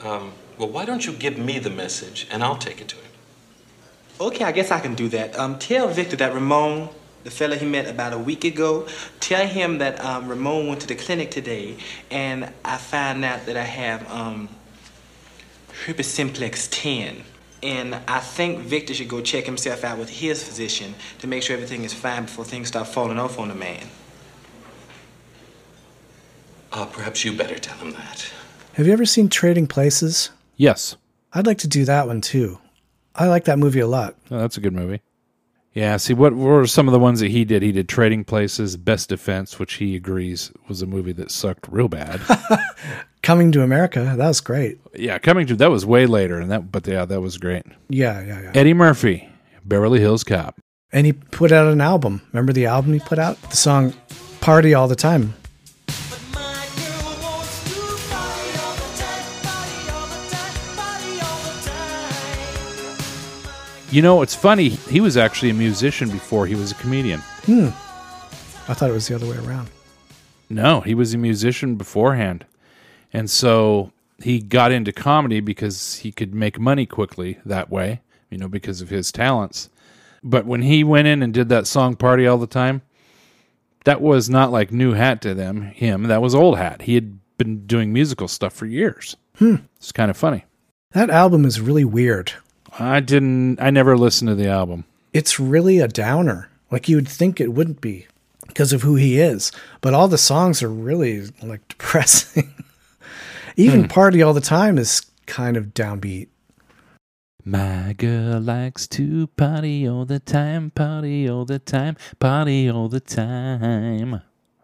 Um, 0.03 0.33
well, 0.57 0.69
why 0.69 0.85
don't 0.85 1.05
you 1.05 1.13
give 1.13 1.37
me 1.37 1.59
the 1.59 1.69
message 1.69 2.27
and 2.31 2.43
I'll 2.43 2.57
take 2.57 2.81
it 2.81 2.87
to 2.89 2.95
him? 2.95 3.05
Okay, 4.19 4.43
I 4.43 4.51
guess 4.51 4.71
I 4.71 4.79
can 4.79 4.95
do 4.95 5.07
that. 5.09 5.37
Um, 5.37 5.57
tell 5.57 5.87
Victor 5.87 6.15
that 6.17 6.33
Ramon, 6.33 6.89
the 7.23 7.31
fella 7.31 7.55
he 7.55 7.65
met 7.65 7.87
about 7.87 8.13
a 8.13 8.17
week 8.17 8.43
ago, 8.43 8.87
tell 9.19 9.47
him 9.47 9.77
that 9.79 10.03
um, 10.03 10.27
Ramon 10.27 10.67
went 10.67 10.81
to 10.81 10.87
the 10.87 10.95
clinic 10.95 11.31
today 11.31 11.77
and 12.09 12.51
I 12.65 12.77
found 12.77 13.23
out 13.23 13.45
that 13.45 13.57
I 13.57 13.63
have 13.63 14.09
um, 14.11 14.49
herpes 15.85 16.07
simplex 16.07 16.67
10. 16.71 17.23
And 17.63 17.95
I 18.07 18.19
think 18.19 18.59
Victor 18.59 18.93
should 18.93 19.07
go 19.07 19.21
check 19.21 19.45
himself 19.45 19.83
out 19.83 19.99
with 19.99 20.09
his 20.09 20.43
physician 20.43 20.95
to 21.19 21.27
make 21.27 21.43
sure 21.43 21.55
everything 21.55 21.83
is 21.83 21.93
fine 21.93 22.23
before 22.23 22.43
things 22.43 22.69
start 22.69 22.87
falling 22.87 23.19
off 23.19 23.37
on 23.37 23.49
the 23.49 23.55
man. 23.55 23.85
Uh, 26.71 26.85
perhaps 26.85 27.23
you 27.23 27.33
better 27.33 27.59
tell 27.59 27.77
him 27.77 27.91
that. 27.91 28.31
Have 28.73 28.87
you 28.87 28.93
ever 28.93 29.05
seen 29.05 29.29
Trading 29.29 29.67
Places? 29.67 30.31
Yes, 30.55 30.95
I'd 31.33 31.45
like 31.45 31.59
to 31.59 31.67
do 31.67 31.85
that 31.85 32.07
one 32.07 32.21
too. 32.21 32.59
I 33.13 33.27
like 33.27 33.43
that 33.45 33.59
movie 33.59 33.81
a 33.81 33.87
lot. 33.87 34.15
Oh, 34.31 34.39
that's 34.39 34.57
a 34.57 34.61
good 34.61 34.73
movie. 34.73 35.01
Yeah, 35.73 35.95
see 35.97 36.13
what 36.13 36.33
were 36.35 36.67
some 36.67 36.87
of 36.87 36.91
the 36.91 36.99
ones 36.99 37.21
that 37.21 37.31
he 37.31 37.45
did? 37.45 37.61
He 37.61 37.71
did 37.71 37.87
Trading 37.87 38.25
Places, 38.25 38.75
Best 38.75 39.07
Defense, 39.09 39.57
which 39.57 39.75
he 39.75 39.95
agrees 39.95 40.51
was 40.67 40.81
a 40.81 40.85
movie 40.85 41.13
that 41.13 41.31
sucked 41.31 41.67
real 41.69 41.87
bad. 41.87 42.19
Coming 43.23 43.51
to 43.53 43.61
America, 43.61 44.15
that 44.17 44.27
was 44.27 44.41
great. 44.41 44.79
yeah, 44.95 45.19
coming 45.19 45.45
to 45.45 45.55
that 45.57 45.69
was 45.69 45.85
way 45.85 46.07
later, 46.07 46.39
and 46.39 46.49
that 46.51 46.71
but 46.71 46.87
yeah, 46.87 47.05
that 47.05 47.21
was 47.21 47.37
great. 47.37 47.63
Yeah, 47.87 48.19
yeah, 48.21 48.41
yeah. 48.41 48.51
Eddie 48.55 48.73
Murphy, 48.73 49.29
Beverly 49.63 49.99
Hills 49.99 50.23
Cop. 50.23 50.59
And 50.91 51.05
he 51.05 51.13
put 51.13 51.51
out 51.51 51.71
an 51.71 51.81
album. 51.81 52.23
Remember 52.33 52.51
the 52.51 52.65
album 52.65 52.93
he 52.93 52.99
put 52.99 53.19
out? 53.19 53.39
The 53.43 53.55
song 53.55 53.93
Party 54.41 54.73
All 54.73 54.87
the 54.87 54.95
Time. 54.95 55.35
You 63.91 64.01
know, 64.01 64.21
it's 64.21 64.33
funny. 64.35 64.69
He 64.69 65.01
was 65.01 65.17
actually 65.17 65.49
a 65.49 65.53
musician 65.53 66.09
before 66.09 66.47
he 66.47 66.55
was 66.55 66.71
a 66.71 66.75
comedian. 66.75 67.19
Hmm. 67.45 67.67
I 68.69 68.73
thought 68.73 68.89
it 68.89 68.93
was 68.93 69.07
the 69.07 69.15
other 69.15 69.27
way 69.27 69.37
around. 69.37 69.69
No, 70.49 70.79
he 70.79 70.95
was 70.95 71.13
a 71.13 71.17
musician 71.17 71.75
beforehand. 71.75 72.45
And 73.11 73.29
so 73.29 73.91
he 74.23 74.39
got 74.39 74.71
into 74.71 74.93
comedy 74.93 75.41
because 75.41 75.95
he 75.97 76.11
could 76.13 76.33
make 76.33 76.57
money 76.57 76.85
quickly 76.85 77.39
that 77.45 77.69
way, 77.69 77.99
you 78.29 78.37
know, 78.37 78.47
because 78.47 78.79
of 78.79 78.89
his 78.89 79.11
talents. 79.11 79.69
But 80.23 80.45
when 80.45 80.61
he 80.61 80.85
went 80.85 81.07
in 81.07 81.21
and 81.21 81.33
did 81.33 81.49
that 81.49 81.67
song 81.67 81.97
Party 81.97 82.25
All 82.25 82.37
the 82.37 82.47
Time, 82.47 82.83
that 83.83 83.99
was 83.99 84.29
not 84.29 84.51
like 84.51 84.71
new 84.71 84.93
hat 84.93 85.21
to 85.23 85.33
them, 85.33 85.63
him. 85.63 86.03
That 86.03 86.21
was 86.21 86.33
old 86.33 86.57
hat. 86.57 86.83
He 86.83 86.95
had 86.95 87.19
been 87.37 87.65
doing 87.65 87.91
musical 87.91 88.29
stuff 88.29 88.53
for 88.53 88.67
years. 88.67 89.17
Hmm. 89.37 89.55
It's 89.77 89.91
kind 89.91 90.09
of 90.11 90.15
funny. 90.15 90.45
That 90.91 91.09
album 91.09 91.43
is 91.43 91.59
really 91.59 91.85
weird. 91.85 92.33
I 92.79 92.99
didn't 92.99 93.61
I 93.61 93.69
never 93.69 93.97
listened 93.97 94.29
to 94.29 94.35
the 94.35 94.47
album. 94.49 94.85
It's 95.13 95.39
really 95.39 95.79
a 95.79 95.87
downer. 95.87 96.49
Like 96.69 96.87
you 96.87 96.95
would 96.95 97.09
think 97.09 97.39
it 97.39 97.53
wouldn't 97.53 97.81
be 97.81 98.07
because 98.47 98.71
of 98.73 98.81
who 98.81 98.95
he 98.95 99.19
is. 99.19 99.51
But 99.81 99.93
all 99.93 100.07
the 100.07 100.17
songs 100.17 100.63
are 100.63 100.69
really 100.69 101.27
like 101.41 101.67
depressing. 101.67 102.53
Even 103.57 103.81
Hmm. 103.81 103.87
Party 103.87 104.21
All 104.21 104.33
the 104.33 104.41
Time 104.41 104.77
is 104.77 105.01
kind 105.25 105.57
of 105.57 105.73
downbeat. 105.73 106.27
My 107.43 107.93
girl 107.97 108.39
likes 108.39 108.87
to 108.89 109.27
party 109.35 109.87
all 109.87 110.05
the 110.05 110.19
time, 110.19 110.69
party 110.71 111.27
all 111.27 111.43
the 111.43 111.57
time, 111.59 111.97
party 112.19 112.69
all 112.69 112.87
the 112.87 112.99
time. 112.99 114.21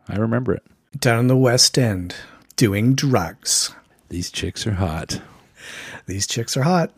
I 0.08 0.16
remember 0.16 0.54
it. 0.54 0.64
Down 0.98 1.20
in 1.22 1.28
the 1.28 1.36
West 1.36 1.78
End, 1.78 2.16
doing 2.56 2.94
drugs. 2.94 3.74
These 4.10 4.30
chicks 4.32 4.66
are 4.68 4.76
hot. 4.76 5.22
These 6.06 6.28
chicks 6.28 6.56
are 6.56 6.64
hot. 6.64 6.92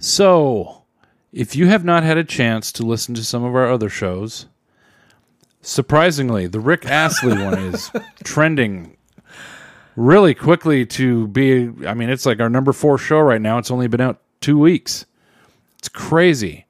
So, 0.00 0.84
if 1.30 1.54
you 1.54 1.66
have 1.68 1.84
not 1.84 2.02
had 2.02 2.16
a 2.16 2.24
chance 2.24 2.72
to 2.72 2.82
listen 2.82 3.14
to 3.14 3.22
some 3.22 3.44
of 3.44 3.54
our 3.54 3.70
other 3.70 3.90
shows, 3.90 4.46
surprisingly, 5.60 6.46
the 6.46 6.58
Rick 6.58 6.86
Astley 6.86 7.42
one 7.44 7.58
is 7.58 7.90
trending 8.24 8.96
really 9.96 10.34
quickly 10.34 10.86
to 10.86 11.28
be. 11.28 11.70
I 11.86 11.92
mean, 11.92 12.08
it's 12.08 12.24
like 12.24 12.40
our 12.40 12.48
number 12.48 12.72
four 12.72 12.96
show 12.96 13.20
right 13.20 13.40
now. 13.40 13.58
It's 13.58 13.70
only 13.70 13.88
been 13.88 14.00
out 14.00 14.22
two 14.40 14.58
weeks. 14.58 15.04
It's 15.78 15.90
crazy. 15.90 16.64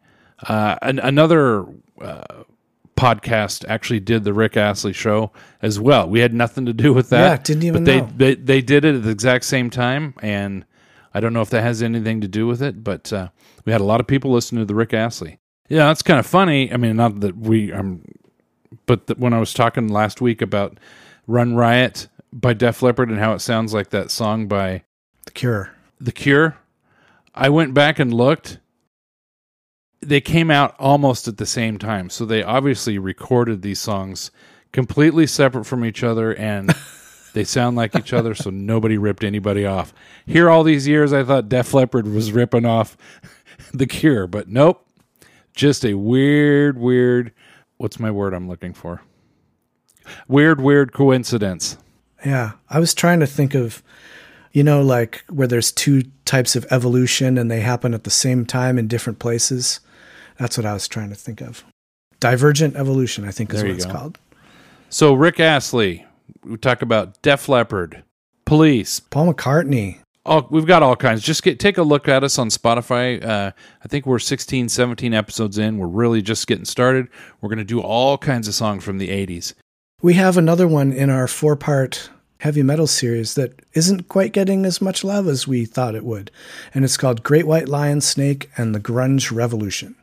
Uh, 0.48 0.76
an, 0.82 0.98
another 0.98 1.66
uh, 2.00 2.42
podcast 2.96 3.64
actually 3.68 4.00
did 4.00 4.24
the 4.24 4.32
Rick 4.32 4.56
Astley 4.56 4.92
show 4.92 5.30
as 5.62 5.78
well. 5.78 6.08
We 6.08 6.18
had 6.18 6.34
nothing 6.34 6.66
to 6.66 6.72
do 6.72 6.92
with 6.92 7.10
that. 7.10 7.20
Yeah, 7.20 7.36
didn't 7.42 7.62
even 7.62 7.84
but 7.84 7.90
they, 7.90 8.00
know. 8.00 8.12
they 8.16 8.34
they 8.34 8.60
did 8.60 8.84
it 8.84 8.96
at 8.96 9.04
the 9.04 9.10
exact 9.10 9.44
same 9.44 9.70
time, 9.70 10.14
and 10.20 10.64
I 11.12 11.20
don't 11.20 11.32
know 11.32 11.40
if 11.40 11.50
that 11.50 11.62
has 11.62 11.82
anything 11.82 12.20
to 12.20 12.28
do 12.28 12.46
with 12.46 12.62
it, 12.62 12.84
but 12.84 13.12
uh, 13.12 13.28
we 13.64 13.72
had 13.72 13.80
a 13.80 13.84
lot 13.84 14.00
of 14.00 14.06
people 14.06 14.30
listen 14.30 14.58
to 14.58 14.64
the 14.64 14.74
Rick 14.74 14.94
Astley. 14.94 15.38
Yeah, 15.68 15.86
that's 15.86 16.02
kind 16.02 16.18
of 16.18 16.26
funny. 16.26 16.72
I 16.72 16.76
mean, 16.76 16.96
not 16.96 17.20
that 17.20 17.36
we, 17.36 17.72
um, 17.72 18.04
but 18.86 19.06
that 19.06 19.18
when 19.18 19.32
I 19.32 19.38
was 19.38 19.54
talking 19.54 19.88
last 19.88 20.20
week 20.20 20.42
about 20.42 20.78
"Run 21.26 21.54
Riot" 21.54 22.08
by 22.32 22.54
Def 22.54 22.82
Leppard 22.82 23.08
and 23.08 23.18
how 23.18 23.32
it 23.34 23.40
sounds 23.40 23.72
like 23.72 23.90
that 23.90 24.10
song 24.10 24.48
by 24.48 24.82
The 25.24 25.32
Cure. 25.32 25.72
The 26.00 26.12
Cure, 26.12 26.56
I 27.34 27.48
went 27.48 27.74
back 27.74 27.98
and 27.98 28.12
looked. 28.12 28.58
They 30.00 30.20
came 30.20 30.50
out 30.50 30.74
almost 30.78 31.28
at 31.28 31.36
the 31.36 31.46
same 31.46 31.78
time, 31.78 32.08
so 32.08 32.24
they 32.24 32.42
obviously 32.42 32.98
recorded 32.98 33.62
these 33.62 33.80
songs 33.80 34.30
completely 34.72 35.26
separate 35.26 35.64
from 35.64 35.84
each 35.84 36.02
other, 36.02 36.34
and 36.34 36.74
they 37.32 37.44
sound 37.44 37.76
like 37.76 37.94
each 37.96 38.12
other. 38.12 38.34
So 38.34 38.50
nobody 38.50 38.98
ripped 38.98 39.24
anybody 39.24 39.66
off. 39.66 39.92
Here, 40.26 40.48
all 40.50 40.62
these 40.64 40.86
years, 40.88 41.12
I 41.12 41.24
thought 41.24 41.48
Def 41.48 41.72
Leppard 41.74 42.06
was 42.08 42.32
ripping 42.32 42.64
off 42.66 42.96
The 43.72 43.86
Cure, 43.86 44.26
but 44.26 44.48
nope. 44.48 44.86
Just 45.54 45.84
a 45.84 45.94
weird, 45.94 46.78
weird. 46.78 47.32
What's 47.76 47.98
my 47.98 48.10
word 48.10 48.34
I'm 48.34 48.48
looking 48.48 48.72
for? 48.72 49.02
Weird, 50.28 50.60
weird 50.60 50.92
coincidence. 50.92 51.76
Yeah. 52.24 52.52
I 52.68 52.78
was 52.78 52.94
trying 52.94 53.20
to 53.20 53.26
think 53.26 53.54
of, 53.54 53.82
you 54.52 54.62
know, 54.62 54.82
like 54.82 55.24
where 55.28 55.46
there's 55.48 55.72
two 55.72 56.02
types 56.24 56.56
of 56.56 56.66
evolution 56.70 57.38
and 57.38 57.50
they 57.50 57.60
happen 57.60 57.94
at 57.94 58.04
the 58.04 58.10
same 58.10 58.44
time 58.46 58.78
in 58.78 58.88
different 58.88 59.18
places. 59.18 59.80
That's 60.38 60.56
what 60.56 60.66
I 60.66 60.72
was 60.72 60.88
trying 60.88 61.10
to 61.10 61.14
think 61.14 61.40
of. 61.40 61.64
Divergent 62.18 62.76
evolution, 62.76 63.24
I 63.24 63.30
think 63.30 63.52
is 63.52 63.60
There 63.60 63.68
what 63.68 63.76
it's 63.76 63.86
go. 63.86 63.92
called. 63.92 64.18
So 64.88 65.14
Rick 65.14 65.38
Astley, 65.40 66.04
we 66.50 66.56
talk 66.56 66.82
about 66.82 67.22
Def 67.22 67.48
Leppard, 67.48 68.02
Police, 68.44 69.00
Paul 69.00 69.32
McCartney. 69.32 70.00
Oh, 70.26 70.46
we've 70.50 70.66
got 70.66 70.82
all 70.82 70.96
kinds. 70.96 71.22
Just 71.22 71.42
get 71.42 71.58
take 71.58 71.78
a 71.78 71.82
look 71.82 72.08
at 72.08 72.22
us 72.24 72.38
on 72.38 72.48
Spotify. 72.48 73.24
Uh, 73.24 73.52
I 73.82 73.88
think 73.88 74.04
we're 74.04 74.18
16, 74.18 74.68
17 74.68 75.14
episodes 75.14 75.56
in. 75.56 75.78
We're 75.78 75.86
really 75.86 76.20
just 76.20 76.46
getting 76.46 76.66
started. 76.66 77.08
We're 77.40 77.48
going 77.48 77.58
to 77.58 77.64
do 77.64 77.80
all 77.80 78.18
kinds 78.18 78.46
of 78.46 78.54
songs 78.54 78.84
from 78.84 78.98
the 78.98 79.08
80s. 79.08 79.54
We 80.02 80.14
have 80.14 80.36
another 80.36 80.68
one 80.68 80.92
in 80.92 81.08
our 81.08 81.26
four 81.26 81.56
part 81.56 82.10
heavy 82.38 82.62
metal 82.62 82.86
series 82.86 83.34
that 83.34 83.60
isn't 83.74 84.08
quite 84.08 84.32
getting 84.32 84.64
as 84.64 84.80
much 84.80 85.04
love 85.04 85.28
as 85.28 85.46
we 85.46 85.64
thought 85.64 85.94
it 85.94 86.04
would. 86.04 86.30
And 86.74 86.84
it's 86.84 86.96
called 86.96 87.22
Great 87.22 87.46
White 87.46 87.68
Lion 87.68 88.00
Snake 88.00 88.50
and 88.56 88.74
the 88.74 88.80
Grunge 88.80 89.30
Revolution. 89.30 89.94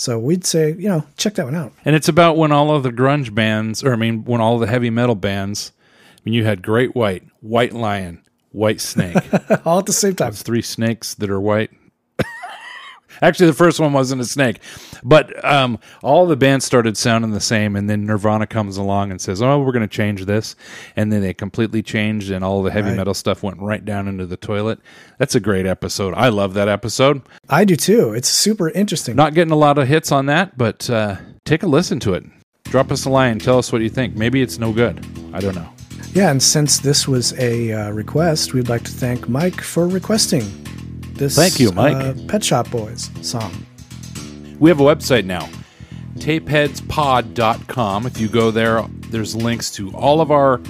So 0.00 0.18
we'd 0.18 0.46
say, 0.46 0.72
you 0.78 0.88
know, 0.88 1.04
check 1.18 1.34
that 1.34 1.44
one 1.44 1.54
out. 1.54 1.74
And 1.84 1.94
it's 1.94 2.08
about 2.08 2.38
when 2.38 2.52
all 2.52 2.74
of 2.74 2.82
the 2.82 2.90
grunge 2.90 3.34
bands, 3.34 3.84
or 3.84 3.92
I 3.92 3.96
mean, 3.96 4.24
when 4.24 4.40
all 4.40 4.58
the 4.58 4.66
heavy 4.66 4.88
metal 4.88 5.14
bands, 5.14 5.72
I 6.16 6.20
mean, 6.24 6.32
you 6.32 6.46
had 6.46 6.62
Great 6.62 6.94
White, 6.94 7.24
White 7.42 7.74
Lion, 7.74 8.22
White 8.50 8.80
Snake. 8.80 9.18
All 9.66 9.78
at 9.78 9.86
the 9.86 9.92
same 9.92 10.14
time. 10.14 10.32
Three 10.32 10.62
snakes 10.62 11.14
that 11.14 11.28
are 11.28 11.38
white. 11.38 11.70
Actually, 13.22 13.46
the 13.46 13.52
first 13.54 13.78
one 13.80 13.92
wasn't 13.92 14.20
a 14.20 14.24
snake, 14.24 14.60
but 15.02 15.44
um, 15.44 15.78
all 16.02 16.26
the 16.26 16.36
bands 16.36 16.64
started 16.64 16.96
sounding 16.96 17.30
the 17.32 17.40
same, 17.40 17.76
and 17.76 17.88
then 17.88 18.06
Nirvana 18.06 18.46
comes 18.46 18.76
along 18.76 19.10
and 19.10 19.20
says, 19.20 19.42
"Oh, 19.42 19.60
we're 19.60 19.72
going 19.72 19.88
to 19.88 19.88
change 19.88 20.24
this," 20.24 20.56
and 20.96 21.12
then 21.12 21.20
they 21.20 21.34
completely 21.34 21.82
changed, 21.82 22.30
and 22.30 22.44
all 22.44 22.62
the 22.62 22.70
heavy 22.70 22.88
Right. 22.90 22.96
metal 22.96 23.14
stuff 23.14 23.42
went 23.42 23.58
right 23.60 23.84
down 23.84 24.08
into 24.08 24.26
the 24.26 24.36
toilet. 24.36 24.78
That's 25.18 25.34
a 25.34 25.40
great 25.40 25.66
episode. 25.66 26.14
I 26.14 26.28
love 26.28 26.54
that 26.54 26.68
episode. 26.68 27.22
I 27.48 27.64
do 27.64 27.76
too. 27.76 28.12
It's 28.14 28.28
super 28.28 28.70
interesting. 28.70 29.16
Not 29.16 29.34
getting 29.34 29.52
a 29.52 29.56
lot 29.56 29.78
of 29.78 29.86
hits 29.88 30.10
on 30.12 30.26
that, 30.26 30.56
but 30.56 30.88
uh, 30.90 31.16
take 31.44 31.62
a 31.62 31.66
listen 31.66 32.00
to 32.00 32.14
it. 32.14 32.24
Drop 32.64 32.90
us 32.92 33.04
a 33.04 33.10
line. 33.10 33.38
Tell 33.38 33.58
us 33.58 33.72
what 33.72 33.82
you 33.82 33.88
think. 33.90 34.16
Maybe 34.16 34.42
it's 34.42 34.58
no 34.58 34.72
good. 34.72 35.04
I 35.32 35.40
don't 35.40 35.54
know. 35.54 35.68
Yeah, 36.12 36.30
and 36.30 36.42
since 36.42 36.78
this 36.78 37.06
was 37.06 37.32
a 37.38 37.72
uh, 37.72 37.90
request, 37.90 38.52
we'd 38.54 38.68
like 38.68 38.82
to 38.84 38.90
thank 38.90 39.28
Mike 39.28 39.60
for 39.60 39.86
requesting 39.86 40.42
this. 41.20 41.36
Thank 41.36 41.60
you, 41.60 41.70
Mike. 41.70 41.94
Uh, 41.94 42.14
Pet 42.26 42.42
Shop 42.42 42.68
Boys 42.70 43.10
song. 43.22 43.52
We 44.58 44.68
have 44.68 44.80
a 44.80 44.84
website 44.84 45.24
now, 45.24 45.48
tapeheadspod.com. 46.16 48.06
If 48.06 48.20
you 48.20 48.28
go 48.28 48.50
there, 48.50 48.82
there's 49.10 49.36
links 49.36 49.70
to 49.72 49.92
all 49.92 50.20
of 50.20 50.32
our 50.32 50.60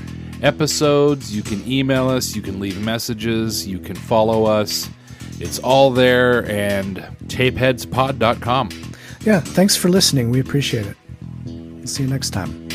episodes. 0.43 1.35
You 1.35 1.43
can 1.43 1.67
email 1.67 2.09
us, 2.09 2.37
you 2.37 2.43
can 2.43 2.61
leave 2.61 2.81
messages, 2.85 3.67
you 3.67 3.79
can 3.79 3.97
follow 3.97 4.45
us. 4.45 4.91
It's 5.41 5.59
all 5.59 5.91
there 5.91 6.49
and 6.51 6.99
tapeheadspod.com. 7.27 8.71
Yeah, 9.23 9.41
thanks 9.41 9.77
for 9.77 9.89
listening. 9.89 10.31
We 10.31 10.41
appreciate 10.41 10.87
it. 10.87 10.97
See 11.89 12.03
you 12.03 12.09
next 12.09 12.31
time. 12.31 12.70